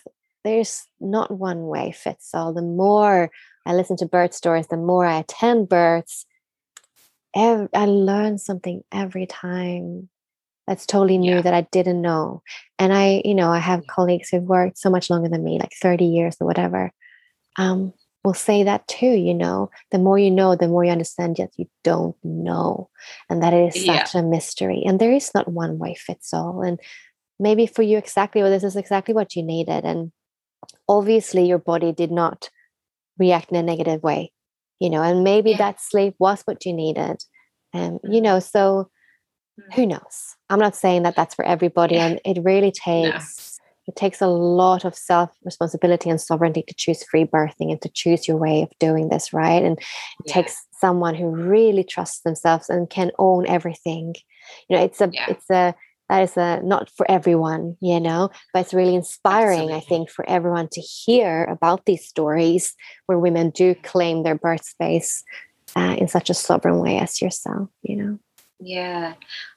there's 0.44 0.86
not 1.00 1.30
one 1.30 1.66
way 1.66 1.90
fits 1.90 2.30
all. 2.34 2.52
The 2.52 2.62
more 2.62 3.30
I 3.66 3.74
listen 3.74 3.96
to 3.96 4.06
birth 4.06 4.34
stories, 4.34 4.68
the 4.68 4.76
more 4.76 5.06
I 5.06 5.18
attend 5.18 5.68
births, 5.68 6.26
every, 7.34 7.68
I 7.74 7.86
learn 7.86 8.38
something 8.38 8.82
every 8.92 9.26
time 9.26 10.08
that's 10.66 10.86
totally 10.86 11.18
new 11.18 11.36
yeah. 11.36 11.42
that 11.42 11.54
I 11.54 11.62
didn't 11.72 12.00
know. 12.00 12.42
And 12.78 12.92
I, 12.92 13.22
you 13.24 13.34
know, 13.34 13.50
I 13.50 13.58
have 13.58 13.86
colleagues 13.86 14.28
who've 14.28 14.42
worked 14.42 14.78
so 14.78 14.90
much 14.90 15.10
longer 15.10 15.28
than 15.28 15.44
me, 15.44 15.58
like 15.58 15.72
30 15.80 16.04
years 16.04 16.36
or 16.40 16.46
whatever. 16.46 16.92
Um, 17.56 17.92
will 18.24 18.34
say 18.34 18.62
that 18.62 18.86
too, 18.88 19.06
you 19.06 19.34
know. 19.34 19.70
The 19.90 19.98
more 19.98 20.18
you 20.18 20.30
know, 20.30 20.56
the 20.56 20.68
more 20.68 20.84
you 20.84 20.90
understand 20.90 21.38
yet 21.38 21.52
you 21.56 21.68
don't 21.82 22.16
know. 22.24 22.88
And 23.28 23.42
that 23.42 23.54
is 23.54 23.74
such 23.74 24.14
yeah. 24.14 24.20
a 24.20 24.22
mystery. 24.22 24.82
And 24.84 24.98
there 24.98 25.12
is 25.12 25.30
not 25.34 25.48
one 25.48 25.78
way 25.78 25.94
fits 25.94 26.32
all. 26.32 26.62
And 26.62 26.80
maybe 27.38 27.66
for 27.66 27.82
you 27.82 27.98
exactly 27.98 28.42
well, 28.42 28.50
this 28.50 28.64
is 28.64 28.76
exactly 28.76 29.14
what 29.14 29.36
you 29.36 29.42
needed. 29.42 29.84
And 29.84 30.12
obviously 30.88 31.46
your 31.46 31.58
body 31.58 31.92
did 31.92 32.10
not 32.10 32.48
react 33.18 33.50
in 33.50 33.56
a 33.56 33.62
negative 33.62 34.02
way 34.02 34.32
you 34.80 34.90
know 34.90 35.02
and 35.02 35.24
maybe 35.24 35.52
yeah. 35.52 35.58
that 35.58 35.80
sleep 35.80 36.14
was 36.18 36.42
what 36.42 36.64
you 36.64 36.72
needed 36.72 37.22
and 37.72 38.00
um, 38.04 38.12
you 38.12 38.20
know 38.20 38.38
so 38.38 38.90
who 39.74 39.82
mm. 39.82 39.88
knows 39.88 40.36
i'm 40.50 40.58
not 40.58 40.76
saying 40.76 41.02
that 41.02 41.16
that's 41.16 41.34
for 41.34 41.44
everybody 41.44 41.94
yeah. 41.94 42.06
and 42.06 42.20
it 42.24 42.42
really 42.42 42.72
takes 42.72 43.53
no. 43.53 43.53
It 43.86 43.96
takes 43.96 44.20
a 44.20 44.26
lot 44.26 44.84
of 44.84 44.94
self 44.94 45.30
responsibility 45.44 46.10
and 46.10 46.20
sovereignty 46.20 46.62
to 46.66 46.74
choose 46.74 47.04
free 47.04 47.24
birthing 47.24 47.70
and 47.70 47.80
to 47.82 47.88
choose 47.88 48.26
your 48.26 48.36
way 48.36 48.62
of 48.62 48.70
doing 48.78 49.08
this 49.08 49.32
right 49.32 49.62
and 49.62 49.78
it 49.78 49.86
yeah. 50.26 50.34
takes 50.34 50.66
someone 50.72 51.14
who 51.14 51.26
really 51.26 51.84
trusts 51.84 52.20
themselves 52.20 52.68
and 52.68 52.90
can 52.90 53.10
own 53.18 53.46
everything 53.46 54.14
you 54.68 54.76
know 54.76 54.82
it's 54.82 55.00
a 55.00 55.10
it's 55.28 55.50
a 55.50 55.74
that 56.08 56.22
is 56.22 56.36
a, 56.36 56.60
not 56.62 56.90
for 56.90 57.10
everyone, 57.10 57.76
you 57.80 57.98
know, 57.98 58.30
but 58.52 58.60
it's 58.60 58.74
really 58.74 58.94
inspiring, 58.94 59.72
Absolutely. 59.72 59.76
I 59.76 59.80
think, 59.80 60.10
for 60.10 60.28
everyone 60.28 60.68
to 60.72 60.80
hear 60.80 61.44
about 61.44 61.86
these 61.86 62.06
stories 62.06 62.74
where 63.06 63.18
women 63.18 63.50
do 63.50 63.74
claim 63.74 64.22
their 64.22 64.34
birth 64.34 64.64
space 64.64 65.24
uh, 65.76 65.96
in 65.98 66.08
such 66.08 66.28
a 66.28 66.34
sovereign 66.34 66.78
way 66.80 66.98
as 66.98 67.22
yourself, 67.22 67.68
you 67.82 67.96
know. 67.96 68.18
Yeah, 68.60 69.14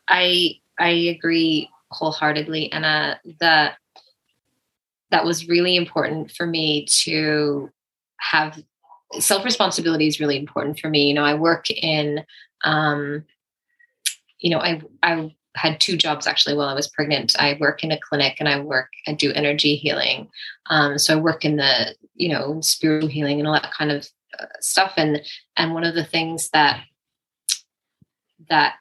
I 0.07 0.55
I 0.79 0.89
agree 0.89 1.69
wholeheartedly, 1.91 2.71
and 2.71 2.85
uh, 2.85 3.15
that 5.11 5.25
was 5.25 5.47
really 5.47 5.75
important 5.75 6.31
for 6.31 6.45
me 6.45 6.85
to 6.85 7.69
have 8.19 8.61
self 9.19 9.45
responsibility 9.45 10.07
is 10.07 10.19
really 10.19 10.37
important 10.37 10.79
for 10.79 10.89
me. 10.89 11.07
You 11.07 11.13
know, 11.13 11.23
I 11.23 11.33
work 11.33 11.69
in 11.69 12.25
um, 12.63 13.23
you 14.39 14.49
know, 14.49 14.59
I 14.59 14.81
I 15.03 15.35
had 15.57 15.79
two 15.79 15.97
jobs 15.97 16.27
actually 16.27 16.55
while 16.55 16.69
I 16.69 16.73
was 16.73 16.87
pregnant. 16.87 17.35
I 17.39 17.57
work 17.59 17.83
in 17.83 17.91
a 17.91 17.99
clinic 17.99 18.37
and 18.39 18.47
I 18.47 18.59
work, 18.59 18.89
I 19.07 19.13
do 19.13 19.33
energy 19.33 19.75
healing. 19.75 20.29
Um, 20.69 20.97
so 20.97 21.17
I 21.17 21.19
work 21.19 21.43
in 21.43 21.57
the, 21.57 21.95
you 22.13 22.29
know, 22.29 22.61
spiritual 22.61 23.09
healing 23.09 23.39
and 23.39 23.47
all 23.47 23.55
that 23.55 23.73
kind 23.73 23.91
of 23.91 24.07
uh, 24.39 24.45
stuff. 24.59 24.93
And, 24.97 25.21
and 25.57 25.73
one 25.73 25.83
of 25.83 25.95
the 25.95 26.05
things 26.05 26.49
that, 26.51 26.81
that 28.49 28.75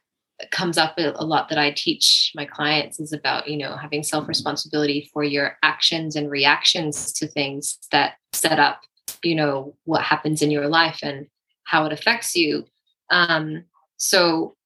comes 0.51 0.77
up 0.77 0.95
a 0.99 1.25
lot 1.25 1.49
that 1.49 1.59
I 1.59 1.71
teach 1.71 2.33
my 2.35 2.45
clients 2.45 3.01
is 3.01 3.13
about, 3.13 3.49
you 3.49 3.57
know, 3.57 3.77
having 3.77 4.03
self 4.03 4.29
responsibility 4.29 5.09
for 5.13 5.25
your 5.25 5.57
actions 5.63 6.17
and 6.17 6.31
reactions 6.31 7.13
to 7.15 7.27
things 7.27 7.79
that 7.91 8.15
set 8.33 8.59
up, 8.59 8.81
you 9.23 9.35
know, 9.35 9.75
what 9.85 10.03
happens 10.03 10.43
in 10.43 10.51
your 10.51 10.69
life 10.69 11.01
and 11.03 11.27
how 11.65 11.87
it 11.87 11.93
affects 11.93 12.37
you. 12.37 12.67
Um, 13.11 13.65
so 13.97 14.57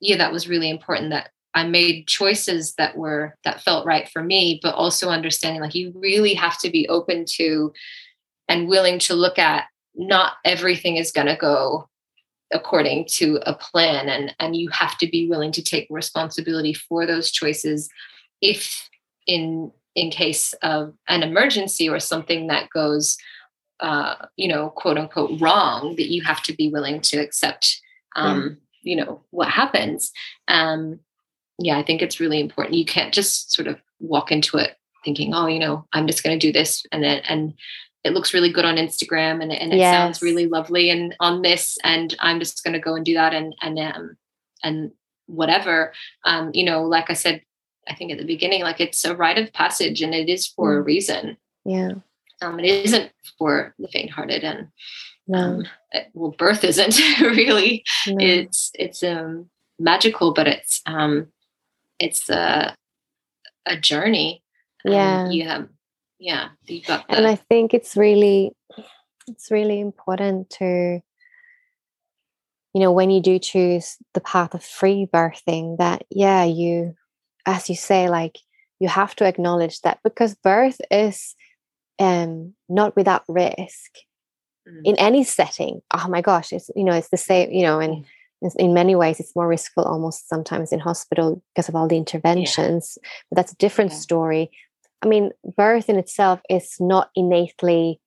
yeah, 0.00 0.16
that 0.16 0.32
was 0.32 0.48
really 0.48 0.70
important 0.70 1.10
that 1.10 1.30
I 1.54 1.64
made 1.64 2.06
choices 2.06 2.74
that 2.74 2.96
were 2.96 3.34
that 3.44 3.62
felt 3.62 3.86
right 3.86 4.08
for 4.08 4.22
me, 4.22 4.60
but 4.62 4.74
also 4.74 5.08
understanding 5.08 5.62
like 5.62 5.74
you 5.74 5.92
really 5.94 6.34
have 6.34 6.58
to 6.60 6.70
be 6.70 6.88
open 6.88 7.24
to 7.36 7.72
and 8.48 8.68
willing 8.68 8.98
to 9.00 9.14
look 9.14 9.38
at 9.38 9.64
not 9.94 10.34
everything 10.44 10.96
is 10.96 11.12
going 11.12 11.28
to 11.28 11.36
go 11.36 11.88
according 12.52 13.04
to 13.06 13.40
a 13.44 13.54
plan 13.54 14.08
and 14.08 14.34
and 14.38 14.56
you 14.56 14.68
have 14.70 14.96
to 14.98 15.06
be 15.08 15.28
willing 15.28 15.52
to 15.52 15.62
take 15.62 15.86
responsibility 15.90 16.72
for 16.72 17.06
those 17.06 17.30
choices 17.30 17.88
if 18.40 18.88
in 19.26 19.72
in 19.94 20.10
case 20.10 20.52
of 20.62 20.94
an 21.08 21.22
emergency 21.22 21.88
or 21.88 21.98
something 21.98 22.46
that 22.46 22.70
goes 22.70 23.16
uh, 23.80 24.14
you 24.36 24.48
know 24.48 24.70
quote 24.70 24.96
unquote 24.96 25.40
wrong 25.40 25.96
that 25.96 26.10
you 26.10 26.22
have 26.22 26.42
to 26.42 26.54
be 26.54 26.68
willing 26.68 27.00
to 27.00 27.18
accept 27.18 27.80
um, 28.14 28.58
yeah. 28.82 28.92
you 28.92 29.04
know 29.04 29.22
what 29.30 29.48
happens 29.48 30.12
um, 30.48 31.00
yeah, 31.58 31.78
I 31.78 31.82
think 31.82 32.02
it's 32.02 32.20
really 32.20 32.40
important. 32.40 32.76
You 32.76 32.84
can't 32.84 33.14
just 33.14 33.52
sort 33.52 33.68
of 33.68 33.80
walk 34.00 34.30
into 34.30 34.58
it 34.58 34.76
thinking, 35.04 35.34
oh, 35.34 35.46
you 35.46 35.58
know, 35.58 35.86
I'm 35.92 36.06
just 36.06 36.22
going 36.22 36.38
to 36.38 36.46
do 36.46 36.52
this. 36.52 36.84
And 36.92 37.02
then, 37.02 37.22
and 37.28 37.54
it 38.06 38.12
looks 38.12 38.32
really 38.32 38.52
good 38.52 38.64
on 38.64 38.76
Instagram 38.76 39.42
and, 39.42 39.52
and 39.52 39.72
it 39.72 39.78
yes. 39.78 39.94
sounds 39.94 40.22
really 40.22 40.46
lovely 40.46 40.90
and 40.90 41.14
on 41.20 41.42
this, 41.42 41.76
and 41.84 42.14
I'm 42.20 42.38
just 42.38 42.62
going 42.64 42.74
to 42.74 42.80
go 42.80 42.94
and 42.94 43.04
do 43.04 43.14
that. 43.14 43.34
And, 43.34 43.54
and, 43.60 43.78
um, 43.78 44.16
and 44.62 44.92
whatever, 45.26 45.92
um, 46.24 46.50
you 46.54 46.64
know, 46.64 46.84
like 46.84 47.10
I 47.10 47.14
said, 47.14 47.42
I 47.88 47.94
think 47.94 48.12
at 48.12 48.18
the 48.18 48.24
beginning, 48.24 48.62
like 48.62 48.80
it's 48.80 49.04
a 49.04 49.14
rite 49.14 49.38
of 49.38 49.52
passage 49.52 50.02
and 50.02 50.14
it 50.14 50.28
is 50.28 50.46
for 50.46 50.74
mm. 50.74 50.78
a 50.78 50.82
reason. 50.82 51.36
Yeah. 51.64 51.92
Um, 52.42 52.58
it 52.60 52.66
isn't 52.66 53.12
for 53.38 53.74
the 53.78 53.88
faint 53.88 54.10
hearted 54.10 54.44
and, 54.44 54.68
no. 55.26 55.38
um, 55.38 55.64
it, 55.92 56.08
well, 56.14 56.34
birth 56.38 56.64
isn't 56.64 56.98
really, 57.20 57.84
no. 58.06 58.16
it's, 58.18 58.70
it's, 58.74 59.02
um, 59.02 59.50
magical, 59.78 60.32
but 60.32 60.46
it's, 60.46 60.80
um, 60.86 61.28
it's 61.98 62.28
a 62.30 62.74
a 63.66 63.76
journey. 63.76 64.42
Yeah. 64.84 65.22
Um, 65.22 65.30
you 65.30 65.48
have 65.48 65.68
yeah, 66.18 66.48
you 66.66 66.82
got 66.82 67.06
the, 67.08 67.16
And 67.16 67.26
I 67.26 67.36
think 67.36 67.74
it's 67.74 67.96
really 67.96 68.52
it's 69.28 69.50
really 69.50 69.80
important 69.80 70.50
to 70.50 71.00
you 72.74 72.80
know 72.80 72.92
when 72.92 73.10
you 73.10 73.20
do 73.20 73.38
choose 73.38 73.96
the 74.14 74.20
path 74.20 74.54
of 74.54 74.62
free 74.62 75.08
birthing 75.12 75.78
that 75.78 76.04
yeah 76.10 76.44
you 76.44 76.94
as 77.44 77.68
you 77.68 77.74
say 77.74 78.08
like 78.08 78.38
you 78.78 78.88
have 78.88 79.16
to 79.16 79.24
acknowledge 79.24 79.80
that 79.80 79.98
because 80.04 80.34
birth 80.34 80.80
is 80.90 81.34
um 81.98 82.54
not 82.68 82.94
without 82.94 83.24
risk 83.28 83.92
mm. 84.68 84.80
in 84.84 84.94
any 84.96 85.24
setting 85.24 85.80
oh 85.92 86.06
my 86.08 86.20
gosh 86.20 86.52
it's 86.52 86.70
you 86.76 86.84
know 86.84 86.92
it's 86.92 87.08
the 87.08 87.16
same 87.16 87.50
you 87.50 87.62
know 87.62 87.80
and 87.80 88.04
mm 88.04 88.04
in 88.58 88.74
many 88.74 88.94
ways 88.94 89.18
it's 89.18 89.34
more 89.34 89.48
riskful 89.48 89.86
almost 89.86 90.28
sometimes 90.28 90.70
in 90.70 90.78
hospital 90.78 91.42
because 91.54 91.68
of 91.68 91.74
all 91.74 91.88
the 91.88 91.96
interventions 91.96 92.98
yeah. 93.02 93.08
but 93.30 93.36
that's 93.36 93.52
a 93.52 93.56
different 93.56 93.90
yeah. 93.90 93.96
story 93.96 94.50
I 95.02 95.06
mean, 95.08 95.30
birth 95.56 95.88
in 95.88 95.96
itself 95.98 96.40
is 96.48 96.76
not 96.80 97.10
innately 97.14 98.00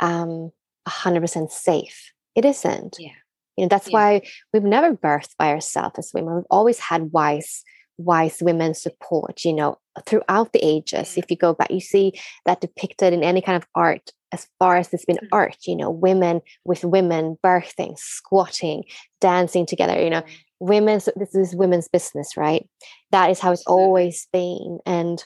um, 0.00 0.50
100% 0.88 1.50
safe. 1.50 2.12
It 2.34 2.44
isn't. 2.44 2.96
Yeah. 2.98 3.10
You 3.56 3.64
know, 3.64 3.68
that's 3.68 3.88
Yeah. 3.88 3.92
why 3.98 4.22
we've 4.52 4.62
never 4.62 4.96
birthed 4.96 5.36
by 5.38 5.48
ourselves 5.48 5.98
as 5.98 6.10
women. 6.14 6.36
We've 6.36 6.44
always 6.50 6.78
had 6.78 7.12
wise, 7.12 7.62
wise 7.98 8.38
women 8.40 8.72
support, 8.74 9.44
you 9.44 9.52
know, 9.52 9.76
throughout 10.06 10.52
the 10.52 10.64
ages. 10.64 11.18
If 11.18 11.30
you 11.30 11.36
go 11.36 11.52
back, 11.52 11.70
you 11.70 11.80
see 11.80 12.12
that 12.46 12.60
depicted 12.62 13.12
in 13.12 13.22
any 13.22 13.42
kind 13.42 13.56
of 13.62 13.68
art, 13.74 14.10
as 14.32 14.48
far 14.58 14.76
as 14.76 14.92
it's 14.94 15.04
been 15.04 15.18
Mhm. 15.18 15.28
art, 15.32 15.56
you 15.66 15.76
know, 15.76 15.90
women 15.90 16.40
with 16.64 16.84
women 16.84 17.36
birthing, 17.44 17.98
squatting, 17.98 18.84
dancing 19.20 19.66
together, 19.66 20.00
you 20.00 20.08
know, 20.08 20.22
women's 20.60 21.08
this 21.16 21.34
is 21.34 21.54
women's 21.54 21.88
business, 21.88 22.36
right? 22.36 22.66
That 23.10 23.28
is 23.30 23.40
how 23.40 23.52
it's 23.52 23.66
always 23.66 24.26
been. 24.32 24.78
And 24.86 25.22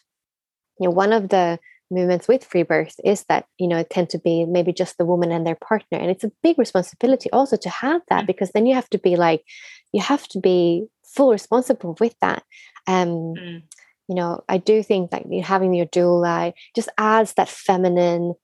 you 0.81 0.87
know, 0.89 0.91
one 0.95 1.13
of 1.13 1.29
the 1.29 1.59
movements 1.91 2.27
with 2.27 2.45
free 2.45 2.63
birth 2.63 2.97
is 3.05 3.25
that 3.29 3.45
you 3.59 3.69
know 3.69 3.77
it 3.79 3.91
tend 3.91 4.09
to 4.11 4.19
be 4.19 4.45
maybe 4.47 4.73
just 4.73 4.97
the 4.99 5.05
woman 5.05 5.31
and 5.31 5.47
their 5.47 5.55
partner 5.55 5.99
and 5.99 6.11
it's 6.11 6.25
a 6.25 6.33
big 6.43 6.59
responsibility 6.59 7.31
also 7.31 7.57
to 7.57 7.69
have 7.69 8.01
that 8.09 8.25
Mm. 8.25 8.27
because 8.27 8.51
then 8.53 8.65
you 8.67 8.75
have 8.75 8.89
to 8.91 8.99
be 8.99 9.17
like 9.17 9.45
you 9.93 10.01
have 10.01 10.27
to 10.29 10.41
be 10.41 10.87
full 11.05 11.31
responsible 11.31 11.95
with 12.01 12.15
that 12.21 12.43
um 12.89 13.35
Mm. 13.37 13.63
you 14.09 14.15
know 14.15 14.43
i 14.49 14.57
do 14.57 14.83
think 14.83 15.11
that 15.11 15.23
having 15.45 15.75
your 15.75 15.87
doula 15.87 16.55
just 16.75 16.89
adds 16.99 17.35
that 17.35 17.49
feminine 17.51 18.35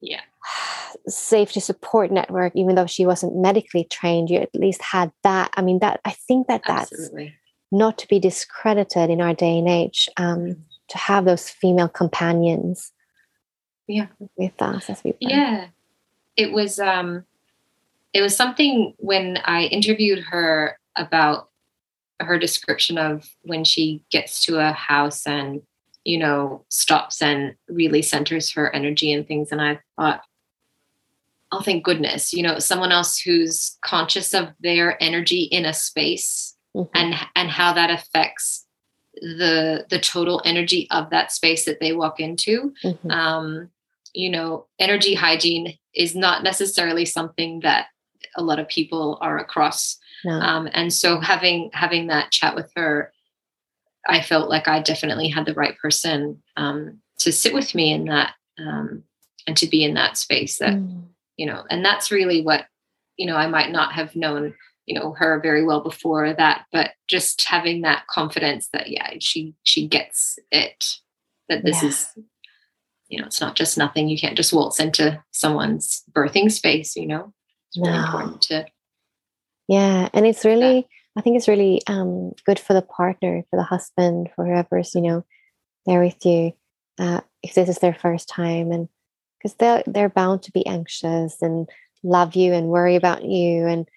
Yeah. 0.00 0.22
safety 1.08 1.60
support 1.60 2.10
network 2.12 2.52
even 2.54 2.76
though 2.76 2.86
she 2.86 3.04
wasn't 3.06 3.36
medically 3.36 3.84
trained 3.90 4.30
you 4.30 4.38
at 4.38 4.54
least 4.54 4.80
had 4.80 5.10
that 5.24 5.50
i 5.56 5.62
mean 5.62 5.80
that 5.80 6.00
i 6.04 6.10
think 6.10 6.46
that 6.46 6.62
that's 6.66 6.92
Absolutely. 6.92 7.34
not 7.72 7.98
to 7.98 8.08
be 8.08 8.18
discredited 8.20 9.10
in 9.10 9.20
our 9.20 9.34
day 9.34 9.58
and 9.58 9.68
age 9.68 10.08
um, 10.16 10.64
to 10.88 10.98
have 10.98 11.24
those 11.24 11.48
female 11.48 11.88
companions 11.88 12.92
Yeah. 13.86 14.06
with 14.36 14.60
us 14.60 14.88
as 14.90 15.02
we 15.04 15.12
birth. 15.12 15.18
Yeah. 15.20 15.66
It 16.36 16.52
was 16.52 16.78
um 16.78 17.24
it 18.12 18.20
was 18.22 18.36
something 18.36 18.94
when 18.98 19.38
I 19.44 19.64
interviewed 19.64 20.20
her 20.24 20.78
about 20.96 21.48
her 22.20 22.38
description 22.38 22.96
of 22.96 23.28
when 23.42 23.64
she 23.64 24.02
gets 24.10 24.44
to 24.46 24.58
a 24.58 24.72
house 24.72 25.26
and 25.26 25.62
you 26.04 26.18
know 26.18 26.64
stops 26.68 27.20
and 27.22 27.54
really 27.68 28.02
centers 28.02 28.52
her 28.52 28.72
energy 28.74 29.12
and 29.12 29.26
things 29.26 29.50
and 29.50 29.60
I 29.60 29.80
thought 29.98 30.22
oh 31.50 31.60
thank 31.62 31.82
goodness 31.84 32.32
you 32.32 32.42
know 32.42 32.58
someone 32.58 32.92
else 32.92 33.18
who's 33.18 33.76
conscious 33.82 34.32
of 34.34 34.48
their 34.60 35.02
energy 35.02 35.42
in 35.42 35.64
a 35.64 35.72
space 35.74 36.56
Mhm. 36.76 36.88
and 36.94 37.14
and 37.36 37.50
how 37.50 37.72
that 37.72 37.90
affects 37.90 38.63
the 39.20 39.86
the 39.90 39.98
total 39.98 40.42
energy 40.44 40.86
of 40.90 41.10
that 41.10 41.30
space 41.32 41.64
that 41.64 41.80
they 41.80 41.92
walk 41.92 42.20
into 42.20 42.72
Mhm. 42.84 43.10
um, 43.10 43.70
you 44.16 44.30
know, 44.30 44.66
energy 44.78 45.14
hygiene 45.14 45.76
is 45.92 46.14
not 46.14 46.44
necessarily 46.44 47.04
something 47.04 47.60
that 47.60 47.86
a 48.36 48.42
lot 48.44 48.60
of 48.60 48.68
people 48.68 49.18
are 49.20 49.38
across. 49.38 49.98
No. 50.24 50.32
Um, 50.38 50.68
and 50.72 50.92
so 50.92 51.18
having 51.20 51.70
having 51.72 52.06
that 52.08 52.30
chat 52.30 52.54
with 52.54 52.70
her, 52.76 53.12
I 54.08 54.20
felt 54.20 54.48
like 54.48 54.68
I 54.68 54.80
definitely 54.80 55.28
had 55.28 55.46
the 55.46 55.54
right 55.54 55.76
person 55.78 56.42
um, 56.56 57.00
to 57.18 57.32
sit 57.32 57.52
with 57.54 57.74
me 57.74 57.92
in 57.92 58.04
that 58.06 58.34
um, 58.58 59.02
and 59.48 59.56
to 59.56 59.66
be 59.66 59.82
in 59.84 59.94
that 59.94 60.16
space 60.16 60.58
that 60.58 60.74
Mm. 60.74 61.06
you 61.36 61.46
know 61.46 61.64
and 61.68 61.84
that's 61.84 62.10
really 62.12 62.40
what 62.42 62.66
you 63.16 63.26
know 63.26 63.36
i 63.36 63.46
might 63.48 63.70
not 63.72 63.92
have 63.94 64.14
known 64.14 64.54
you 64.86 64.94
know 64.98 65.12
her 65.12 65.40
very 65.40 65.64
well 65.64 65.80
before 65.80 66.32
that 66.34 66.66
but 66.72 66.90
just 67.08 67.42
having 67.44 67.82
that 67.82 68.06
confidence 68.08 68.68
that 68.72 68.90
yeah 68.90 69.12
she 69.20 69.54
she 69.62 69.86
gets 69.86 70.38
it 70.50 70.96
that 71.48 71.64
this 71.64 71.82
Yeah. 71.82 71.88
is 71.88 72.08
you 73.08 73.18
know 73.20 73.26
it's 73.26 73.40
not 73.40 73.56
just 73.56 73.78
nothing 73.78 74.08
you 74.08 74.18
can't 74.18 74.36
just 74.36 74.52
waltz 74.52 74.80
into 74.80 75.22
someone's 75.30 76.02
birthing 76.12 76.50
space 76.50 76.96
you 76.96 77.06
know 77.06 77.32
it's 77.68 77.78
really 77.78 77.98
No. 77.98 78.04
important 78.04 78.42
to 78.42 78.66
Yeah, 79.68 80.08
and 80.12 80.26
it's 80.26 80.44
really, 80.44 80.86
I 81.16 81.20
think 81.22 81.36
it's 81.36 81.48
really 81.48 81.80
um, 81.86 82.32
good 82.44 82.58
for 82.58 82.74
the 82.74 82.82
partner, 82.82 83.42
for 83.48 83.56
the 83.56 83.62
husband, 83.62 84.28
for 84.36 84.44
whoever's 84.44 84.94
you 84.94 85.00
know 85.00 85.24
there 85.86 86.02
with 86.02 86.24
you, 86.26 86.52
uh, 86.98 87.20
if 87.42 87.54
this 87.54 87.68
is 87.68 87.78
their 87.78 87.94
first 87.94 88.28
time, 88.28 88.70
and 88.72 88.88
because 89.38 89.54
they're 89.56 89.82
they're 89.86 90.10
bound 90.10 90.42
to 90.42 90.52
be 90.52 90.66
anxious 90.66 91.40
and 91.40 91.68
love 92.02 92.36
you 92.36 92.52
and 92.52 92.68
worry 92.68 92.96
about 92.96 93.24
you, 93.24 93.66
and 93.66 93.88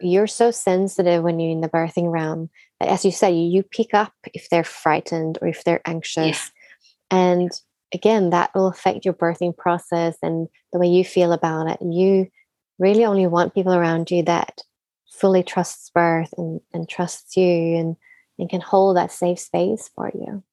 you're 0.00 0.26
so 0.26 0.50
sensitive 0.50 1.22
when 1.22 1.40
you're 1.40 1.50
in 1.50 1.60
the 1.60 1.68
birthing 1.68 2.10
realm. 2.10 2.50
that, 2.80 2.88
As 2.88 3.04
you 3.04 3.10
said, 3.10 3.30
you, 3.30 3.42
you 3.42 3.62
pick 3.62 3.94
up 3.94 4.12
if 4.34 4.48
they're 4.50 4.64
frightened 4.64 5.38
or 5.40 5.48
if 5.48 5.64
they're 5.64 5.82
anxious, 5.86 6.50
and 7.10 7.50
again, 7.92 8.30
that 8.30 8.50
will 8.54 8.68
affect 8.68 9.04
your 9.04 9.14
birthing 9.14 9.56
process 9.56 10.16
and 10.22 10.48
the 10.72 10.78
way 10.78 10.88
you 10.88 11.04
feel 11.04 11.32
about 11.32 11.68
it. 11.68 11.78
You 11.80 12.28
really 12.78 13.04
only 13.04 13.26
want 13.26 13.54
people 13.54 13.74
around 13.74 14.10
you 14.10 14.22
that 14.24 14.60
fully 15.10 15.42
trusts 15.42 15.90
birth 15.90 16.32
and, 16.36 16.60
and 16.72 16.88
trusts 16.88 17.36
you 17.36 17.76
and, 17.76 17.96
and 18.38 18.48
can 18.48 18.60
hold 18.60 18.96
that 18.96 19.10
safe 19.10 19.40
space 19.40 19.90
for 19.94 20.10
you. 20.14 20.44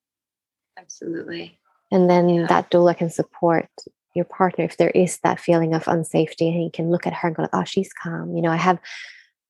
absolutely 0.77 1.59
And 1.91 2.09
then 2.09 2.30
Yeah. 2.30 2.47
that 2.47 2.72
doula 2.72 2.97
can 2.97 3.09
support 3.09 3.69
your 4.15 4.26
partner 4.26 4.63
if 4.63 4.77
there 4.77 4.89
is 4.91 5.19
that 5.19 5.39
feeling 5.39 5.73
of 5.73 5.85
unsafety 5.85 6.53
and 6.53 6.63
you 6.63 6.72
can 6.72 6.89
look 6.89 7.05
at 7.05 7.13
her 7.13 7.27
and 7.27 7.35
go, 7.35 7.43
like, 7.43 7.51
oh, 7.53 7.65
she's 7.65 7.91
calm. 7.93 8.35
You 8.35 8.41
know, 8.41 8.49
I 8.51 8.55
have, 8.55 8.80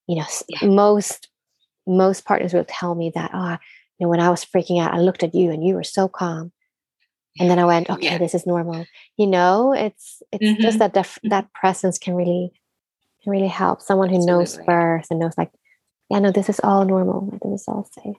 you 0.07 0.15
know, 0.17 0.25
Yeah. 0.49 0.67
most 0.69 1.29
most 1.87 2.25
partners 2.25 2.51
will 2.53 2.65
tell 2.67 2.95
me 2.95 3.11
that, 3.13 3.29
oh, 3.33 3.51
you 3.99 4.05
know, 4.05 4.09
when 4.09 4.19
I 4.19 4.29
was 4.31 4.43
freaking 4.43 4.81
out, 4.81 4.93
I 4.93 4.99
looked 4.99 5.21
at 5.23 5.35
you 5.35 5.51
and 5.51 5.63
you 5.63 5.75
were 5.75 5.83
so 5.83 6.07
calm. 6.07 6.51
And 7.39 7.49
then 7.49 7.59
I 7.59 7.65
went, 7.65 7.89
okay, 7.89 8.05
Yeah. 8.05 8.17
this 8.17 8.33
is 8.33 8.47
normal. 8.47 8.85
You 9.17 9.27
know, 9.27 9.73
it's 9.73 10.23
it's 10.31 10.61
just 10.61 10.77
Mhm. 10.77 10.79
that 10.79 10.93
def- 10.93 11.19
that 11.23 11.51
presence 11.53 11.97
can 11.99 12.15
really 12.15 12.51
can 13.21 13.31
really 13.31 13.47
help 13.47 13.81
someone 13.81 14.09
who 14.09 14.25
knows 14.25 14.53
Absolutely. 14.53 14.65
birth 14.73 15.07
and 15.11 15.19
knows 15.19 15.37
like, 15.37 15.51
yeah, 16.09 16.19
no, 16.19 16.31
this 16.31 16.49
is 16.49 16.59
all 16.63 16.85
normal. 16.85 17.27
Like, 17.31 17.41
this 17.41 17.61
is 17.61 17.67
all 17.67 17.87
safe. 17.91 18.15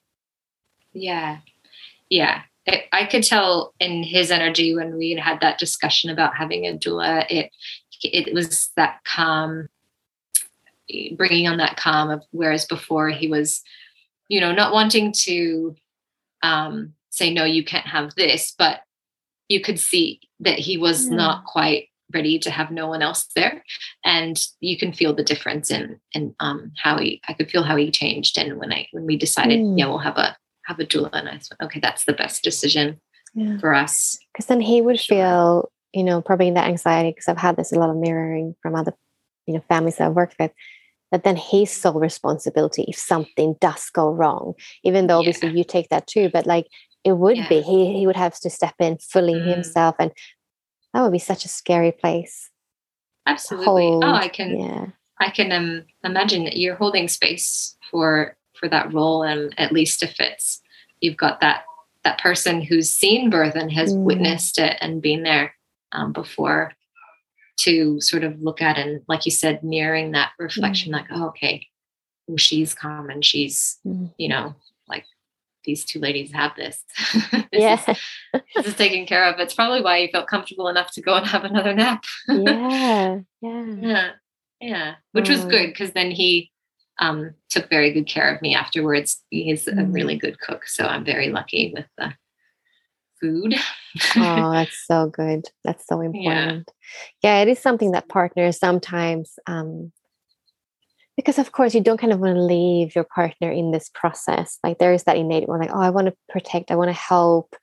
Yeah. 0.93 1.39
Yeah. 2.11 2.43
It, 2.67 2.85
I 2.93 3.05
could 3.07 3.23
tell 3.23 3.75
in 3.79 4.03
his 4.03 4.31
energy 4.31 4.75
when 4.75 4.97
we 4.97 5.13
had 5.13 5.41
that 5.41 5.59
discussion 5.59 6.11
about 6.11 6.37
having 6.37 6.67
a 6.67 6.77
doula, 6.77 7.25
it, 7.31 7.53
it 8.03 8.35
was 8.35 8.71
that 8.77 9.01
calm, 9.05 9.69
bringing 11.17 11.49
on 11.49 11.57
that 11.59 11.77
calm 11.77 12.11
of 12.11 12.23
whereas 12.31 12.65
before 12.67 13.09
he 13.11 13.29
was, 13.29 13.63
you 14.29 14.41
know, 14.41 14.53
not 14.53 14.73
wanting 14.73 15.13
to 15.13 15.75
um, 16.43 16.95
say, 17.11 17.33
no, 17.33 17.45
you 17.45 17.65
can't 17.65 17.87
have 17.87 18.15
this, 18.15 18.55
but 18.59 18.81
you 19.49 19.61
could 19.61 19.79
see 19.79 20.21
that 20.41 20.59
he 20.59 20.77
was 20.77 21.09
Yeah. 21.09 21.17
not 21.17 21.45
quite 21.45 21.89
ready 22.13 22.39
to 22.39 22.51
have 22.51 22.71
no 22.71 22.87
one 22.89 23.03
else 23.03 23.27
there. 23.35 23.65
And 24.05 24.41
you 24.61 24.79
can 24.79 24.93
feel 24.93 25.13
the 25.15 25.25
difference 25.25 25.71
in, 25.71 25.99
in 26.13 26.35
um, 26.41 26.73
how 26.81 26.99
he, 26.99 27.21
I 27.29 27.33
could 27.33 27.51
feel 27.51 27.65
how 27.65 27.75
he 27.77 27.91
changed. 27.91 28.39
And 28.39 28.59
when 28.59 28.73
I, 28.73 28.87
when 28.93 29.07
we 29.07 29.17
decided, 29.17 29.61
Mm. 29.61 29.79
yeah, 29.79 29.87
we'll 29.87 29.99
have 29.99 30.17
a, 30.17 30.37
have 30.67 30.79
a 30.79 30.85
doula. 30.85 31.11
And 31.13 31.29
I 31.29 31.39
said, 31.39 31.57
okay, 31.63 31.81
that's 31.81 32.05
the 32.05 32.13
best 32.13 32.43
decision 32.45 33.01
Yeah. 33.35 33.59
for 33.59 33.75
us. 33.75 34.19
because 34.33 34.47
then 34.47 34.61
he 34.61 34.81
would 34.81 35.01
Sure. 35.01 35.17
feel 35.17 35.73
you 35.93 36.05
know 36.05 36.21
probably 36.21 36.49
in 36.49 36.55
that 36.55 36.69
anxiety 36.69 37.11
because 37.11 37.27
i've 37.29 37.39
had 37.39 37.57
this 37.57 37.73
a 37.73 37.79
lot 37.79 37.89
of 37.89 37.97
mirroring 37.97 38.55
from 38.61 38.75
other 38.75 38.93
you 39.47 39.55
know 39.55 39.63
families 39.69 39.97
that 39.97 40.07
i've 40.09 40.15
worked 40.17 40.35
with 40.39 40.51
that 41.17 41.25
then 41.25 41.37
his 41.37 41.71
sole 41.71 41.99
responsibility 41.99 42.85
if 42.89 42.97
something 42.97 43.55
does 43.59 43.89
go 43.91 44.11
wrong 44.11 44.53
even 44.85 45.07
though 45.07 45.19
obviously 45.19 45.49
you 45.49 45.65
take 45.65 45.89
that 45.89 46.07
too 46.07 46.29
but 46.31 46.47
like 46.47 46.67
it 47.05 47.17
would 47.17 47.39
Yeah. 47.39 47.49
be 47.49 47.63
he, 47.63 47.99
he 47.99 48.07
would 48.07 48.17
have 48.17 48.39
to 48.41 48.51
step 48.51 48.75
in 48.79 48.99
fully 48.99 49.41
Mm. 49.41 49.55
himself 49.55 49.95
and 49.99 50.13
that 50.93 51.01
would 51.03 51.13
be 51.13 51.19
such 51.19 51.45
a 51.47 51.49
scary 51.49 51.93
place 51.93 52.51
Absolutely. 53.27 53.67
hold 53.67 54.05
Oh, 54.05 54.15
I 54.15 54.29
can, 54.29 54.61
yeah 54.61 54.87
I 55.19 55.31
can 55.31 55.51
um, 55.53 55.85
imagine 56.05 56.45
that 56.45 56.59
you're 56.59 56.77
holding 56.77 57.09
space 57.09 57.77
for, 57.91 58.37
for 58.55 58.69
that 58.69 58.93
role. 58.93 59.23
And 59.23 59.59
at 59.59 59.73
least 59.73 60.03
if 60.03 60.21
it's, 60.21 60.61
you've 61.01 61.17
got 61.17 61.41
that, 61.41 61.65
that 62.05 62.21
person 62.21 62.61
who's 62.61 62.91
seen 62.91 63.31
birth 63.31 63.55
and 63.57 63.73
has 63.73 63.95
Mm. 63.95 64.05
witnessed 64.05 64.59
it 64.59 64.77
and 64.81 65.01
been 65.03 65.23
there 65.23 65.55
um, 65.93 66.13
before 66.13 66.76
to 67.59 68.01
sort 68.01 68.25
of 68.25 68.41
look 68.41 68.61
at 68.63 68.79
and 68.79 69.03
like 69.09 69.25
you 69.25 69.33
said, 69.33 69.63
mirroring 69.65 70.13
that 70.13 70.33
reflection, 70.39 70.93
like, 70.93 71.07
oh, 71.11 71.29
okay, 71.29 71.67
well, 72.27 72.37
she's 72.37 72.75
calm 72.75 73.09
and 73.11 73.25
she's, 73.25 73.79
Mm. 73.87 74.13
you 74.19 74.29
know, 74.29 74.55
like 74.89 75.05
these 75.65 75.85
two 75.85 75.99
ladies 75.99 76.33
have 76.33 76.55
this. 76.57 76.85
this 77.33 77.45
yeah 77.53 77.81
is, 77.89 77.99
this 78.55 78.67
is 78.67 78.75
taken 78.77 79.07
care 79.07 79.25
of. 79.25 79.41
It's 79.41 79.55
probably 79.55 79.81
why 79.83 79.99
you 79.99 80.09
felt 80.13 80.29
comfortable 80.29 80.69
enough 80.69 80.91
to 80.93 81.01
go 81.03 81.15
and 81.15 81.27
have 81.27 81.45
another 81.45 81.73
nap. 81.75 82.05
yeah 82.29 83.19
yeah 83.41 83.65
yeah. 83.81 84.11
Yeah. 84.61 84.95
Which 85.13 85.29
was 85.29 85.41
Mm. 85.45 85.51
good 85.51 85.67
because 85.69 85.91
then 85.93 86.11
he 86.11 86.51
um, 86.99 87.35
took 87.51 87.69
very 87.69 87.93
good 87.93 88.07
care 88.07 88.35
of 88.35 88.41
me 88.41 88.55
afterwards. 88.55 89.23
He's 89.31 89.67
a 89.69 89.73
Mm. 89.73 89.95
really 89.95 90.17
good 90.17 90.41
cook. 90.41 90.67
So 90.67 90.85
I'm 90.87 91.05
very 91.05 91.29
lucky 91.29 91.73
with 91.75 91.87
the 91.99 92.15
food. 93.21 93.55
oh 94.17 94.53
that's 94.53 94.85
so 94.87 95.07
good 95.09 95.45
that's 95.65 95.87
so 95.87 96.01
important 96.01 96.71
yeah, 97.23 97.41
it 97.41 97.49
is 97.49 97.59
something 97.59 97.93
that 97.93 98.09
partners 98.09 98.59
sometimes 98.59 99.39
um 99.47 99.93
because 101.17 101.39
of 101.39 101.53
course 101.53 101.75
you 101.75 101.81
don't 101.81 101.99
kind 101.99 102.13
of 102.13 102.21
want 102.21 102.35
to 102.35 102.43
leave 102.43 102.95
your 102.95 103.05
partner 103.05 103.51
in 103.51 103.71
this 103.71 103.91
process 103.95 104.59
like 104.63 104.79
there 104.79 104.93
is 104.93 105.05
that 105.05 105.17
innate 105.17 105.49
one 105.49 105.61
like 105.61 105.71
oh 105.73 105.81
i 105.81 105.91
want 105.91 106.07
to 106.07 106.15
protect 106.29 106.71
i 106.71 106.77
want 106.77 106.89
to 106.89 106.93
help 106.93 107.57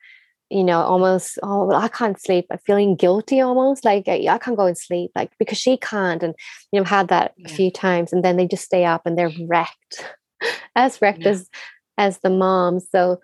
you 0.54 0.64
know, 0.64 0.82
almost, 0.82 1.40
oh, 1.42 1.66
well, 1.66 1.82
I 1.82 1.88
can't 1.88 2.22
sleep, 2.22 2.46
I'm 2.52 2.60
feeling 2.60 2.96
guilty 2.96 3.42
almost 3.42 3.84
like 3.84 4.08
I, 4.08 4.28
I 4.30 4.38
can't 4.38 4.56
go 4.56 4.68
and 4.68 4.78
sleep, 4.78 5.10
like 5.16 5.32
because 5.40 5.58
she 5.58 5.78
can't. 5.78 6.22
And, 6.22 6.36
you 6.72 6.80
know, 6.80 6.86
had 6.86 7.08
that 7.08 7.34
yeah. 7.38 7.48
a 7.48 7.54
few 7.54 7.72
times 7.72 8.14
and 8.14 8.24
then 8.24 8.38
they 8.38 8.48
just 8.48 8.64
stay 8.64 8.86
up 8.86 9.02
and 9.06 9.18
they're 9.18 9.32
wrecked, 9.48 10.14
as 10.76 11.02
wrecked 11.02 11.24
yeah. 11.24 11.30
as, 11.30 11.50
as 11.98 12.20
the 12.20 12.30
mom. 12.30 12.80
So 12.80 13.20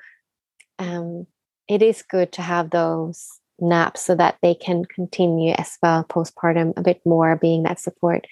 um, 0.80 1.28
it 1.70 1.84
is 1.84 2.02
good 2.02 2.32
to 2.34 2.42
have 2.42 2.72
those 2.72 3.40
naps 3.60 4.06
so 4.06 4.16
that 4.16 4.38
they 4.42 4.56
can 4.56 4.84
continue 4.86 5.54
as 5.54 5.78
well 5.82 6.04
postpartum 6.04 6.74
a 6.76 6.82
bit 6.82 7.00
more 7.06 7.36
being 7.36 7.64
that 7.64 7.80
support 7.80 8.26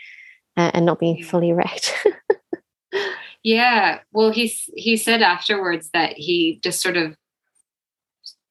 uh, 0.57 0.71
and 0.73 0.85
not 0.85 0.99
being 0.99 1.23
fully 1.23 1.53
wrecked. 1.53 1.93
yeah. 3.43 3.99
Well, 4.11 4.31
he, 4.31 4.47
he 4.75 4.97
said 4.97 5.21
afterwards 5.21 5.89
that 5.93 6.13
he 6.13 6.59
just 6.63 6.81
sort 6.81 6.97
of 6.97 7.15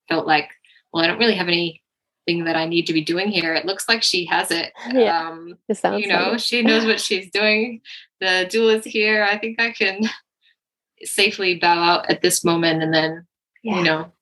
felt 0.09 0.27
like, 0.27 0.51
well, 0.93 1.03
I 1.03 1.09
don't 1.09 1.19
really 1.19 1.35
have 1.35 1.49
anything 1.49 2.45
that 2.45 2.57
I 2.57 2.67
need 2.67 2.87
to 2.87 2.93
be 2.93 3.03
doing 3.03 3.29
here. 3.29 3.55
It 3.55 3.67
looks 3.67 3.89
like 3.89 4.05
she 4.05 4.25
has 4.27 4.53
it. 4.53 4.73
Yeah, 4.93 5.31
um, 5.31 5.59
it 5.69 5.77
sounds 5.77 6.01
you 6.01 6.09
know, 6.09 6.31
like 6.33 6.41
she 6.41 6.63
knows 6.63 6.85
what 6.85 7.01
she's 7.07 7.31
doing. 7.31 7.81
The 8.21 8.49
doula 8.49 8.79
is 8.79 8.85
here. 8.85 9.25
I 9.25 9.37
think 9.37 9.61
I 9.61 9.73
can 9.73 10.03
safely 11.03 11.57
bow 11.57 11.83
out 11.83 12.11
at 12.11 12.23
this 12.23 12.45
moment 12.45 12.83
and 12.83 12.95
then, 12.95 13.27
yeah. 13.63 13.79
you 13.79 13.85
know, 13.85 14.13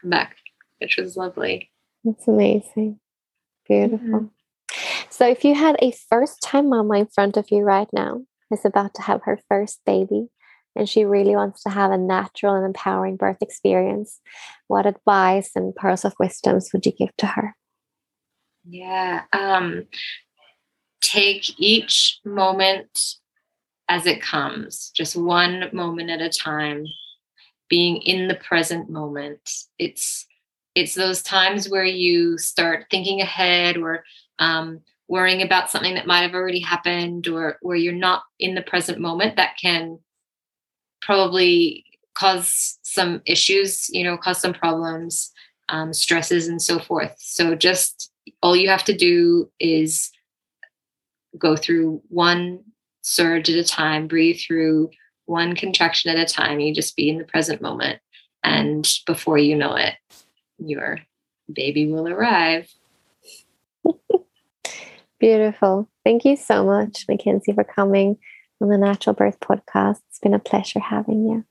come 0.00 0.10
back, 0.10 0.36
which 0.78 0.96
was 0.96 1.16
lovely. 1.16 1.70
That's 2.04 2.26
amazing. 2.28 3.00
Beautiful. 3.66 4.06
Mm-hmm. 4.06 4.26
So, 5.10 5.28
if 5.28 5.44
you 5.44 5.54
had 5.54 5.76
a 5.80 5.92
first 6.08 6.40
time 6.42 6.70
mama 6.70 6.98
in 6.98 7.06
front 7.06 7.36
of 7.36 7.50
you 7.50 7.62
right 7.62 7.88
now, 7.92 8.22
is 8.50 8.64
about 8.64 8.94
to 8.94 9.02
have 9.02 9.22
her 9.24 9.38
first 9.48 9.80
baby, 9.84 10.28
and 10.74 10.88
she 10.88 11.04
really 11.04 11.34
wants 11.36 11.62
to 11.62 11.70
have 11.70 11.90
a 11.90 11.98
natural 11.98 12.54
and 12.54 12.64
empowering 12.64 13.16
birth 13.16 13.38
experience, 13.40 14.20
what 14.68 14.86
advice 14.86 15.50
and 15.54 15.74
pearls 15.74 16.04
of 16.04 16.14
wisdoms 16.18 16.70
would 16.72 16.86
you 16.86 16.92
give 16.92 17.14
to 17.18 17.26
her? 17.26 17.54
Yeah. 18.64 19.22
Um, 19.32 19.84
take 21.00 21.58
each 21.58 22.20
moment 22.24 23.16
as 23.88 24.06
it 24.06 24.22
comes, 24.22 24.90
just 24.94 25.16
one 25.16 25.68
moment 25.72 26.10
at 26.10 26.20
a 26.20 26.28
time, 26.28 26.84
being 27.70 27.96
in 28.02 28.28
the 28.28 28.34
present 28.34 28.90
moment. 28.90 29.50
It's 29.78 30.26
it's 30.74 30.94
those 30.94 31.22
times 31.22 31.68
where 31.68 31.84
you 31.84 32.36
start 32.36 32.86
thinking 32.90 33.20
ahead 33.20 33.76
or 33.76 34.04
um, 34.38 34.80
worrying 35.08 35.42
about 35.42 35.70
something 35.70 35.94
that 35.94 36.06
might 36.06 36.20
have 36.20 36.34
already 36.34 36.60
happened 36.60 37.26
or 37.26 37.56
where 37.62 37.76
you're 37.76 37.92
not 37.92 38.22
in 38.38 38.54
the 38.54 38.62
present 38.62 39.00
moment 39.00 39.36
that 39.36 39.56
can 39.60 39.98
probably 41.02 41.84
cause 42.14 42.78
some 42.82 43.20
issues, 43.26 43.88
you 43.90 44.04
know, 44.04 44.16
cause 44.16 44.40
some 44.40 44.52
problems, 44.52 45.32
um, 45.68 45.92
stresses, 45.92 46.46
and 46.46 46.62
so 46.62 46.78
forth. 46.78 47.14
So 47.18 47.54
just 47.54 48.12
all 48.42 48.54
you 48.54 48.68
have 48.68 48.84
to 48.84 48.96
do 48.96 49.50
is 49.58 50.10
go 51.38 51.56
through 51.56 52.02
one 52.08 52.60
surge 53.02 53.50
at 53.50 53.56
a 53.56 53.64
time, 53.64 54.06
breathe 54.06 54.38
through 54.46 54.90
one 55.30 55.54
contraction 55.54 56.10
at 56.10 56.18
a 56.18 56.30
time. 56.30 56.58
You 56.58 56.74
just 56.74 56.96
be 56.96 57.08
in 57.08 57.18
the 57.18 57.24
present 57.24 57.62
moment. 57.62 58.00
And 58.42 58.86
before 59.06 59.38
you 59.38 59.54
know 59.54 59.76
it, 59.76 59.94
your 60.58 60.98
baby 61.50 61.86
will 61.86 62.08
arrive. 62.08 62.68
Beautiful. 65.20 65.88
Thank 66.04 66.24
you 66.24 66.36
so 66.36 66.64
much, 66.64 67.06
Makensi, 67.06 67.54
for 67.54 67.64
coming 67.64 68.18
on 68.60 68.68
the 68.70 68.78
Natural 68.78 69.14
Birth 69.14 69.38
Podcast. 69.38 70.00
It's 70.08 70.18
been 70.18 70.34
a 70.34 70.38
pleasure 70.38 70.80
having 70.80 71.26
you. 71.26 71.44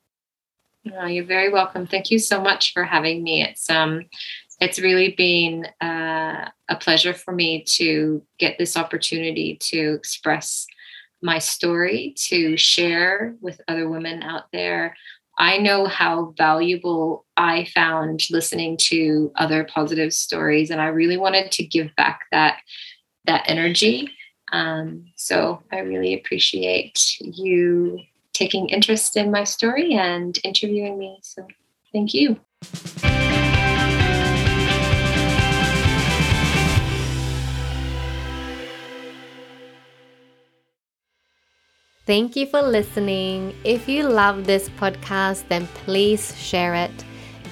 Oh, 0.98 1.06
you're 1.06 1.26
very 1.26 1.50
welcome. 1.50 1.88
Thank 1.88 2.12
you 2.12 2.20
so 2.20 2.42
much 2.42 2.74
for 2.74 2.84
having 2.84 3.24
me. 3.24 3.44
It's 3.44 3.70
um, 3.70 4.06
it's 4.60 4.80
really 4.80 5.12
been 5.12 5.68
uh, 5.82 6.50
a 6.68 6.76
pleasure 6.80 7.14
for 7.14 7.34
me 7.34 7.64
to 7.78 8.24
get 8.40 8.58
this 8.58 8.76
opportunity 8.76 9.58
to 9.62 9.94
express 9.94 10.66
my 11.22 11.40
story, 11.40 12.14
to 12.28 12.58
share 12.58 13.36
with 13.42 13.62
other 13.68 13.90
women 13.90 14.24
out 14.24 14.46
there. 14.54 14.96
I 15.38 15.58
know 15.58 15.86
how 15.86 16.34
valuable 16.38 17.26
I 17.38 17.66
found 17.74 18.24
listening 18.30 18.78
to 18.90 19.32
other 19.36 19.64
positive 19.64 20.14
stories, 20.14 20.70
and 20.70 20.82
I 20.82 20.88
really 20.88 21.18
wanted 21.18 21.52
to 21.54 21.66
give 21.66 21.96
back 21.96 22.22
that 22.32 22.60
that 23.26 23.44
energy 23.48 24.12
um, 24.52 25.06
so 25.16 25.62
I 25.72 25.80
really 25.80 26.14
appreciate 26.14 27.18
you 27.20 28.00
taking 28.34 28.70
interest 28.70 29.18
in 29.18 29.32
my 29.32 29.44
story 29.44 29.94
and 29.94 30.38
interviewing 30.44 30.98
me. 30.98 31.20
So 31.22 31.48
thank 31.92 32.14
you. 32.14 32.40
Thank 42.10 42.36
you 42.36 42.48
for 42.48 42.64
listening. 42.64 43.54
If 43.64 43.88
you 43.88 44.10
love 44.10 44.46
this 44.46 44.68
podcast, 44.82 45.48
then 45.48 45.68
please 45.86 46.36
share 46.36 46.74
it 46.74 47.06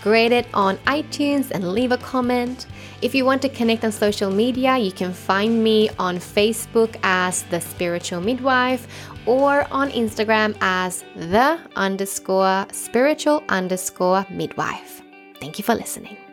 grade 0.08 0.32
it 0.32 0.48
on 0.54 0.78
iTunes 0.88 1.52
and 1.52 1.74
leave 1.74 1.92
a 1.92 1.98
comment. 1.98 2.66
If 3.02 3.14
you 3.14 3.26
want 3.26 3.42
to 3.42 3.50
connect 3.50 3.84
on 3.84 3.92
social 3.92 4.32
media, 4.32 4.78
you 4.78 4.92
can 4.92 5.12
find 5.12 5.62
me 5.64 5.90
on 6.00 6.18
Facebook 6.18 6.96
as 7.04 7.44
The 7.44 7.60
Spiritual 7.60 8.22
Midwife 8.22 8.88
or 9.26 9.68
on 9.72 9.90
Instagram 9.90 10.56
as 10.62 11.04
the 11.16 11.60
underscore 11.76 12.66
spiritual 12.72 13.44
underscore 13.50 14.26
midwife. 14.30 15.02
Thank 15.42 15.58
you 15.58 15.64
for 15.64 15.76
listening. 15.76 16.27